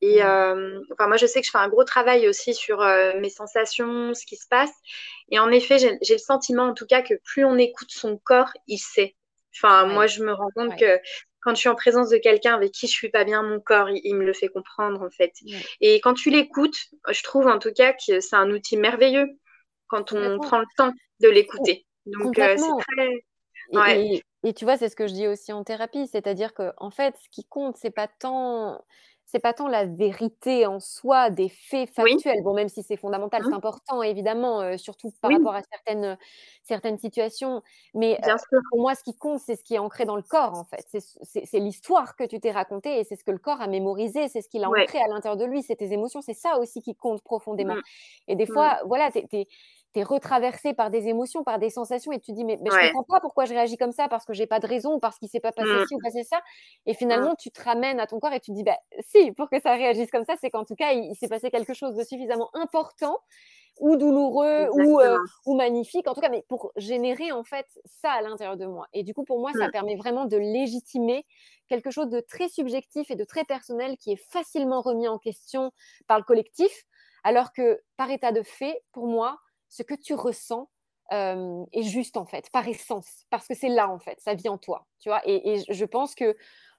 Et 0.02 0.22
Mmh. 0.22 0.56
enfin 0.94 1.08
moi 1.08 1.18
je 1.18 1.26
sais 1.26 1.42
que 1.42 1.48
je 1.48 1.52
fais 1.52 1.58
un 1.58 1.70
gros 1.70 1.84
travail 1.84 2.28
aussi 2.30 2.54
sur, 2.54 2.80
mes 3.20 3.30
sensations, 3.30 4.14
ce 4.14 4.26
qui 4.26 4.36
se 4.38 4.48
passe. 4.50 4.72
Et 5.30 5.40
en 5.40 5.50
effet, 5.52 5.80
j'ai 5.80 5.98
j'ai 6.02 6.14
le 6.16 6.20
sentiment 6.20 6.64
en 6.66 6.74
tout 6.74 6.86
cas 6.86 7.02
que 7.02 7.14
plus 7.24 7.46
on 7.46 7.58
écoute 7.58 7.92
son 7.92 8.18
corps, 8.18 8.52
il 8.68 8.78
sait. 8.78 9.16
Enfin 9.56 9.86
Ouais, 9.86 9.94
moi 9.94 10.08
je 10.08 10.24
me 10.24 10.34
rends 10.34 10.52
compte 10.56 10.74
ouais, 10.74 10.78
que 10.78 11.00
quand 11.42 11.56
je 11.56 11.60
suis 11.60 11.70
en 11.70 11.76
présence 11.76 12.10
de 12.10 12.18
quelqu'un 12.18 12.56
avec 12.56 12.72
qui 12.72 12.88
je 12.88 12.92
suis 12.94 13.10
pas 13.10 13.24
bien, 13.24 13.44
mon 13.44 13.60
corps, 13.60 13.90
il 13.90 14.02
il 14.04 14.16
me 14.16 14.26
le 14.26 14.34
fait 14.34 14.48
comprendre 14.50 15.02
en 15.02 15.10
fait. 15.10 15.34
Ouais, 15.42 15.70
et 15.82 16.00
quand 16.02 16.14
tu 16.14 16.30
l'écoutes, 16.30 16.78
je 17.10 17.24
trouve 17.24 17.48
en 17.48 17.60
tout 17.60 17.72
cas 17.74 17.94
que 17.94 18.20
c'est 18.20 18.36
un 18.36 18.50
outil 18.52 18.78
merveilleux 18.78 19.28
quand 19.88 20.14
on 20.14 20.40
prend 20.40 20.60
le 20.60 20.66
temps 20.78 20.92
de 21.22 21.30
l'écouter. 21.30 21.86
Donc, 22.06 22.40
heu, 22.40 22.58
c'est 22.58 22.76
très 22.78 23.10
ouais. 23.76 24.00
et 24.00 24.18
et 24.18 24.24
et 24.44 24.54
tu 24.54 24.66
vois, 24.66 24.78
c'est 24.78 24.90
ce 24.90 24.96
que 24.98 25.08
je 25.08 25.14
dis 25.14 25.28
aussi 25.28 25.54
en 25.54 25.64
thérapie, 25.66 26.08
c'est-à-dire 26.08 26.54
qu'en 26.56 26.92
fait, 26.92 27.16
ce 27.18 27.30
qui 27.32 27.46
compte, 27.46 27.78
c'est 27.78 27.92
pas 27.92 28.08
tant 28.10 28.82
c'est 29.26 29.40
pas 29.40 29.54
tant 29.54 29.68
la 29.70 29.86
vérité 29.86 30.68
en 30.68 30.80
soi 30.80 31.30
des 31.32 31.50
faits 31.50 31.90
Oui. 31.98 32.18
factuels. 32.18 32.44
Bon, 32.44 32.54
même 32.56 32.70
si 32.70 32.84
c'est 32.84 32.98
fondamental, 32.98 33.44
c'est 33.50 33.54
Mmh. 33.54 33.58
important 33.58 34.04
évidemment, 34.04 34.62
heu, 34.64 34.78
surtout 34.78 35.12
par 35.22 35.32
Oui, 35.32 35.36
rapport 35.36 35.56
à 35.56 35.62
certaines, 35.64 36.18
certaines 36.64 36.98
situations. 37.00 37.62
Mais, 37.96 38.20
sûr. 38.38 38.62
pour 38.70 38.82
moi, 38.82 38.96
ce 38.96 39.04
qui 39.04 39.16
compte, 39.18 39.40
c'est 39.42 39.56
ce 39.56 39.64
qui 39.64 39.76
est 39.76 39.80
ancré 39.80 40.06
dans 40.06 40.16
le 40.18 40.24
corps, 40.24 40.56
en 40.56 40.66
fait. 40.66 40.86
C'est 40.90 41.02
c'est 41.24 41.46
c'est 41.46 41.60
l'histoire 41.60 42.16
que 42.18 42.24
tu 42.26 42.40
t'es 42.42 42.52
racontée 42.52 43.00
et 43.00 43.04
c'est 43.06 43.16
ce 43.18 43.24
que 43.24 43.32
le 43.32 43.40
corps 43.40 43.62
a 43.62 43.68
mémorisé, 43.68 44.28
c'est 44.30 44.42
ce 44.42 44.50
qu'il 44.50 44.64
a 44.64 44.70
Ouais. 44.70 44.88
ancré 44.90 45.00
à 45.00 45.08
l'intérieur 45.08 45.38
de 45.38 45.46
lui, 45.46 45.64
c'est 45.64 45.76
tes 45.78 45.94
émotions, 45.94 46.22
c'est 46.22 46.34
ça 46.36 46.60
aussi 46.60 46.82
qui 46.82 46.96
compte 46.96 47.24
profondément. 47.24 47.78
Mmh. 47.78 47.82
Et 48.28 48.36
des 48.36 48.46
Mmh. 48.48 48.48
fois, 48.48 48.80
voilà, 48.88 49.12
tu 49.12 49.20
es 49.34 49.48
tu 49.96 50.02
es 50.02 50.04
retraversé 50.04 50.76
par 50.76 50.92
des 50.92 51.08
émotions, 51.10 51.44
par 51.46 51.60
des 51.60 51.72
sensations 51.72 52.14
et 52.14 52.20
tu 52.22 52.34
te 52.34 52.38
dis: 52.38 52.46
«Mais 52.46 52.60
mais 52.64 52.72
je 52.72 52.78
Ouais. 52.78 52.96
comprends 52.96 53.04
pas 53.06 53.22
pourquoi 53.22 53.46
je 53.46 53.56
réagis 53.56 53.78
comme 53.78 53.94
ça, 53.94 54.10
parce 54.10 54.26
que 54.26 54.34
j'ai 54.36 54.48
pas 54.48 54.60
de 54.62 54.68
raison, 54.68 55.00
parce 55.02 55.20
qu'il 55.20 55.30
s'est 55.30 55.42
pas 55.42 55.54
passé 55.54 55.80
ci 55.80 55.96
ou 55.96 56.00
Mmh. 56.00 56.06
passé 56.06 56.24
ça» 56.26 56.42
et 56.88 56.96
Mmh. 57.10 57.26
finalement 57.26 57.36
tu 57.36 57.52
te 57.52 57.64
ramènes 57.64 58.00
à 58.02 58.08
ton 58.08 58.20
corps 58.22 58.34
et 58.34 58.42
tu 58.42 58.52
te 58.52 58.58
dis: 58.58 58.64
«Bah 58.66 58.78
si, 59.08 59.32
pour 59.34 59.50
que 59.50 59.62
ça 59.62 59.74
réagisse 59.76 60.12
comme 60.12 60.26
ça, 60.26 60.36
c'est 60.42 60.52
qu'en 60.52 60.66
tout 60.66 60.76
cas, 60.76 60.94
il 60.94 61.06
il 61.12 61.16
s'est 61.18 61.30
passé 61.30 61.52
quelque 61.52 61.74
chose 61.76 61.96
de 61.96 62.04
suffisamment 62.04 62.50
important 62.56 63.18
ou 63.80 63.98
douloureux 63.98 64.70
ou, 64.74 65.02
Exactement. 65.02 65.30
ou 65.46 65.56
magnifique, 65.56 66.08
en 66.10 66.14
tout 66.16 66.22
cas, 66.22 66.30
mais 66.30 66.46
pour 66.50 66.72
générer 66.78 67.32
en 67.34 67.44
fait 67.46 67.68
ça 67.86 68.12
à 68.14 68.22
l'intérieur 68.24 68.58
de 68.58 68.66
moi» 68.68 68.88
et 68.94 69.04
du 69.04 69.14
coup, 69.16 69.26
pour 69.26 69.40
moi, 69.40 69.54
ça 69.54 69.70
Mmh. 69.70 69.72
permet 69.72 69.96
vraiment 69.98 70.26
de 70.26 70.38
légitimer 70.38 71.26
quelque 71.70 71.92
chose 71.92 72.10
de 72.10 72.20
très 72.22 72.50
subjectif 72.50 73.12
et 73.12 73.16
de 73.18 73.24
très 73.26 73.46
personnel 73.46 73.98
qui 73.98 74.12
est 74.14 74.22
facilement 74.32 74.82
remis 74.82 75.08
en 75.10 75.20
question 75.20 75.72
par 76.08 76.18
le 76.20 76.24
collectif, 76.26 76.86
alors 77.24 77.54
que 77.54 77.82
par 77.98 78.12
état 78.12 78.32
de 78.34 78.44
fait, 78.44 78.84
pour 78.94 79.08
moi, 79.08 79.38
ce 79.70 79.84
que 79.84 79.94
tu 79.96 80.14
ressens, 80.16 80.70
hem, 81.12 81.66
est 81.74 81.84
juste 81.84 82.18
en 82.18 82.26
fait, 82.26 82.50
par 82.52 82.68
essence, 82.68 83.26
parce 83.30 83.48
que 83.48 83.54
c'est 83.56 83.70
là 83.70 83.90
en 83.90 84.00
fait, 84.00 84.20
ça 84.22 84.34
vit 84.36 84.50
en 84.50 84.58
toi, 84.58 84.88
tu 85.00 85.10
vois? 85.10 85.22
Et 85.26 85.56
et 85.56 85.64
je 85.74 85.86
pense 85.86 86.16
que 86.16 86.36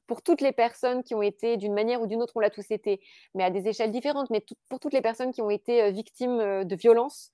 pour 0.07 0.23
toutes 0.23 0.41
les 0.41 0.53
personnes 0.53 1.03
qui 1.03 1.15
ont 1.17 1.23
été 1.23 1.57
d'une 1.57 1.75
manière 1.75 2.01
ou 2.01 2.07
d'une 2.07 2.23
autre, 2.23 2.35
on 2.37 2.41
l'a 2.41 2.51
tous 2.51 2.71
été, 2.71 3.01
mais 3.35 3.43
à 3.45 3.51
des 3.51 3.67
échelles 3.69 3.91
différentes, 3.93 4.31
mais 4.31 4.41
tout 4.41 4.55
pour 4.69 4.79
toutes 4.81 4.93
les 4.95 5.03
personnes 5.03 5.33
qui 5.33 5.43
ont 5.43 5.51
été, 5.51 5.83
heu, 5.83 5.91
victimes, 5.91 6.41
heu, 6.41 6.65
de 6.65 6.77
violences, 6.77 7.33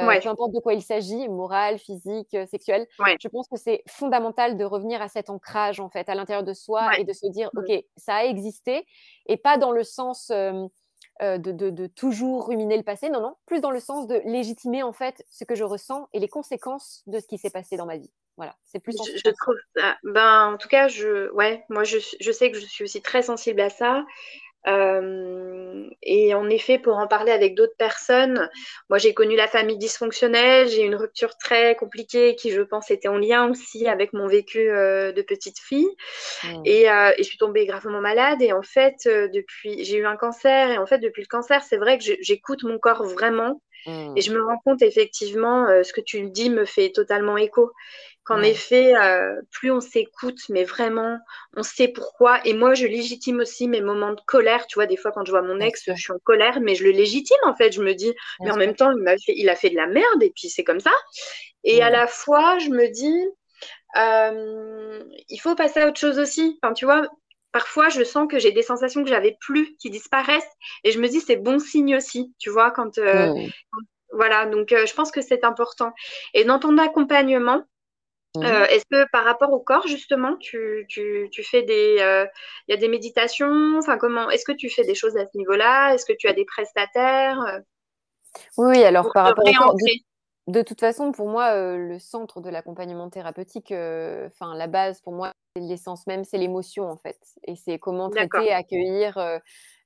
Ouais. 0.00 0.22
peu 0.22 0.28
importe 0.28 0.52
de 0.52 0.60
quoi 0.60 0.74
il 0.74 0.82
s'agit, 0.82 1.28
heu, 2.34 2.46
sexuelles, 2.46 2.86
Ouais. 2.98 3.18
je 3.18 3.28
pense 3.28 3.48
que 3.48 3.56
c'est 3.58 3.82
fondamental 3.88 4.56
de 4.58 4.64
revenir 4.64 5.00
à 5.02 5.08
cet 5.08 5.30
ancrage 5.30 5.80
en 5.80 5.88
fait, 5.90 6.08
à 6.08 6.14
l'intérieur 6.14 6.44
de 6.44 6.52
soi 6.54 6.90
Ouais. 6.90 6.98
et 6.98 7.04
de 7.04 7.12
se 7.14 7.26
dire: 7.28 7.50
Mmh. 7.52 7.68
«OK, 7.68 7.72
ça 7.96 8.16
a 8.16 8.24
existé» 8.24 8.86
et 9.26 9.36
pas 9.38 9.58
dans 9.58 9.72
le 9.72 9.84
sens, 9.84 10.30
heu, 11.22 11.38
de 11.38 11.52
de 11.52 11.70
de 11.70 11.86
toujours 11.86 12.48
ruminer 12.48 12.76
le 12.76 12.82
passé, 12.82 13.08
non, 13.10 13.20
non, 13.20 13.36
plus 13.46 13.60
dans 13.60 13.70
le 13.70 13.80
sens 13.80 14.06
de 14.06 14.20
légitimer 14.24 14.82
en 14.82 14.92
fait 14.92 15.24
ce 15.30 15.44
que 15.44 15.54
je 15.54 15.64
ressens 15.64 16.08
et 16.12 16.18
les 16.18 16.28
conséquences 16.28 17.02
de 17.06 17.18
ce 17.20 17.26
qui 17.26 17.38
s'est 17.38 17.50
passé 17.50 17.76
dans 17.76 17.86
ma 17.86 17.96
vie. 17.96 18.10
Voilà, 18.36 18.56
c'est 18.64 18.80
plus 18.80 18.96
Je 18.96 19.30
trouve 19.30 19.56
ça 19.76 19.96
ben, 20.04 20.52
en 20.54 20.56
tout 20.56 20.68
cas, 20.68 20.88
je 20.88 21.30
ouais, 21.32 21.64
moi 21.68 21.84
je 21.84 21.98
je 22.20 22.32
sais 22.32 22.50
que 22.50 22.58
je 22.58 22.66
suis 22.66 22.84
aussi 22.84 23.02
très 23.02 23.22
sensible 23.22 23.60
à 23.60 23.70
ça 23.70 24.04
Hem 24.64 25.90
et 26.02 26.34
en 26.34 26.48
effet, 26.50 26.78
pour 26.78 26.96
en 26.98 27.06
parler 27.08 27.32
avec 27.32 27.54
d'autres 27.56 27.76
personnes, 27.78 28.48
moi 28.90 28.98
j'ai 28.98 29.14
connu 29.14 29.36
la 29.36 29.48
famille 29.48 29.78
dysfonctionnelle, 29.78 30.68
j'ai 30.68 30.82
eu 30.84 30.86
une 30.86 30.94
rupture 30.96 31.36
très 31.38 31.74
compliquée 31.76 32.36
qui, 32.36 32.50
je 32.50 32.62
pense, 32.62 32.90
était 32.90 33.08
en 33.08 33.18
lien 33.18 33.50
aussi 33.50 33.88
avec 33.88 34.12
mon 34.12 34.26
vécu, 34.28 34.60
heu, 34.70 35.12
de 35.12 35.22
petite 35.22 35.58
fille 35.60 35.88
Mmh. 36.42 36.66
et 36.66 36.88
heu 36.90 37.12
et 37.16 37.22
je 37.22 37.28
suis 37.28 37.38
tombée 37.38 37.66
gravement 37.66 38.00
malade 38.00 38.42
et 38.42 38.52
en 38.52 38.62
fait, 38.62 38.96
depuis 39.06 39.84
j'ai 39.84 39.98
eu 39.98 40.06
un 40.06 40.16
cancer 40.16 40.70
et 40.70 40.78
en 40.78 40.86
fait, 40.86 40.98
depuis 40.98 41.22
le 41.22 41.28
cancer, 41.28 41.62
c'est 41.62 41.76
vrai 41.78 41.98
que 41.98 42.04
j'écoute 42.20 42.62
mon 42.64 42.78
corps 42.78 43.04
vraiment 43.04 43.60
et 44.16 44.20
Mmh. 44.20 44.22
je 44.22 44.32
me 44.32 44.42
rends 44.44 44.58
compte 44.64 44.82
effectivement, 44.82 45.66
ce 45.84 45.92
que 45.92 46.00
tu 46.02 46.30
dis 46.30 46.50
me 46.50 46.64
fait 46.66 46.90
totalement 46.90 47.36
écho. 47.38 47.72
Qu'en 48.24 48.40
Ouais, 48.40 48.42
effet, 48.42 48.94
heu, 48.94 49.42
plus 49.50 49.72
on 49.72 49.80
s'écoute, 49.80 50.38
mais 50.48 50.62
vraiment, 50.64 51.18
on 51.56 51.64
sait 51.64 51.88
pourquoi 51.88 52.40
et 52.46 52.54
moi 52.54 52.74
je 52.74 52.86
légitime 52.86 53.40
aussi 53.40 53.66
mes 53.68 53.80
moments 53.80 54.12
de 54.14 54.20
colère. 54.26 54.66
Tu 54.68 54.76
vois, 54.76 54.86
des 54.86 54.96
fois 54.96 55.10
quand 55.12 55.24
je 55.24 55.32
vois 55.32 55.42
mon 55.42 55.58
ex, 55.60 55.82
je 55.94 56.00
suis 56.00 56.12
en 56.12 56.18
colère, 56.24 56.60
mais 56.60 56.76
je 56.76 56.84
le 56.84 56.90
légitime 56.92 57.38
en 57.44 57.54
fait. 57.56 57.72
Je 57.72 57.82
me 57.82 57.94
dis: 57.94 58.14
«Mais 58.44 58.50
en 58.52 58.56
même 58.56 58.76
temps, 58.76 58.92
il 58.92 59.02
m'a 59.02 59.16
fait 59.18 59.34
il 59.36 59.48
a 59.50 59.56
fait 59.56 59.70
de 59.70 59.76
la 59.76 59.88
merde 59.88 60.22
et 60.22 60.32
puis 60.36 60.48
c'est 60.50 60.64
comme 60.64 60.80
ça» 60.80 60.92
et 61.64 61.82
à 61.82 61.90
la 61.90 62.06
fois, 62.08 62.58
je 62.60 62.70
me 62.70 62.88
dis, 62.88 63.26
il 65.28 65.40
faut 65.40 65.54
passer 65.54 65.80
à 65.80 65.88
autre 65.88 65.98
chose 66.00 66.18
aussi. 66.18 66.58
Enfin, 66.62 66.74
tu 66.74 66.84
vois, 66.84 67.06
parfois 67.52 67.88
je 67.88 68.02
sens 68.04 68.26
que 68.30 68.38
j'ai 68.38 68.52
des 68.52 68.62
sensations 68.62 69.02
que 69.04 69.10
j'avais 69.10 69.36
plus 69.40 69.76
qui 69.78 69.90
disparaissent 69.90 70.50
et 70.84 70.92
je 70.92 71.00
me 71.00 71.08
dis: 71.08 71.20
«C'est 71.20 71.36
bon 71.36 71.58
signe 71.58 71.96
aussi», 71.96 72.34
tu 72.38 72.50
vois? 72.50 72.70
Quand, 72.70 72.98
heu 72.98 73.30
Mmh. 73.30 73.52
voilà, 74.12 74.46
donc 74.46 74.72
heu, 74.72 74.86
je 74.86 74.94
pense 74.94 75.10
que 75.12 75.22
c'est 75.22 75.44
important 75.44 75.92
et 76.34 76.44
dans 76.44 76.58
ton 76.58 76.78
accompagnement, 76.78 77.64
Mmh. 78.34 78.44
Est-ce 78.44 78.84
que 78.90 79.06
par 79.10 79.24
rapport 79.24 79.52
au 79.52 79.60
corps, 79.60 79.86
justement, 79.86 80.36
tu, 80.36 80.86
fais 81.44 81.62
des. 81.62 81.96
Il 82.68 82.72
y 82.72 82.74
a 82.74 82.76
des 82.76 82.88
méditations? 82.88 83.78
Enfin, 83.78 83.98
comment 83.98 84.30
Est-ce 84.30 84.44
que 84.44 84.52
tu 84.52 84.70
fais 84.70 84.84
des 84.84 84.94
choses 84.94 85.16
à 85.16 85.26
ce 85.26 85.36
niveau-là? 85.36 85.94
Est-ce 85.94 86.06
que 86.06 86.14
tu 86.18 86.28
as 86.28 86.32
des 86.32 86.44
prestataires? 86.44 87.60
Oui, 88.56 88.82
alors 88.82 89.12
par 89.12 89.26
rapport 89.26 89.46
au 89.46 89.52
corps. 89.52 89.76
De, 90.48 90.62
toute 90.62 90.80
façon, 90.80 91.12
pour 91.12 91.28
moi, 91.28 91.76
le 91.76 91.98
centre 91.98 92.40
de 92.40 92.48
l'accompagnement 92.48 93.10
thérapeutique, 93.10 93.70
enfin, 93.70 94.54
la 94.56 94.66
base 94.66 95.00
pour 95.02 95.12
moi, 95.12 95.31
c'est 95.54 95.62
l'essence 95.62 96.06
même, 96.06 96.24
c'est 96.24 96.38
l'émotion, 96.38 96.90
en 96.90 96.96
fait. 96.96 97.18
Et 97.44 97.56
c'est 97.56 97.78
comment 97.78 98.08
traiter, 98.10 98.52
accueillir 98.52 99.18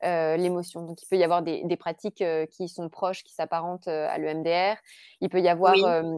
euh, 0.05 0.37
l'émotion. 0.37 0.83
Donc, 0.83 1.02
il 1.02 1.07
peut 1.09 1.16
y 1.16 1.24
avoir 1.24 1.42
des, 1.42 1.76
pratiques 1.79 2.20
euh, 2.20 2.44
qui 2.46 2.68
sont 2.68 2.90
proches, 2.90 3.24
qui 3.24 3.33
s'apparentent 3.33 3.88
euh, 3.88 4.07
à 4.11 4.18
l'EMDR. 4.18 4.76
Il 5.22 5.31
peut 5.31 5.40
y 5.40 5.48
avoir 5.48 5.74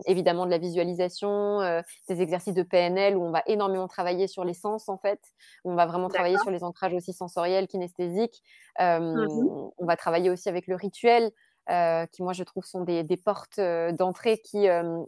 évidemment 0.06 0.46
de 0.46 0.50
la 0.50 0.58
visualisation, 0.58 1.60
des 2.08 2.20
exercices 2.20 2.54
de 2.54 2.62
PNL 2.62 3.16
où 3.16 3.22
on 3.22 3.30
va 3.30 3.42
énormément 3.46 3.86
travailler 3.86 4.26
sur 4.26 4.44
les 4.44 4.54
sens, 4.54 4.88
en 4.88 4.98
fait. 4.98 5.20
on 5.64 5.76
va 5.76 5.86
vraiment 5.86 6.08
travailler 6.08 6.38
sur 6.38 6.50
les 6.50 6.64
ancrages 6.64 6.94
aussi 6.94 7.12
sensoriels, 7.12 7.68
kinesthésiques. 7.68 8.42
Mmh 8.80 9.26
on 9.80 9.86
va 9.86 9.96
travailler 9.96 10.30
aussi 10.30 10.48
avec 10.48 10.66
le 10.66 10.74
rituel. 10.74 11.30
Qui 11.68 12.22
moi 12.22 12.32
je 12.32 12.44
trouve 12.44 12.64
sont 12.64 12.82
des, 12.82 13.04
portes 13.22 13.60
d'entrée 13.60 14.38
qui 14.38 14.66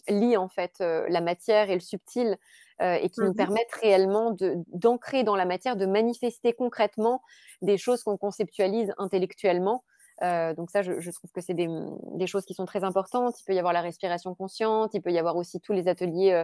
lient 0.09 0.37
en 0.37 0.49
fait 0.49 0.75
la 0.81 1.20
matière 1.20 1.70
et 1.70 1.75
le 1.75 1.81
subtil 1.81 2.37
euh, 2.81 2.94
et 2.94 3.11
qui 3.11 3.20
nous 3.20 3.33
mmh 3.33 3.37
permettent 3.37 3.75
réellement 3.83 4.35
d'ancrer 4.68 5.23
dans 5.23 5.37
la 5.37 5.44
matière, 5.44 5.77
de 5.77 5.85
manifester 5.85 6.55
concrètement 6.55 7.20
des 7.61 7.77
choses 7.77 8.03
qu'on 8.03 8.16
conceptualise 8.16 8.94
intellectuellement. 8.96 9.85
Euh, 10.23 10.55
donc 10.55 10.70
ça, 10.70 10.81
je, 10.81 11.11
trouve 11.11 11.31
que 11.31 11.42
c'est 11.42 11.53
des, 11.53 12.27
choses 12.27 12.46
qui 12.46 12.55
sont 12.55 12.64
très 12.64 12.83
importantes. 12.83 13.38
Il 13.38 13.44
peut 13.44 13.55
y 13.55 13.59
avoir 13.59 13.75
la 13.75 13.83
respiration 13.83 14.35
consciente, 14.35 14.94
il 14.94 15.03
peut 15.03 15.12
y 15.12 15.18
avoir 15.18 15.37
aussi 15.37 15.61
tous 15.61 15.75
les 15.75 15.88
ateliers 15.88 16.42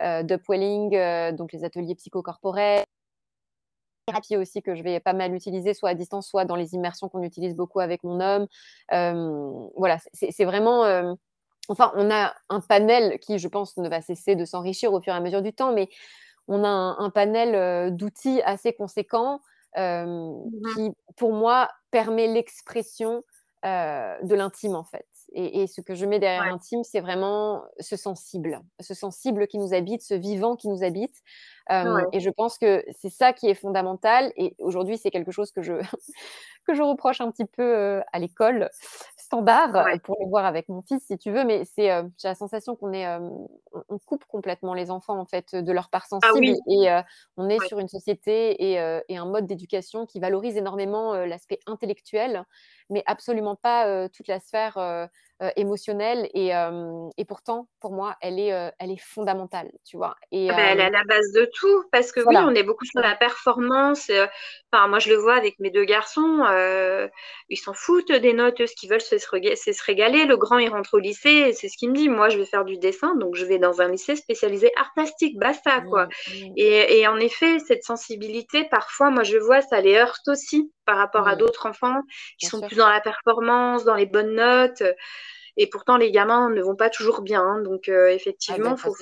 euh, 0.00 0.22
d'upwelling, 0.22 1.36
donc 1.36 1.52
les 1.52 1.64
ateliers 1.64 1.94
psychocorporels, 1.96 2.83
thérapie 4.06 4.36
aussi 4.36 4.62
que 4.62 4.74
je 4.74 4.82
vais 4.82 5.00
pas 5.00 5.12
mal 5.12 5.34
utiliser, 5.34 5.74
soit 5.74 5.90
à 5.90 5.94
distance, 5.94 6.28
soit 6.28 6.44
dans 6.44 6.56
les 6.56 6.74
immersions 6.74 7.08
qu'on 7.08 7.22
utilise 7.22 7.54
beaucoup 7.56 7.80
avec 7.80 8.04
mon 8.04 8.20
homme. 8.20 8.46
voilà, 9.76 9.98
c'est 10.12 10.44
vraiment 10.44 11.16
enfin, 11.68 11.92
on 11.96 12.10
a 12.10 12.34
un 12.48 12.60
panel 12.60 13.18
qui, 13.20 13.38
je 13.38 13.48
pense, 13.48 13.76
ne 13.76 13.88
va 13.88 14.00
cesser 14.00 14.36
de 14.36 14.44
s'enrichir 14.44 14.92
au 14.92 15.00
fur 15.00 15.12
et 15.12 15.16
à 15.16 15.20
mesure 15.20 15.42
du 15.42 15.52
temps, 15.52 15.72
mais 15.72 15.88
on 16.48 16.64
a 16.64 16.68
un, 16.68 17.10
panel 17.10 17.54
euh, 17.54 17.90
d'outils 17.90 18.42
assez 18.42 18.72
conséquent 18.72 19.40
euh, 19.78 20.32
qui, 20.74 20.92
pour 21.16 21.32
moi, 21.32 21.70
permet 21.90 22.26
l'expression 22.26 23.22
euh, 23.64 24.16
de 24.22 24.34
l'intime, 24.34 24.74
en 24.74 24.84
fait. 24.84 25.06
Et, 25.36 25.66
ce 25.66 25.80
que 25.80 25.94
je 25.94 26.06
mets 26.06 26.20
derrière 26.20 26.46
l'intime, 26.46 26.84
c'est 26.84 27.00
vraiment 27.00 27.64
ce 27.80 27.96
sensible, 27.96 28.60
ce 28.80 28.94
sensible 28.94 29.46
qui 29.48 29.58
nous 29.58 29.74
habite, 29.74 30.02
ce 30.02 30.14
vivant 30.14 30.54
qui 30.54 30.68
nous 30.68 30.84
habite. 30.84 31.16
Et 31.70 32.20
je 32.20 32.30
pense 32.30 32.56
que 32.56 32.84
c'est 32.98 33.10
ça 33.10 33.32
qui 33.32 33.48
est 33.48 33.54
fondamental. 33.54 34.32
Et 34.36 34.54
aujourd'hui, 34.58 34.96
c'est 34.96 35.10
quelque 35.10 35.32
chose 35.32 35.50
que 35.50 35.62
je, 35.62 35.72
que 36.66 36.74
je 36.74 36.82
reproche 36.82 37.20
un 37.20 37.30
petit 37.30 37.46
peu 37.46 38.00
à 38.12 38.18
l'école 38.18 38.70
standard 39.34 39.76
euh, 39.76 39.96
pour 40.02 40.16
le 40.20 40.28
voir 40.28 40.44
avec 40.44 40.68
mon 40.68 40.82
fils, 40.82 41.02
si 41.06 41.18
tu 41.18 41.30
veux, 41.30 41.44
mais 41.44 41.64
c'est, 41.64 41.90
euh, 41.90 42.02
j'ai 42.18 42.28
la 42.28 42.34
sensation 42.34 42.76
qu'on 42.76 42.92
est, 42.92 43.06
euh, 43.06 43.18
on 43.88 43.98
coupe 43.98 44.24
complètement 44.26 44.74
les 44.74 44.90
enfants 44.90 45.18
en 45.18 45.24
fait 45.24 45.54
de 45.54 45.72
leur 45.72 45.90
part 45.90 46.04
ah 46.04 46.20
sensible 46.20 46.56
et 46.68 46.88
on 47.36 47.48
est 47.48 47.64
sur 47.66 47.78
une 47.78 47.88
société 47.88 48.72
et, 48.72 49.02
et 49.08 49.16
un 49.16 49.26
mode 49.26 49.46
d'éducation 49.46 50.06
qui 50.06 50.20
valorise 50.20 50.56
énormément 50.56 51.14
l'aspect 51.14 51.58
intellectuel, 51.66 52.44
mais 52.90 53.02
absolument 53.06 53.56
pas 53.56 54.08
toute 54.10 54.28
la 54.28 54.40
sphère 54.40 55.08
émotionnelle 55.56 56.28
et, 56.34 56.50
et, 57.16 57.24
pourtant 57.24 57.68
pour 57.80 57.92
moi 57.92 58.16
elle 58.20 58.38
est, 58.38 58.50
elle 58.78 58.90
est 58.90 59.00
fondamentale 59.00 59.70
tu 59.84 59.96
vois. 59.96 60.14
Et, 60.32 60.50
ah 60.50 60.56
ben, 60.56 60.66
elle 60.70 60.80
est 60.80 60.84
à 60.84 60.90
la 60.90 61.04
base 61.04 61.32
de 61.34 61.48
tout 61.52 61.84
parce 61.92 62.12
que 62.12 62.20
oui 62.20 62.36
on 62.36 62.54
est 62.54 62.62
beaucoup 62.62 62.84
sur 62.84 63.00
la 63.00 63.14
performance 63.14 64.10
enfin 64.72 64.88
moi 64.88 64.98
je 64.98 65.10
le 65.10 65.16
vois 65.16 65.34
avec 65.34 65.58
mes 65.58 65.70
deux 65.70 65.84
garçons 65.84 66.44
ils 67.48 67.58
s'en 67.58 67.74
foutent 67.74 68.12
des 68.12 68.32
notes 68.32 68.66
ce 68.66 68.74
qu'ils 68.74 68.90
veulent 68.90 69.00
c'est 69.00 69.18
se, 69.18 69.72
se, 69.72 69.84
régaler. 69.84 70.24
Le 70.24 70.36
grand 70.36 70.58
il 70.58 70.68
rentre 70.68 70.94
au 70.94 70.98
lycée 70.98 71.52
c'est 71.52 71.68
ce 71.68 71.76
qu'il 71.76 71.90
me 71.90 71.94
dit 71.94 72.08
moi 72.08 72.28
je 72.28 72.38
vais 72.38 72.46
faire 72.46 72.64
du 72.64 72.78
dessin 72.78 73.14
donc 73.16 73.34
je 73.34 73.44
vais 73.44 73.58
dans 73.58 73.80
un 73.80 73.88
lycée 73.88 74.16
spécialisé 74.16 74.70
art 74.76 74.92
plastique 74.94 75.38
basta 75.38 75.80
quoi. 75.80 76.06
mmh, 76.06 76.08
mmh. 76.08 76.52
Et, 76.56 76.98
et, 77.00 77.06
en 77.06 77.18
effet 77.18 77.58
cette 77.60 77.84
sensibilité 77.84 78.64
parfois 78.64 79.10
moi 79.10 79.22
je 79.22 79.38
vois 79.38 79.62
ça 79.62 79.80
les 79.80 79.96
heurte 79.96 80.26
aussi 80.28 80.72
par 80.84 80.96
rapport 80.96 81.28
à 81.28 81.36
d'autres 81.36 81.66
enfants 81.66 82.02
qui 82.38 82.46
sont 82.46 82.60
plus 82.60 82.76
dans 82.76 82.88
la 82.88 83.00
performance 83.00 83.84
dans 83.84 83.94
les 83.94 84.06
bonnes 84.06 84.34
notes 84.34 84.82
et 85.56 85.68
pourtant, 85.68 85.96
les 85.96 86.10
gamins 86.10 86.50
ne 86.50 86.62
vont 86.62 86.76
pas 86.76 86.90
toujours 86.90 87.22
bien. 87.22 87.42
Hein. 87.42 87.62
donc, 87.62 87.88
euh, 87.88 88.08
effectivement, 88.08 88.72
ah, 88.72 88.76
faut. 88.76 88.94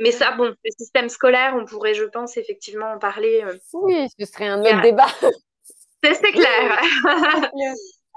Mais 0.00 0.10
ça, 0.12 0.32
bon, 0.32 0.44
le 0.44 0.70
système 0.78 1.08
scolaire, 1.08 1.54
on 1.56 1.64
pourrait, 1.64 1.94
je 1.94 2.04
pense, 2.04 2.36
effectivement 2.36 2.92
en 2.92 2.98
parler. 2.98 3.42
Euh, 3.44 3.58
oui, 3.74 4.06
ce 4.18 4.24
serait 4.24 4.48
un 4.48 4.60
autre 4.60 4.80
débat. 4.80 5.06
C'est 6.02 6.32
clair. 6.32 6.80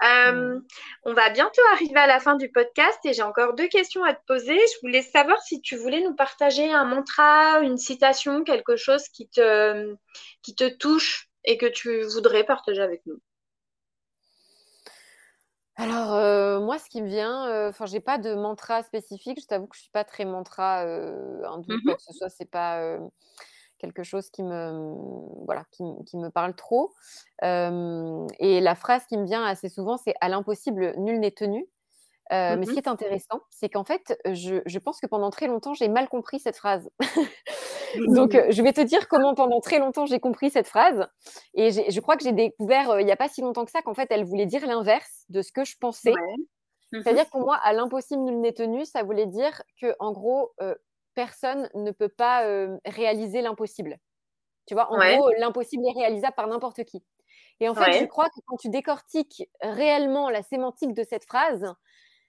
Euh, 0.04 0.60
on 1.06 1.13
va 1.13 1.30
bientôt 1.30 1.62
arriver 1.72 1.96
à 1.96 2.06
la 2.06 2.20
fin 2.20 2.36
du 2.36 2.52
podcast 2.52 3.00
et 3.06 3.13
j'ai 3.13 3.22
encore 3.22 3.54
deux 3.54 3.70
questions 3.70 4.04
à 4.04 4.13
te 4.13 4.20
poser. 4.28 4.58
Je 4.58 4.80
voulais 4.82 5.02
savoir 5.02 5.41
si 5.41 5.62
tu 5.62 5.78
voulais 5.78 6.02
nous 6.02 6.13
partager 6.13 6.70
un 6.70 6.84
mantra, 6.84 7.62
une 7.62 7.78
citation, 7.78 8.44
quelque 8.44 8.76
chose 8.76 9.08
qui 9.08 9.30
te, 9.30 9.96
qui 10.41 10.54
te 10.54 10.68
touche 10.68 11.30
et 11.45 11.58
que 11.58 11.65
tu 11.65 12.03
voudrais 12.03 12.43
partager 12.43 12.81
avec 12.81 13.05
nous. 13.05 13.19
Alors, 15.77 16.13
euh, 16.13 16.62
moi, 16.62 16.79
ce 16.79 16.89
qui 16.89 17.01
me 17.01 17.08
vient, 17.08 17.47
euh, 17.49 17.69
enfin, 17.69 17.86
j'ai 17.86 17.99
pas 17.99 18.17
de 18.17 18.34
mantra 18.34 18.81
spécifique. 18.84 19.41
Je 19.41 19.47
t'avoue 19.47 19.67
que 19.67 19.75
je 19.75 19.81
suis 19.81 19.91
pas 19.91 20.05
très 20.05 20.23
mantra 20.23 20.86
euh, 20.86 21.43
hindoue, 21.45 21.73
mmh 21.73 21.81
quoi 21.84 21.95
que 21.95 22.01
ce 22.01 22.13
soit. 22.13 22.29
C'est 22.29 22.49
pas 22.49 22.97
quelque 23.77 24.03
chose 24.03 24.29
qui 24.29 24.41
me, 24.41 24.95
voilà, 25.43 25.65
qui, 25.71 25.84
me 26.17 26.29
parle 26.29 26.55
trop. 26.55 26.93
et 27.43 28.62
la 28.62 28.75
phrase 28.75 29.05
qui 29.05 29.17
me 29.17 29.25
vient 29.25 29.43
assez 29.43 29.67
souvent, 29.67 29.97
c'est 29.97 30.13
à 30.21 30.29
l'impossible, 30.29 30.93
nul 30.97 31.19
n'est 31.19 31.31
tenu. 31.31 31.67
Mmh 32.31 32.55
mais 32.58 32.65
ce 32.65 32.71
qui 32.71 32.79
est 32.79 32.88
intéressant, 32.88 33.41
c'est 33.51 33.69
qu'en 33.69 33.84
fait, 33.84 34.17
je, 34.25 34.62
je, 34.65 34.79
pense 34.79 34.99
que 34.99 35.08
pendant 35.08 35.29
très 35.29 35.47
longtemps, 35.47 35.73
j'ai 35.75 35.89
mal 35.89 36.08
compris 36.08 36.39
cette 36.39 36.58
phrase. 36.58 36.89
Donc, 38.15 38.34
mmh. 38.34 38.51
je 38.51 38.62
vais 38.62 38.73
te 38.73 38.81
dire 38.81 39.08
comment 39.08 39.36
pendant 39.36 39.60
très 39.62 39.79
longtemps 39.79 40.05
j'ai 40.05 40.19
compris 40.19 40.49
cette 40.49 40.67
phrase. 40.67 41.08
Et 41.53 41.71
je 41.71 41.99
crois 41.99 42.17
que 42.17 42.23
j'ai 42.23 42.31
découvert 42.31 42.99
il 42.99 43.05
n'y 43.05 43.12
a 43.12 43.17
pas 43.17 43.29
si 43.29 43.41
longtemps 43.41 43.65
que 43.65 43.71
ça 43.71 43.81
qu'en 43.81 43.93
fait, 43.93 44.08
elle 44.12 44.25
voulait 44.25 44.45
dire 44.45 44.65
l'inverse 44.65 45.25
de 45.29 45.41
ce 45.41 45.51
que 45.51 45.63
je 45.63 45.75
pensais. 45.79 46.12
Mmh 46.12 47.01
C'est-à-dire 47.01 47.25
que 47.25 47.31
pour 47.31 47.41
moi, 47.41 47.58
à 47.63 47.73
l'impossible 47.73 48.21
nul 48.21 48.39
n'est 48.39 48.53
tenu, 48.53 48.86
ça 48.86 49.03
voulait 49.03 49.25
dire 49.25 49.62
que 49.81 49.95
en 49.99 50.12
gros, 50.12 50.53
personne 51.13 51.69
ne 51.73 51.91
peut 51.91 52.10
pas 52.10 52.45
réaliser 52.86 53.41
l'impossible. 53.41 53.97
Tu 54.67 54.73
vois, 54.73 54.91
en 54.91 54.97
gros, 54.97 55.31
l'impossible 55.38 55.84
est 55.88 55.99
réalisable 55.99 56.36
par 56.36 56.47
n'importe 56.47 56.84
qui. 56.84 57.03
Et 57.60 57.69
en 57.69 57.75
fait, 57.75 57.99
je 57.99 58.05
crois 58.05 58.29
que 58.29 58.39
quand 58.45 58.58
tu 58.58 58.69
décortiques 58.69 59.47
réellement 59.62 60.29
la 60.29 60.43
sémantique 60.43 60.93
de 60.93 61.03
cette 61.03 61.25
phrase, 61.25 61.73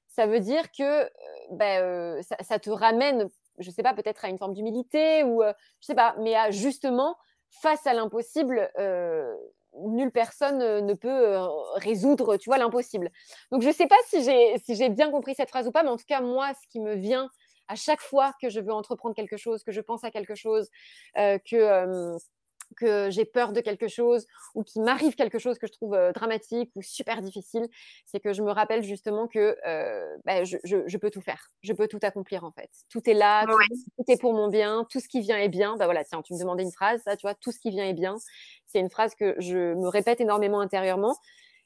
ça 0.08 0.26
veut 0.26 0.40
dire 0.40 0.70
que 0.72 1.10
ben, 1.50 2.22
ça, 2.22 2.58
te 2.58 2.70
ramène 2.70 3.28
je 3.58 3.70
sais 3.70 3.82
pas, 3.82 3.94
peut-être 3.94 4.24
à 4.24 4.28
une 4.28 4.38
forme 4.38 4.54
d'humilité 4.54 5.24
ou 5.24 5.42
euh, 5.42 5.52
je 5.80 5.86
sais 5.86 5.94
pas, 5.94 6.14
mais 6.18 6.34
à 6.34 6.50
justement 6.50 7.16
face 7.62 7.86
à 7.86 7.94
l'impossible, 7.94 8.70
euh, 8.78 9.34
nulle 9.74 10.10
personne 10.10 10.60
euh, 10.62 10.80
ne 10.80 10.94
peut 10.94 11.36
résoudre, 11.76 12.36
tu 12.36 12.50
vois, 12.50 12.58
l'impossible. 12.58 13.10
Donc 13.52 13.62
je 13.62 13.70
sais 13.70 13.86
pas 13.86 13.96
si 14.08 14.22
j'ai 14.22 14.58
si 14.58 14.74
j'ai 14.74 14.88
bien 14.88 15.10
compris 15.10 15.34
cette 15.34 15.48
phrase 15.48 15.66
ou 15.66 15.72
pas, 15.72 15.82
mais 15.82 15.90
en 15.90 15.96
tout 15.96 16.06
cas 16.06 16.20
moi, 16.20 16.52
ce 16.54 16.66
qui 16.68 16.80
me 16.80 16.94
vient 16.94 17.28
à 17.68 17.74
chaque 17.74 18.00
fois 18.00 18.32
que 18.40 18.48
je 18.48 18.60
veux 18.60 18.72
entreprendre 18.72 19.14
quelque 19.14 19.36
chose, 19.36 19.64
que 19.64 19.72
je 19.72 19.80
pense 19.80 20.04
à 20.04 20.10
quelque 20.10 20.36
chose, 20.36 20.68
que 21.16 22.16
que 22.76 23.10
j'ai 23.10 23.24
peur 23.24 23.52
de 23.52 23.60
quelque 23.60 23.88
chose 23.88 24.26
ou 24.54 24.62
qu'il 24.62 24.82
m'arrive 24.82 25.14
quelque 25.14 25.38
chose 25.38 25.58
que 25.58 25.66
je 25.66 25.72
trouve 25.72 25.96
dramatique 26.14 26.70
ou 26.74 26.82
super 26.82 27.22
difficile, 27.22 27.66
c'est 28.04 28.20
que 28.20 28.32
je 28.32 28.42
me 28.42 28.50
rappelle 28.50 28.82
justement 28.82 29.26
que 29.28 29.56
bah, 30.24 30.44
je, 30.44 30.96
peux 30.96 31.10
tout 31.10 31.20
faire, 31.20 31.50
je 31.62 31.72
peux 31.72 31.88
tout 31.88 32.00
accomplir 32.02 32.44
en 32.44 32.52
fait. 32.52 32.70
Tout 32.90 33.08
est 33.08 33.14
là, 33.14 33.46
tout, 33.46 34.04
est 34.08 34.20
pour 34.20 34.34
mon 34.34 34.48
bien, 34.48 34.86
tout 34.90 35.00
ce 35.00 35.08
qui 35.08 35.20
vient 35.20 35.38
est 35.38 35.48
bien. 35.48 35.76
Bah 35.76 35.86
voilà, 35.86 36.04
tiens, 36.04 36.22
tu 36.22 36.34
me 36.34 36.38
demandais 36.38 36.62
une 36.62 36.72
phrase, 36.72 37.00
ça, 37.04 37.16
tu 37.16 37.26
vois, 37.26 37.34
tout 37.34 37.52
ce 37.52 37.58
qui 37.58 37.70
vient 37.70 37.84
est 37.84 37.94
bien. 37.94 38.16
C'est 38.66 38.80
une 38.80 38.90
phrase 38.90 39.14
que 39.14 39.34
je 39.38 39.74
me 39.74 39.88
répète 39.88 40.20
énormément 40.20 40.60
intérieurement. 40.60 41.16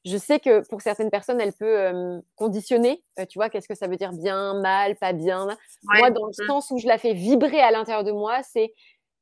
Je 0.05 0.17
sais 0.17 0.41
que 0.41 0.67
pour 0.69 0.81
certaines 0.81 1.11
personnes, 1.11 1.41
elle 1.41 1.53
peut 1.53 2.23
conditionner, 2.37 3.03
tu 3.29 3.39
vois, 3.39 3.51
qu'est-ce 3.51 3.69
que 3.69 3.75
ça 3.75 3.87
veut 3.87 3.97
dire 3.97 4.13
bien, 4.13 4.55
mal, 4.61 4.97
pas 4.97 5.13
bien. 5.13 5.47
Moi, 5.83 6.11
dans 6.11 6.27
le 6.27 6.45
mmh. 6.45 6.47
sens 6.47 6.71
où 6.71 6.79
je 6.79 6.87
la 6.87 6.97
fais 6.97 7.13
vibrer 7.13 7.61
à 7.61 7.71
l'intérieur 7.71 8.05
de 8.05 8.13
moi, 8.13 8.43
c'est 8.43 8.73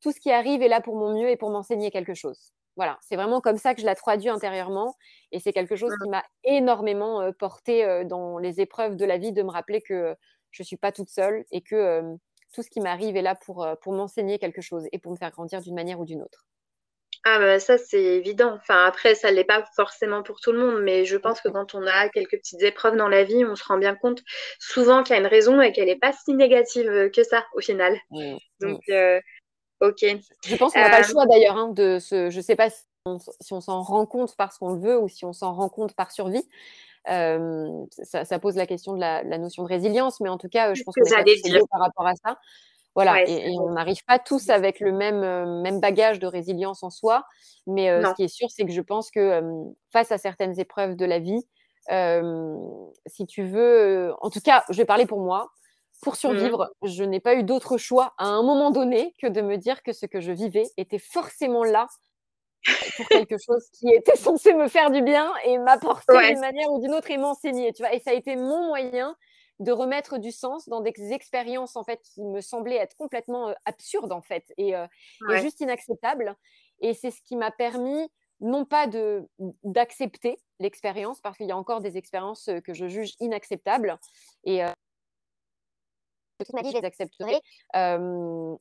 tout 0.01 0.12
ce 0.12 0.20
qui 0.20 0.30
arrive 0.30 0.62
est 0.62 0.68
là 0.68 0.80
pour 0.80 0.96
mon 0.96 1.14
mieux 1.14 1.28
et 1.28 1.36
pour 1.36 1.51
m'enseigner 1.51 1.90
quelque 1.90 2.14
chose. 2.14 2.53
Voilà, 2.76 2.96
c'est 3.03 3.16
vraiment 3.16 3.40
comme 3.40 3.59
ça 3.59 3.74
que 3.74 3.80
je 3.80 3.86
la 3.86 3.96
traduis 3.96 4.28
intérieurement 4.28 4.94
et 5.32 5.40
c'est 5.40 5.53
quelque 5.53 5.74
chose 5.74 5.92
qui 6.01 6.09
m'a 6.09 6.22
énormément 6.44 7.20
euh, 7.20 7.32
porté 7.32 7.84
euh, 7.84 8.05
dans 8.05 8.38
les 8.38 8.61
épreuves 8.61 8.94
de 8.94 9.05
la 9.05 9.18
vie 9.18 9.32
de 9.32 9.42
me 9.42 9.51
rappeler 9.51 9.82
que 9.82 10.14
je 10.53 10.62
ne 10.62 10.64
suis 10.64 10.76
pas 10.76 10.92
toute 10.92 11.11
seule 11.11 11.44
et 11.51 11.61
que 11.61 11.74
euh, 11.74 12.14
tout 12.55 12.62
ce 12.62 12.70
qui 12.70 12.80
m'arrive 12.80 13.16
est 13.16 13.22
là 13.22 13.34
pour, 13.34 13.66
pour 13.82 13.94
m'enseigner 13.94 14.38
quelque 14.38 14.61
chose 14.61 14.86
et 14.92 15.01
pour 15.01 15.11
me 15.11 15.16
faire 15.16 15.32
grandir 15.32 15.61
d'une 15.61 15.74
manière 15.74 15.99
ou 15.99 16.05
d'une 16.05 16.22
autre. 16.22 16.46
Ah 17.24 17.38
bah 17.40 17.59
ça 17.59 17.78
c'est 17.78 18.01
évident. 18.01 18.55
Enfin 18.55 18.84
après 18.84 19.14
ça 19.14 19.30
l'est 19.30 19.44
pas 19.44 19.64
forcément 19.74 20.22
pour 20.22 20.40
tout 20.40 20.53
le 20.53 20.59
monde, 20.59 20.80
mais 20.82 21.05
je 21.05 21.16
pense 21.16 21.40
que 21.40 21.49
quand 21.49 21.74
on 21.74 21.84
a 21.84 22.09
quelques 22.11 22.38
petites 22.38 22.62
épreuves 22.62 22.96
dans 22.96 23.09
la 23.09 23.24
vie, 23.24 23.44
on 23.44 23.57
se 23.57 23.64
rend 23.64 23.76
bien 23.76 23.96
compte 23.96 24.22
souvent 24.61 25.03
qu'il 25.03 25.14
y 25.14 25.18
a 25.18 25.20
une 25.20 25.26
raison 25.26 25.61
et 25.61 25.72
qu'elle 25.72 25.86
n'est 25.86 25.99
pas 25.99 26.12
si 26.12 26.32
négative 26.34 27.11
que 27.11 27.24
ça 27.24 27.44
au 27.55 27.61
final. 27.61 27.99
Mmh, 28.11 28.36
Donc 28.61 28.80
mmh. 28.86 28.92
Euh, 28.92 29.20
ok. 29.81 30.05
Je 30.47 30.57
pense 30.57 30.72
qu'on 30.72 30.81
n'a 30.81 30.91
pas 30.91 31.01
le 31.01 31.05
euh, 31.05 31.09
choix 31.09 31.26
d'ailleurs 31.26 31.57
hein, 31.57 31.68
de 31.68 31.99
ce. 31.99 32.31
Je 32.31 32.41
sais 32.41 32.57
pas 32.57 32.70
si 32.70 33.53
on, 33.53 33.61
s'en 33.61 33.83
rend 33.83 34.07
compte 34.07 34.37
parce 34.37 34.59
qu'on 34.59 34.74
le 34.74 34.81
veut 34.81 34.99
ou 34.99 35.09
si 35.09 35.24
on 35.24 35.33
s'en 35.33 35.55
rend 35.55 35.68
compte 35.68 35.95
par 35.95 36.11
survie. 36.11 36.45
Euh, 37.09 37.85
ça, 38.03 38.39
pose 38.39 38.57
la 38.57 38.66
question 38.66 38.93
de 38.93 39.01
la, 39.01 39.22
notion 39.39 39.62
de 39.62 39.68
résilience, 39.68 40.20
mais 40.20 40.29
en 40.29 40.39
tout 40.39 40.49
cas, 40.49 40.74
je 40.74 40.83
pense 40.83 40.95
que 40.95 41.05
c'est 41.05 41.66
par 41.70 41.81
rapport 41.81 42.07
à 42.07 42.14
ça. 42.16 42.39
Voilà, 42.95 43.22
et, 43.29 43.57
on 43.61 43.70
n'arrive 43.70 44.05
pas 44.07 44.18
tous 44.18 44.49
avec 44.49 44.81
le 44.81 44.93
même, 44.93 45.22
euh, 45.22 45.62
même 45.62 45.79
bagage 45.79 46.18
de 46.18 46.26
résilience 46.26 46.83
en 46.83 46.91
soi. 46.91 47.24
Mais 47.66 47.91
euh, 47.91 48.03
ce 48.05 48.14
qui 48.14 48.24
est 48.24 48.29
sûr, 48.29 48.49
c'est 48.51 48.64
que 48.64 48.72
je 48.72 48.81
pense 48.81 49.11
que 49.11 49.41
face 49.93 50.11
à 50.11 50.18
certaines 50.18 50.59
épreuves 50.59 50.97
de 50.97 51.05
la 51.05 51.18
vie, 51.18 51.47
si 53.07 53.26
tu 53.26 53.45
veux, 53.45 54.12
en 54.20 54.31
tout 54.31 54.41
cas, 54.41 54.64
je 54.68 54.76
vais 54.76 54.85
parler 54.85 55.07
pour 55.07 55.20
moi. 55.20 55.51
Pour 56.03 56.12
mmh 56.12 56.16
survivre, 56.16 56.70
je 56.84 57.03
n'ai 57.05 57.20
pas 57.20 57.34
eu 57.34 57.42
d'autre 57.42 57.76
choix 57.76 58.14
à 58.18 58.26
un 58.26 58.42
moment 58.42 58.70
donné 58.70 59.14
que 59.20 59.26
de 59.26 59.40
me 59.40 59.57
dire 59.57 59.82
que 59.82 59.92
ce 59.92 60.07
que 60.07 60.20
je 60.20 60.32
vivais 60.32 60.66
était 60.76 60.99
forcément 60.99 61.64
là 61.64 61.88
pour 62.96 63.09
quelque 63.09 63.36
chose 63.38 63.68
qui 63.72 63.88
était 63.88 64.16
censé 64.16 64.55
me 64.55 64.68
faire 64.68 64.90
du 64.90 65.03
bien 65.03 65.32
et 65.44 65.59
m'apporter 65.59 66.16
d'une 66.28 66.40
manière 66.40 66.70
ou 66.72 66.80
d'une 66.80 66.94
autre 66.94 67.11
et 67.11 67.18
m'enseigner. 67.18 67.72
Tu 67.72 67.82
vois, 67.82 67.94
et 67.94 68.01
ça 68.01 68.11
a 68.11 68.14
été 68.14 68.36
mon 68.36 68.66
moyen 68.66 69.16
de 69.61 69.72
remettre 69.72 70.18
du 70.18 70.30
sens 70.30 70.68
dans 70.68 70.80
des 70.80 70.92
expériences 71.12 71.74
en 71.74 71.82
fait 71.82 72.01
qui 72.03 72.24
me 72.24 72.40
semblaient 72.40 72.76
être 72.76 72.96
complètement 72.96 73.53
absurdes 73.64 74.12
en 74.12 74.22
fait 74.22 74.53
et, 74.57 74.74
juste 75.40 75.61
inacceptables. 75.61 76.36
Et 76.80 76.94
c'est 76.94 77.11
ce 77.11 77.20
qui 77.22 77.36
m'a 77.36 77.51
permis 77.51 78.09
non 78.40 78.64
pas 78.64 78.86
de 78.86 79.28
d'accepter 79.64 80.38
l'expérience 80.61 81.20
parce 81.20 81.36
qu'il 81.36 81.49
y 81.49 81.53
a 81.53 81.57
encore 81.57 81.80
des 81.80 81.96
expériences 81.96 82.49
que 82.64 82.72
je 82.72 82.86
juge 82.86 83.14
inacceptables 83.18 83.99
et 84.44 84.62
toute 86.45 86.55
ma 86.55 86.62
vie, 86.62 86.70
je 86.70 86.78
les 86.78 86.84
accepterai. 86.84 87.41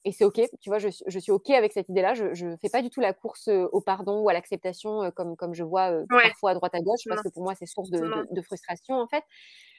et 0.06 0.12
c'est 0.12 0.26
OK, 0.26 0.42
tu 0.62 0.70
vois, 0.70 0.80
je, 0.80 0.90
je, 1.06 1.20
suis 1.20 1.32
OK 1.32 1.50
avec 1.52 1.74
cette 1.74 1.90
idée-là. 1.90 2.14
Je 2.14 2.46
ne 2.46 2.58
fais 2.58 2.70
pas 2.70 2.82
du 2.82 2.90
tout 2.90 3.02
la 3.02 3.14
course 3.14 3.48
au 3.48 3.82
pardon 3.82 4.20
ou 4.22 4.30
à 4.30 4.34
l'acceptation 4.34 5.12
comme, 5.12 5.36
comme 5.36 5.54
je 5.54 5.64
vois 5.64 5.92
parfois 6.10 6.52
à 6.52 6.54
droite 6.56 6.76
à 6.76 6.82
gauche, 6.82 7.02
parce 7.08 7.22
que 7.22 7.30
pour 7.30 7.44
moi, 7.44 7.56
c'est 7.56 7.66
source 7.66 7.90
de, 7.90 8.28
de, 8.32 8.42
frustration, 8.42 8.96
en 8.96 9.08
fait. 9.08 9.24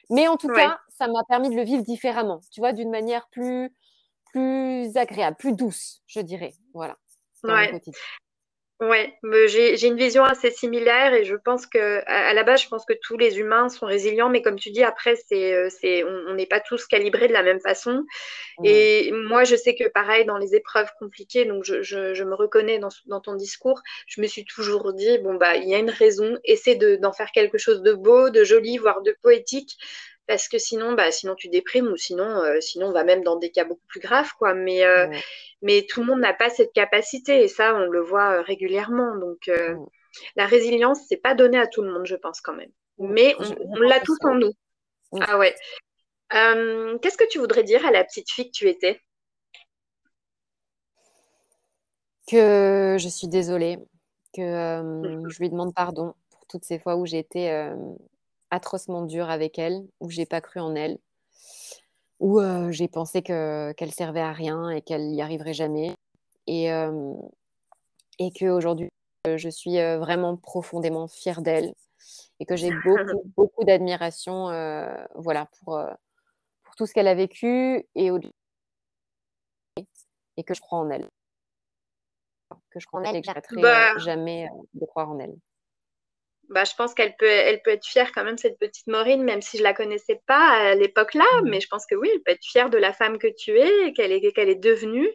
Mais 0.09 0.27
en 0.27 0.37
tout 0.37 0.47
cas, 0.47 0.79
ça 0.89 1.07
m'a 1.07 1.23
permis 1.27 1.49
de 1.49 1.55
le 1.55 1.63
vivre 1.63 1.83
différemment, 1.83 2.41
tu 2.51 2.61
vois, 2.61 2.73
d'une 2.73 2.89
manière 2.89 3.27
plus, 3.29 3.73
plus 4.31 4.97
agréable, 4.97 5.37
plus 5.37 5.53
douce, 5.53 6.01
je 6.07 6.19
dirais. 6.21 6.53
Voilà. 6.73 6.95
Ouais. 7.43 7.81
Ouais, 8.79 9.13
j'ai 9.47 9.87
une 9.87 9.97
vision 9.97 10.23
assez 10.23 10.51
similaire 10.51 11.13
et 11.13 11.25
je 11.25 11.35
pense 11.35 11.67
que 11.67 12.01
à, 12.07 12.33
la 12.33 12.43
base, 12.43 12.63
je 12.63 12.69
pense 12.69 12.85
que 12.85 12.93
tous 12.93 13.17
les 13.17 13.37
humains 13.37 13.67
sont 13.67 13.85
résilients, 13.85 14.29
mais 14.29 14.41
comme 14.41 14.57
tu 14.57 14.71
dis, 14.71 14.83
après, 14.83 15.17
c'est, 15.17 15.53
euh, 15.53 16.25
on 16.29 16.35
n'est 16.35 16.45
pas 16.45 16.61
tous 16.61 16.85
calibrés 16.85 17.27
de 17.27 17.33
la 17.33 17.43
même 17.43 17.59
façon. 17.59 18.05
Et 18.63 19.11
moi, 19.11 19.43
je 19.43 19.57
sais 19.57 19.75
que 19.75 19.89
pareil, 19.89 20.23
dans 20.23 20.37
les 20.37 20.55
épreuves 20.55 20.89
compliquées, 20.97 21.43
donc 21.43 21.65
je, 21.65 21.81
je, 21.81 22.13
je 22.13 22.23
me 22.23 22.35
reconnais 22.35 22.79
dans, 22.79 22.87
dans, 23.07 23.19
ton 23.19 23.35
discours, 23.35 23.81
je 24.07 24.21
me 24.21 24.27
suis 24.27 24.45
toujours 24.45 24.93
dit, 24.93 25.17
bon, 25.17 25.33
bah, 25.35 25.57
il 25.57 25.67
y 25.67 25.75
a 25.75 25.79
une 25.79 25.89
raison, 25.89 26.37
essaie 26.45 26.75
d'en 26.75 27.11
faire 27.11 27.33
quelque 27.33 27.57
chose 27.57 27.81
de 27.81 27.91
beau, 27.91 28.29
de 28.29 28.45
joli, 28.45 28.77
voire 28.77 29.01
de 29.01 29.13
poétique 29.21 29.77
parce 30.29 30.47
que 30.47 30.59
sinon, 30.59 30.93
bah, 30.93 31.09
sinon 31.09 31.33
tu 31.33 31.49
déprimes 31.49 31.87
ou 31.87 31.97
sinon, 31.97 32.43
euh, 32.43 32.61
sinon 32.61 32.89
on 32.89 32.91
va 32.91 33.03
même 33.03 33.23
dans 33.23 33.37
des 33.37 33.49
cas 33.49 33.65
beaucoup 33.65 33.87
plus 33.87 33.99
graves, 33.99 34.31
quoi. 34.37 34.53
Mais, 34.53 34.85
euh, 34.85 35.07
mais 35.63 35.87
tout 35.89 36.01
le 36.01 36.05
monde 36.05 36.19
n'a 36.19 36.35
pas 36.35 36.51
cette 36.51 36.71
capacité 36.71 37.41
et 37.41 37.47
ça, 37.47 37.73
on 37.73 37.89
le 37.89 37.99
voit 37.99 38.33
euh, 38.33 38.41
régulièrement. 38.43 39.17
Donc, 39.17 39.49
la 40.35 40.45
résilience, 40.45 40.99
c'est 41.09 41.17
pas 41.17 41.33
donné 41.33 41.57
à 41.57 41.65
tout 41.65 41.81
le 41.81 41.91
monde, 41.91 42.05
je 42.05 42.15
pense 42.15 42.41
quand 42.41 42.53
même. 42.53 42.69
Mais 42.99 43.35
on, 43.39 43.79
l'a 43.79 43.99
tous 44.01 44.19
en 44.21 44.35
nous. 44.35 44.51
Ah 45.19 45.39
ouais. 45.39 45.55
Qu'est-ce 46.29 47.17
que 47.17 47.27
tu 47.27 47.39
voudrais 47.39 47.63
dire 47.63 47.83
à 47.87 47.91
la 47.91 48.03
petite 48.03 48.29
fille 48.29 48.51
que 48.51 48.55
tu 48.55 48.69
étais? 48.69 49.01
Que 52.29 52.97
je 52.99 53.09
suis 53.09 53.27
désolée, 53.27 53.79
que 54.35 54.43
je 55.27 55.39
lui 55.39 55.49
demande 55.49 55.73
pardon 55.73 56.13
pour 56.29 56.45
toutes 56.45 56.65
ces 56.65 56.77
fois 56.77 56.97
où 56.97 57.07
j'ai 57.07 57.17
été 57.17 57.71
atrocement 58.51 59.03
dur 59.03 59.29
avec 59.29 59.59
elle, 59.59 59.87
où 59.99 60.09
j'ai 60.09 60.25
pas 60.25 60.41
cru 60.41 60.59
en 60.59 60.75
elle, 60.75 60.97
où 62.19 62.39
euh, 62.39 62.71
j'ai 62.71 62.87
pensé 62.87 63.21
que 63.21 63.71
qu'elle 63.73 63.93
servait 63.93 64.19
à 64.21 64.33
rien 64.33 64.69
et 64.69 64.81
qu'elle 64.81 65.11
n'y 65.11 65.21
arriverait 65.21 65.53
jamais, 65.53 65.95
et 66.47 66.71
euh, 66.71 67.13
et 68.19 68.31
que 68.31 68.45
aujourd'hui 68.45 68.89
euh, 69.27 69.37
je 69.37 69.49
suis 69.49 69.77
vraiment 69.97 70.35
profondément 70.37 71.07
fière 71.07 71.41
d'elle 71.41 71.73
et 72.39 72.45
que 72.45 72.55
j'ai 72.55 72.71
beaucoup 72.85 73.23
beaucoup 73.37 73.63
d'admiration, 73.63 74.45
voilà 75.15 75.47
pour 75.59 75.81
pour 76.63 76.75
tout 76.75 76.85
ce 76.85 76.93
qu'elle 76.93 77.07
a 77.07 77.15
vécu 77.15 77.85
et 77.95 78.11
au 78.11 78.19
et 80.37 80.43
que 80.43 80.53
je 80.53 80.61
crois 80.61 80.79
en 80.79 80.89
elle, 80.89 81.07
que 82.69 82.79
je 82.79 82.87
crois 82.87 83.01
en 83.01 83.03
elle 83.03 83.15
et 83.17 83.21
que 83.21 83.25
j'arrêterai 83.25 83.61
bah 83.61 83.97
jamais 83.97 84.49
de 84.73 84.85
croire 84.85 85.09
en 85.09 85.19
elle 85.19 85.35
bah, 86.49 86.63
je 86.63 86.73
pense 86.75 86.93
qu'elle 86.93 87.15
peut, 87.17 87.25
elle 87.25 87.61
peut 87.61 87.71
être 87.71 87.85
fière 87.85 88.11
quand 88.11 88.23
même, 88.23 88.37
cette 88.37 88.57
petite 88.57 88.87
Maureen, 88.87 89.23
même 89.23 89.41
si 89.41 89.57
je 89.57 89.63
la 89.63 89.73
connaissais 89.73 90.21
pas 90.25 90.49
à 90.49 90.75
l'époque-là. 90.75 91.25
Mmh. 91.41 91.49
Mais 91.49 91.61
je 91.61 91.67
pense 91.67 91.85
que 91.85 91.95
oui, 91.95 92.09
elle 92.11 92.21
peut 92.21 92.31
être 92.31 92.45
fière 92.45 92.69
de 92.69 92.77
la 92.77 92.91
femme 92.91 93.19
que 93.19 93.27
tu 93.27 93.57
es, 93.57 93.93
qu'elle 93.93 94.11
est, 94.11 94.31
qu'elle 94.33 94.49
est 94.49 94.55
devenue, 94.55 95.09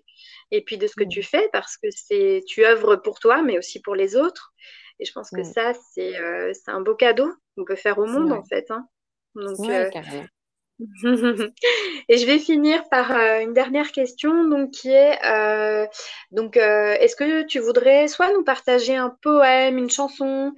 et 0.50 0.62
puis 0.62 0.78
de 0.78 0.86
ce 0.86 0.94
que 0.94 1.04
mmh. 1.04 1.08
tu 1.08 1.22
fais, 1.22 1.48
parce 1.52 1.76
que 1.76 1.88
c'est, 1.90 2.42
tu 2.46 2.64
œuvres 2.64 2.96
pour 2.96 3.18
toi, 3.18 3.42
mais 3.42 3.58
aussi 3.58 3.80
pour 3.82 3.94
les 3.94 4.16
autres. 4.16 4.52
Et 5.00 5.04
je 5.04 5.12
pense 5.12 5.30
que 5.30 5.40
mmh. 5.40 5.44
ça, 5.44 5.72
c'est, 5.92 6.16
euh, 6.18 6.52
c'est 6.52 6.70
un 6.70 6.80
beau 6.80 6.94
cadeau 6.94 7.32
qu'on 7.56 7.64
peut 7.64 7.76
faire 7.76 7.98
au 7.98 8.06
monde, 8.06 8.32
en 8.32 8.44
fait. 8.44 8.70
Hein. 8.70 8.86
Donc, 9.34 9.58
euh, 9.68 9.90
Et 12.08 12.18
je 12.18 12.26
vais 12.26 12.38
finir 12.38 12.88
par 12.88 13.12
euh, 13.12 13.40
une 13.40 13.52
dernière 13.54 13.92
question, 13.92 14.48
donc 14.48 14.72
qui 14.72 14.90
est 14.90 15.18
euh, 15.24 15.86
donc 16.32 16.56
euh, 16.56 16.94
est-ce 16.98 17.14
que 17.14 17.44
tu 17.46 17.60
voudrais 17.60 18.08
soit 18.08 18.32
nous 18.32 18.42
partager 18.42 18.96
un 18.96 19.10
poème, 19.22 19.78
une 19.78 19.90
chanson, 19.90 20.52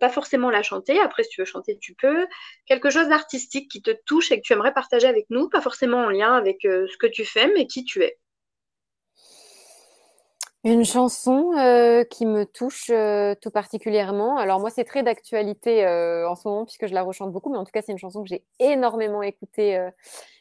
pas 0.00 0.08
forcément 0.08 0.50
la 0.50 0.62
chanter, 0.62 0.98
après 1.00 1.24
si 1.24 1.30
tu 1.30 1.40
veux 1.42 1.44
chanter 1.46 1.78
tu 1.78 1.94
peux, 1.94 2.26
quelque 2.66 2.90
chose 2.90 3.08
d'artistique 3.08 3.70
qui 3.70 3.82
te 3.82 3.90
touche 4.06 4.32
et 4.32 4.36
que 4.38 4.42
tu 4.42 4.52
aimerais 4.54 4.72
partager 4.72 5.06
avec 5.06 5.26
nous, 5.30 5.48
pas 5.50 5.60
forcément 5.60 5.98
en 6.04 6.08
lien 6.10 6.34
avec 6.34 6.58
ce 6.62 6.96
que 6.98 7.06
tu 7.06 7.24
fais, 7.24 7.50
mais 7.54 7.66
qui 7.66 7.84
tu 7.84 8.02
es? 8.02 8.18
Une 10.62 10.84
chanson 10.84 11.52
euh, 11.56 12.04
qui 12.04 12.26
me 12.26 12.44
touche 12.44 12.90
euh, 12.90 13.34
tout 13.40 13.50
particulièrement. 13.50 14.36
Alors 14.36 14.60
moi, 14.60 14.68
c'est 14.68 14.84
très 14.84 15.02
d'actualité 15.02 15.86
euh, 15.86 16.28
en 16.28 16.36
ce 16.36 16.46
moment 16.46 16.66
puisque 16.66 16.86
je 16.86 16.92
la 16.92 17.02
rechante 17.02 17.32
beaucoup, 17.32 17.50
mais 17.50 17.56
en 17.56 17.64
tout 17.64 17.72
cas, 17.72 17.80
c'est 17.80 17.92
une 17.92 17.98
chanson 17.98 18.22
que 18.22 18.28
j'ai 18.28 18.44
énormément 18.58 19.22
écoutée 19.22 19.76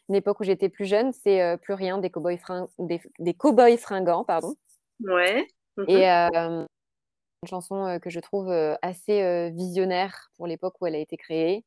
une 0.10 0.16
époque 0.16 0.42
où 0.42 0.44
j'étais 0.44 0.68
plus 0.68 0.86
jeune. 0.86 1.14
C'est 1.14 1.58
Plus 1.62 1.74
rien 1.74 2.00
des 2.00 2.10
cowboys 2.10 2.40
des, 2.80 3.02
des 3.20 3.78
fringants, 3.78 4.26
pardon. 4.26 4.56
Ouais. 5.06 5.48
Et 5.88 6.06
une 6.06 6.68
chanson 7.48 7.98
que 8.02 8.10
je 8.10 8.20
trouve 8.20 8.52
assez 8.82 9.52
visionnaire 9.52 10.32
pour 10.36 10.48
l'époque 10.48 10.76
où 10.82 10.86
elle 10.86 10.96
a 10.96 11.00
été 11.00 11.16
créée 11.16 11.64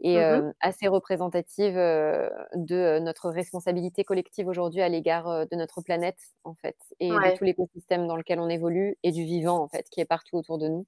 et 0.00 0.18
mmh 0.18 0.52
assez 0.60 0.88
représentative 0.88 1.74
de 1.74 2.98
notre 3.00 3.30
responsabilité 3.30 4.04
collective 4.04 4.48
aujourd'hui 4.48 4.82
à 4.82 4.88
l'égard 4.88 5.46
de 5.46 5.56
notre 5.56 5.80
planète 5.82 6.18
en 6.44 6.54
fait 6.54 6.76
et 7.00 7.20
de 7.20 7.30
tout 7.30 7.44
l'écosystème 7.44 8.06
dans 8.06 8.16
lequel 8.16 8.40
on 8.40 8.48
évolue 8.48 8.98
et 9.02 9.12
du 9.12 9.24
vivant 9.24 9.62
en 9.62 9.68
fait 9.68 9.88
qui 9.90 10.00
est 10.00 10.04
partout 10.06 10.36
autour 10.36 10.58
de 10.58 10.68
nous. 10.68 10.86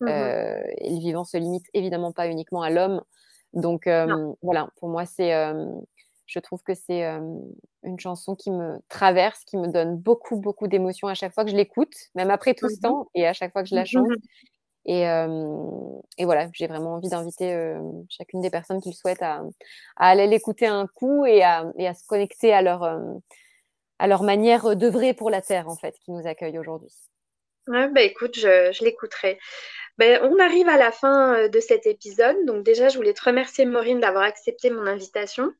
Mmh 0.00 0.08
et 0.78 0.90
le 0.90 0.98
vivant 1.00 1.24
se 1.24 1.36
limite 1.36 1.66
évidemment 1.74 2.12
pas 2.12 2.26
uniquement 2.28 2.62
à 2.62 2.70
l'homme. 2.70 3.02
Donc 3.52 3.88
voilà, 4.42 4.70
pour 4.76 4.88
moi 4.88 5.06
c'est 5.06 5.32
je 6.26 6.38
trouve 6.38 6.62
que 6.62 6.74
c'est 6.74 7.02
une 7.82 7.98
chanson 7.98 8.36
qui 8.36 8.50
me 8.52 8.78
traverse, 8.88 9.44
qui 9.44 9.56
me 9.56 9.66
donne 9.68 9.96
beaucoup, 9.96 10.36
beaucoup 10.36 10.68
d'émotions 10.68 11.08
à 11.08 11.14
chaque 11.14 11.34
fois 11.34 11.44
que 11.44 11.50
je 11.50 11.56
l'écoute, 11.56 11.92
même 12.14 12.30
après 12.30 12.54
tout 12.54 12.68
ce 12.68 12.78
mmh 12.78 12.80
temps, 12.80 13.10
et 13.14 13.26
à 13.26 13.32
chaque 13.32 13.52
fois 13.52 13.62
que 13.62 13.68
je 13.68 13.74
la 13.74 13.84
chante. 13.84 14.12
Et, 14.86 15.02
et, 15.02 16.24
voilà, 16.24 16.48
j'ai 16.52 16.66
vraiment 16.66 16.94
envie 16.94 17.10
d'inviter 17.10 17.76
chacune 18.08 18.40
des 18.40 18.50
personnes 18.50 18.80
qui 18.80 18.88
le 18.88 18.94
souhaitent 18.94 19.22
à, 19.22 19.42
aller 19.96 20.26
l'écouter 20.26 20.66
un 20.66 20.86
coup 20.86 21.26
et 21.26 21.42
à, 21.42 21.70
et 21.78 21.86
à, 21.86 21.94
se 21.94 22.04
connecter 22.06 22.52
à 22.52 22.62
leur, 22.62 22.82
à 23.98 24.06
leur 24.06 24.22
manière 24.22 24.74
d'œuvrer 24.76 25.12
pour 25.12 25.30
la 25.30 25.42
Terre, 25.42 25.68
en 25.68 25.76
fait, 25.76 25.96
qui 26.04 26.12
nous 26.12 26.26
accueille 26.26 26.58
aujourd'hui. 26.58 26.90
Ouais, 27.66 27.88
bah 27.88 28.00
écoute, 28.00 28.36
je, 28.36 28.72
je 28.72 28.84
l'écouterai. 28.84 29.38
Ben, 29.98 30.18
on 30.22 30.38
arrive 30.38 30.68
à 30.68 30.78
la 30.78 30.92
fin 30.92 31.48
de 31.48 31.60
cet 31.60 31.86
épisode. 31.86 32.36
Donc 32.46 32.64
déjà, 32.64 32.88
je 32.88 32.96
voulais 32.96 33.12
te 33.12 33.22
remercier, 33.22 33.66
Maureen, 33.66 34.00
d'avoir 34.00 34.24
accepté 34.24 34.70
mon 34.70 34.86
invitation. 34.86 35.52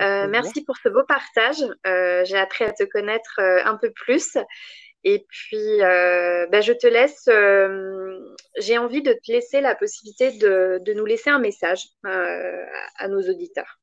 Euh, 0.00 0.28
merci 0.28 0.62
pour 0.62 0.76
ce 0.76 0.90
beau 0.90 1.04
partage. 1.04 1.64
Euh, 1.86 2.22
j'ai 2.24 2.36
appris 2.36 2.64
à 2.64 2.72
te 2.72 2.84
connaître 2.84 3.38
un 3.38 3.76
peu 3.76 3.90
plus. 3.90 4.36
Et 5.04 5.26
puis, 5.28 5.82
euh, 5.82 6.46
bah, 6.50 6.60
je 6.60 6.72
te 6.72 6.86
laisse, 6.86 7.26
euh, 7.28 8.18
j'ai 8.58 8.78
envie 8.78 9.02
de 9.02 9.12
te 9.12 9.32
laisser 9.32 9.60
la 9.60 9.74
possibilité 9.74 10.32
de, 10.32 10.80
nous 10.94 11.04
laisser 11.04 11.30
un 11.30 11.40
message 11.40 11.88
euh, 12.06 12.64
à 12.98 13.08
nos 13.08 13.20
auditeurs. 13.20 13.80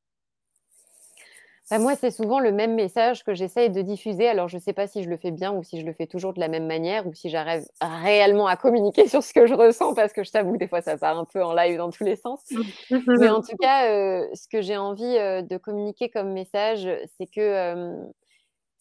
bah, 1.69 1.77
moi, 1.77 1.97
c'est 1.97 2.11
souvent 2.11 2.39
le 2.39 2.53
même 2.53 2.73
message 2.73 3.25
que 3.25 3.33
j'essaye 3.33 3.69
de 3.69 3.81
diffuser. 3.81 4.29
Alors, 4.29 4.47
je 4.47 4.55
ne 4.55 4.61
sais 4.61 4.71
pas 4.71 4.87
si 4.87 5.03
je 5.03 5.09
le 5.09 5.17
fais 5.17 5.31
bien 5.31 5.51
ou 5.51 5.61
si 5.61 5.81
je 5.81 5.85
le 5.85 5.91
fais 5.91 6.07
toujours 6.07 6.33
de 6.33 6.39
la 6.39 6.47
même 6.47 6.67
manière 6.67 7.05
ou 7.05 7.13
si 7.13 7.29
j'arrive 7.29 7.65
réellement 7.81 8.47
à 8.47 8.55
communiquer 8.55 9.09
sur 9.09 9.21
ce 9.21 9.33
que 9.33 9.45
je 9.45 9.53
ressens 9.53 9.95
parce 9.95 10.13
que 10.13 10.23
je 10.23 10.31
t'avoue, 10.31 10.55
des 10.55 10.69
fois, 10.69 10.81
ça 10.81 10.97
part 10.97 11.17
un 11.17 11.25
peu 11.25 11.43
en 11.43 11.53
live 11.53 11.77
dans 11.77 11.89
tous 11.89 12.05
les 12.05 12.15
sens. 12.15 12.39
Mais 13.19 13.27
en 13.27 13.41
tout 13.41 13.57
cas, 13.59 14.23
ce 14.33 14.47
que 14.47 14.61
j'ai 14.61 14.77
envie 14.77 15.03
de 15.03 15.57
communiquer 15.57 16.07
comme 16.07 16.31
message, 16.31 16.89
c'est 17.17 17.27
que 17.27 18.09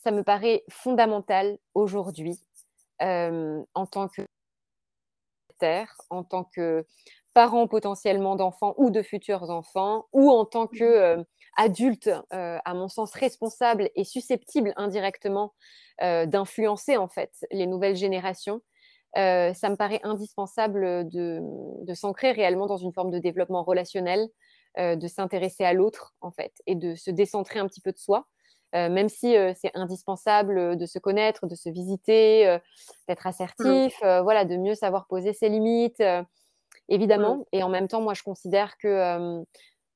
ça 0.09 0.15
me 0.15 0.23
paraît 0.23 0.65
fondamental 0.71 1.59
aujourd'hui 1.75 2.41
en 2.99 3.87
tant 3.91 4.09
que 4.09 4.23
terre, 5.59 5.95
en 6.09 6.25
tant 6.25 6.45
que 6.45 6.87
parent 7.35 7.69
potentiellement 7.69 8.35
d'enfants 8.35 8.73
ou 8.79 8.89
de 8.89 9.03
futurs 9.03 9.51
enfants 9.51 10.07
ou 10.15 10.31
en 10.31 10.47
tant 10.47 10.67
que 10.67 11.23
adulte, 11.59 12.09
euh, 12.33 12.59
à 12.65 12.73
mon 12.73 12.89
sens, 12.89 13.13
responsable 13.13 13.91
et 13.97 14.05
susceptible 14.05 14.73
indirectement 14.77 15.53
euh, 16.03 16.25
d'influencer 16.25 16.97
en 16.97 17.09
fait 17.09 17.45
les 17.51 17.67
nouvelles 17.67 17.97
générations, 17.97 18.63
euh, 19.19 19.53
ça 19.53 19.69
me 19.69 19.77
paraît 19.77 20.01
indispensable 20.05 21.07
de, 21.11 21.43
s'ancrer 21.93 22.33
réellement 22.33 22.67
dans 22.67 22.79
une 22.79 22.95
forme 22.95 23.11
de 23.11 23.19
développement 23.19 23.63
relationnel, 23.63 24.27
de 24.79 25.07
s'intéresser 25.07 25.65
à 25.65 25.75
l'autre 25.75 26.15
en 26.23 26.31
fait 26.31 26.53
et 26.67 26.77
de 26.77 26.95
se 26.95 27.11
décentrer 27.11 27.59
un 27.59 27.67
petit 27.67 27.83
peu 27.83 27.93
de 27.93 27.99
soi. 27.99 28.27
Même 28.73 29.09
si 29.09 29.35
c'est 29.57 29.71
indispensable 29.75 30.77
de 30.77 30.87
se 30.87 30.99
connaître, 30.99 31.47
de 31.47 31.55
se 31.55 31.69
visiter, 31.69 32.59
d'être 33.09 33.25
mmh. 33.25 33.29
assertif, 33.29 33.99
voilà, 34.01 34.45
de 34.45 34.57
mieux 34.57 34.75
savoir 34.75 35.07
poser 35.07 35.33
ses 35.33 35.49
limites, 35.49 36.03
évidemment. 36.89 37.37
Mmh. 37.37 37.45
Et 37.53 37.63
en 37.63 37.69
même 37.69 37.89
temps, 37.89 38.01
moi, 38.01 38.15
je 38.15 38.23
considère 38.23 38.77
que 38.79 39.43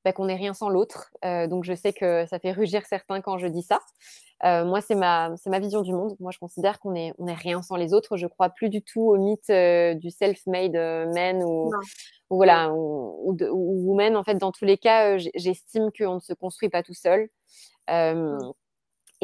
bah, 0.05 0.11
qu'on 0.11 0.25
n'est 0.25 0.35
rien 0.35 0.53
sans 0.53 0.67
l'autre. 0.67 1.11
Euh, 1.23 1.47
donc 1.47 1.63
je 1.63 1.73
sais 1.73 1.93
que 1.93 2.25
ça 2.25 2.37
fait 2.37 2.51
rugir 2.51 2.85
certains 2.85 3.21
quand 3.21 3.37
je 3.37 3.47
dis 3.47 3.61
ça. 3.61 3.79
Euh, 4.43 4.65
moi, 4.65 4.81
c'est 4.81 4.95
ma, 4.95 5.33
ma 5.45 5.59
vision 5.59 5.81
du 5.81 5.93
monde. 5.93 6.17
Moi, 6.19 6.31
je 6.31 6.39
considère 6.39 6.79
qu'on 6.79 6.91
n'est 6.91 7.13
on 7.17 7.27
est 7.27 7.33
rien 7.33 7.61
sans 7.61 7.77
les 7.77 7.93
autres. 7.93 8.17
Je 8.17 8.27
crois 8.27 8.49
plus 8.49 8.69
du 8.69 8.81
tout 8.81 9.01
au 9.01 9.17
mythe 9.17 9.49
euh, 9.49 9.93
du 9.93 10.11
self-made 10.11 10.73
man 11.13 11.41
ou, 11.43 11.71
voilà, 12.29 12.73
ou, 12.73 13.37
ou, 13.39 13.89
woman. 13.89 14.17
En 14.17 14.23
fait, 14.25 14.35
dans 14.35 14.51
tous 14.51 14.65
les 14.65 14.77
cas, 14.77 15.17
j'estime 15.17 15.89
qu'on 15.97 16.15
ne 16.15 16.19
se 16.19 16.33
construit 16.33 16.69
pas 16.69 16.83
tout 16.83 16.93
seul. 16.93 17.29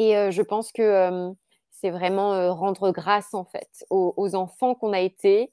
Et 0.00 0.32
je 0.32 0.42
pense 0.42 0.72
que 0.72 1.30
c'est 1.70 1.90
vraiment 1.90 2.54
rendre 2.54 2.90
grâce 2.90 3.34
en 3.34 3.44
fait 3.44 3.84
aux, 3.90 4.14
aux 4.16 4.34
enfants 4.34 4.74
qu'on 4.74 4.92
a 4.92 5.00
été, 5.00 5.52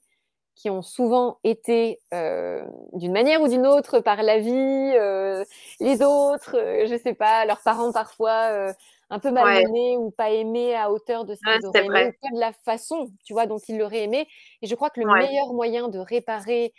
qui 0.58 0.70
ont 0.70 0.82
souvent 0.82 1.38
été 1.44 2.00
euh, 2.12 2.64
d'une 2.92 3.12
manière 3.12 3.40
ou 3.40 3.48
d'une 3.48 3.66
autre 3.66 4.00
par 4.00 4.22
la 4.22 4.38
vie, 4.40 4.50
euh, 4.96 5.44
les 5.78 6.02
autres, 6.02 6.56
euh, 6.56 6.86
je 6.86 6.98
sais 6.98 7.14
pas, 7.14 7.44
leurs 7.46 7.62
parents 7.62 7.92
parfois 7.92 8.74
un 9.10 9.20
peu 9.20 9.30
malmenés 9.30 9.96
ou 9.96 10.10
pas 10.10 10.30
aimés 10.30 10.74
à 10.74 10.90
hauteur 10.90 11.24
de 11.24 11.34
ce 11.34 11.40
qu'ils 11.40 11.66
auraient 11.66 11.86
aimé, 11.86 12.12
ou 12.22 12.34
de 12.34 12.40
la 12.40 12.52
façon, 12.52 13.08
tu 13.24 13.32
vois, 13.32 13.46
dont 13.46 13.58
ils 13.68 13.78
l'auraient 13.78 14.02
aimé. 14.02 14.26
Et 14.60 14.66
je 14.66 14.74
crois 14.74 14.90
que 14.90 15.00
le 15.00 15.06
meilleur 15.06 15.54
moyen 15.54 15.88
de 15.88 15.98
réparer 15.98 16.74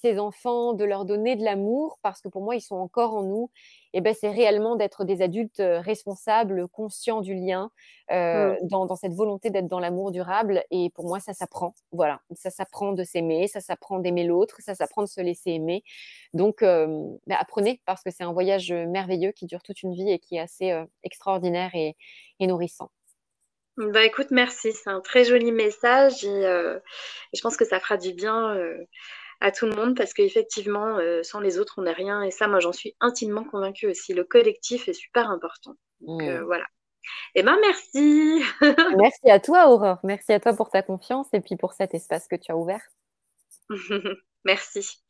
ces 0.00 0.18
enfants, 0.18 0.72
de 0.72 0.84
leur 0.84 1.04
donner 1.04 1.36
de 1.36 1.44
l'amour, 1.44 1.98
parce 2.02 2.20
que 2.20 2.28
pour 2.28 2.42
moi, 2.42 2.56
ils 2.56 2.60
sont 2.60 2.76
encore 2.76 3.14
en 3.14 3.22
nous, 3.22 3.50
et 3.92 3.98
eh 3.98 4.00
ben, 4.00 4.12
c'est 4.12 4.30
réellement 4.30 4.74
d'être 4.74 5.04
des 5.04 5.22
adultes 5.22 5.62
responsables, 5.62 6.66
conscients 6.68 7.20
du 7.20 7.34
lien, 7.34 7.70
mmh. 8.10 8.66
dans, 8.66 8.96
cette 8.96 9.14
volonté 9.14 9.50
d'être 9.50 9.68
dans 9.68 9.78
l'amour 9.78 10.10
durable. 10.10 10.64
Et 10.72 10.90
pour 10.90 11.06
moi, 11.06 11.20
ça 11.20 11.32
s'apprend. 11.32 11.74
Voilà, 11.92 12.20
ça 12.34 12.50
s'apprend 12.50 12.92
de 12.92 13.04
s'aimer, 13.04 13.46
ça 13.46 13.60
s'apprend 13.60 14.00
d'aimer 14.00 14.24
l'autre, 14.24 14.56
ça 14.60 14.74
s'apprend 14.74 15.02
de 15.02 15.08
se 15.08 15.20
laisser 15.20 15.52
aimer. 15.52 15.84
Donc, 16.32 16.62
ben, 16.62 17.18
apprenez, 17.38 17.80
parce 17.86 18.02
que 18.02 18.10
c'est 18.10 18.24
un 18.24 18.32
voyage 18.32 18.72
merveilleux 18.72 19.30
qui 19.30 19.46
dure 19.46 19.62
toute 19.62 19.82
une 19.82 19.94
vie 19.94 20.10
et 20.10 20.18
qui 20.18 20.36
est 20.36 20.40
assez 20.40 20.76
extraordinaire 21.04 21.70
et, 21.74 21.94
nourrissant. 22.40 22.90
Bah 23.76 24.04
écoute, 24.04 24.28
merci. 24.30 24.72
C'est 24.72 24.90
un 24.90 25.00
très 25.00 25.24
joli 25.24 25.52
message 25.52 26.24
et, 26.24 26.42
je 27.32 27.40
pense 27.42 27.56
que 27.56 27.64
ça 27.64 27.78
fera 27.78 27.96
du 27.96 28.12
bien 28.12 28.56
à 29.44 29.52
tout 29.52 29.66
le 29.66 29.74
monde 29.76 29.94
parce 29.94 30.14
qu'effectivement, 30.14 30.96
euh, 30.96 31.22
sans 31.22 31.38
les 31.38 31.58
autres, 31.58 31.74
on 31.76 31.82
n'est 31.82 31.92
rien. 31.92 32.22
Et 32.22 32.30
ça, 32.30 32.48
moi, 32.48 32.60
j'en 32.60 32.72
suis 32.72 32.96
intimement 33.00 33.44
convaincue 33.44 33.86
aussi. 33.86 34.14
Le 34.14 34.24
collectif 34.24 34.88
est 34.88 34.94
super 34.94 35.30
important. 35.30 35.74
Donc 36.00 36.22
euh, 36.22 36.40
mmh. 36.40 36.44
voilà. 36.44 36.64
Eh 37.34 37.42
bien, 37.42 37.58
merci. 37.60 38.42
merci 38.96 39.30
à 39.30 39.38
toi, 39.40 39.68
Aurore. 39.68 39.98
Merci 40.02 40.32
à 40.32 40.40
toi 40.40 40.54
pour 40.54 40.70
ta 40.70 40.80
confiance 40.80 41.28
et 41.34 41.42
puis 41.42 41.56
pour 41.56 41.74
cet 41.74 41.92
espace 41.92 42.26
que 42.26 42.36
tu 42.36 42.52
as 42.52 42.56
ouvert. 42.56 42.80
merci. 44.46 45.02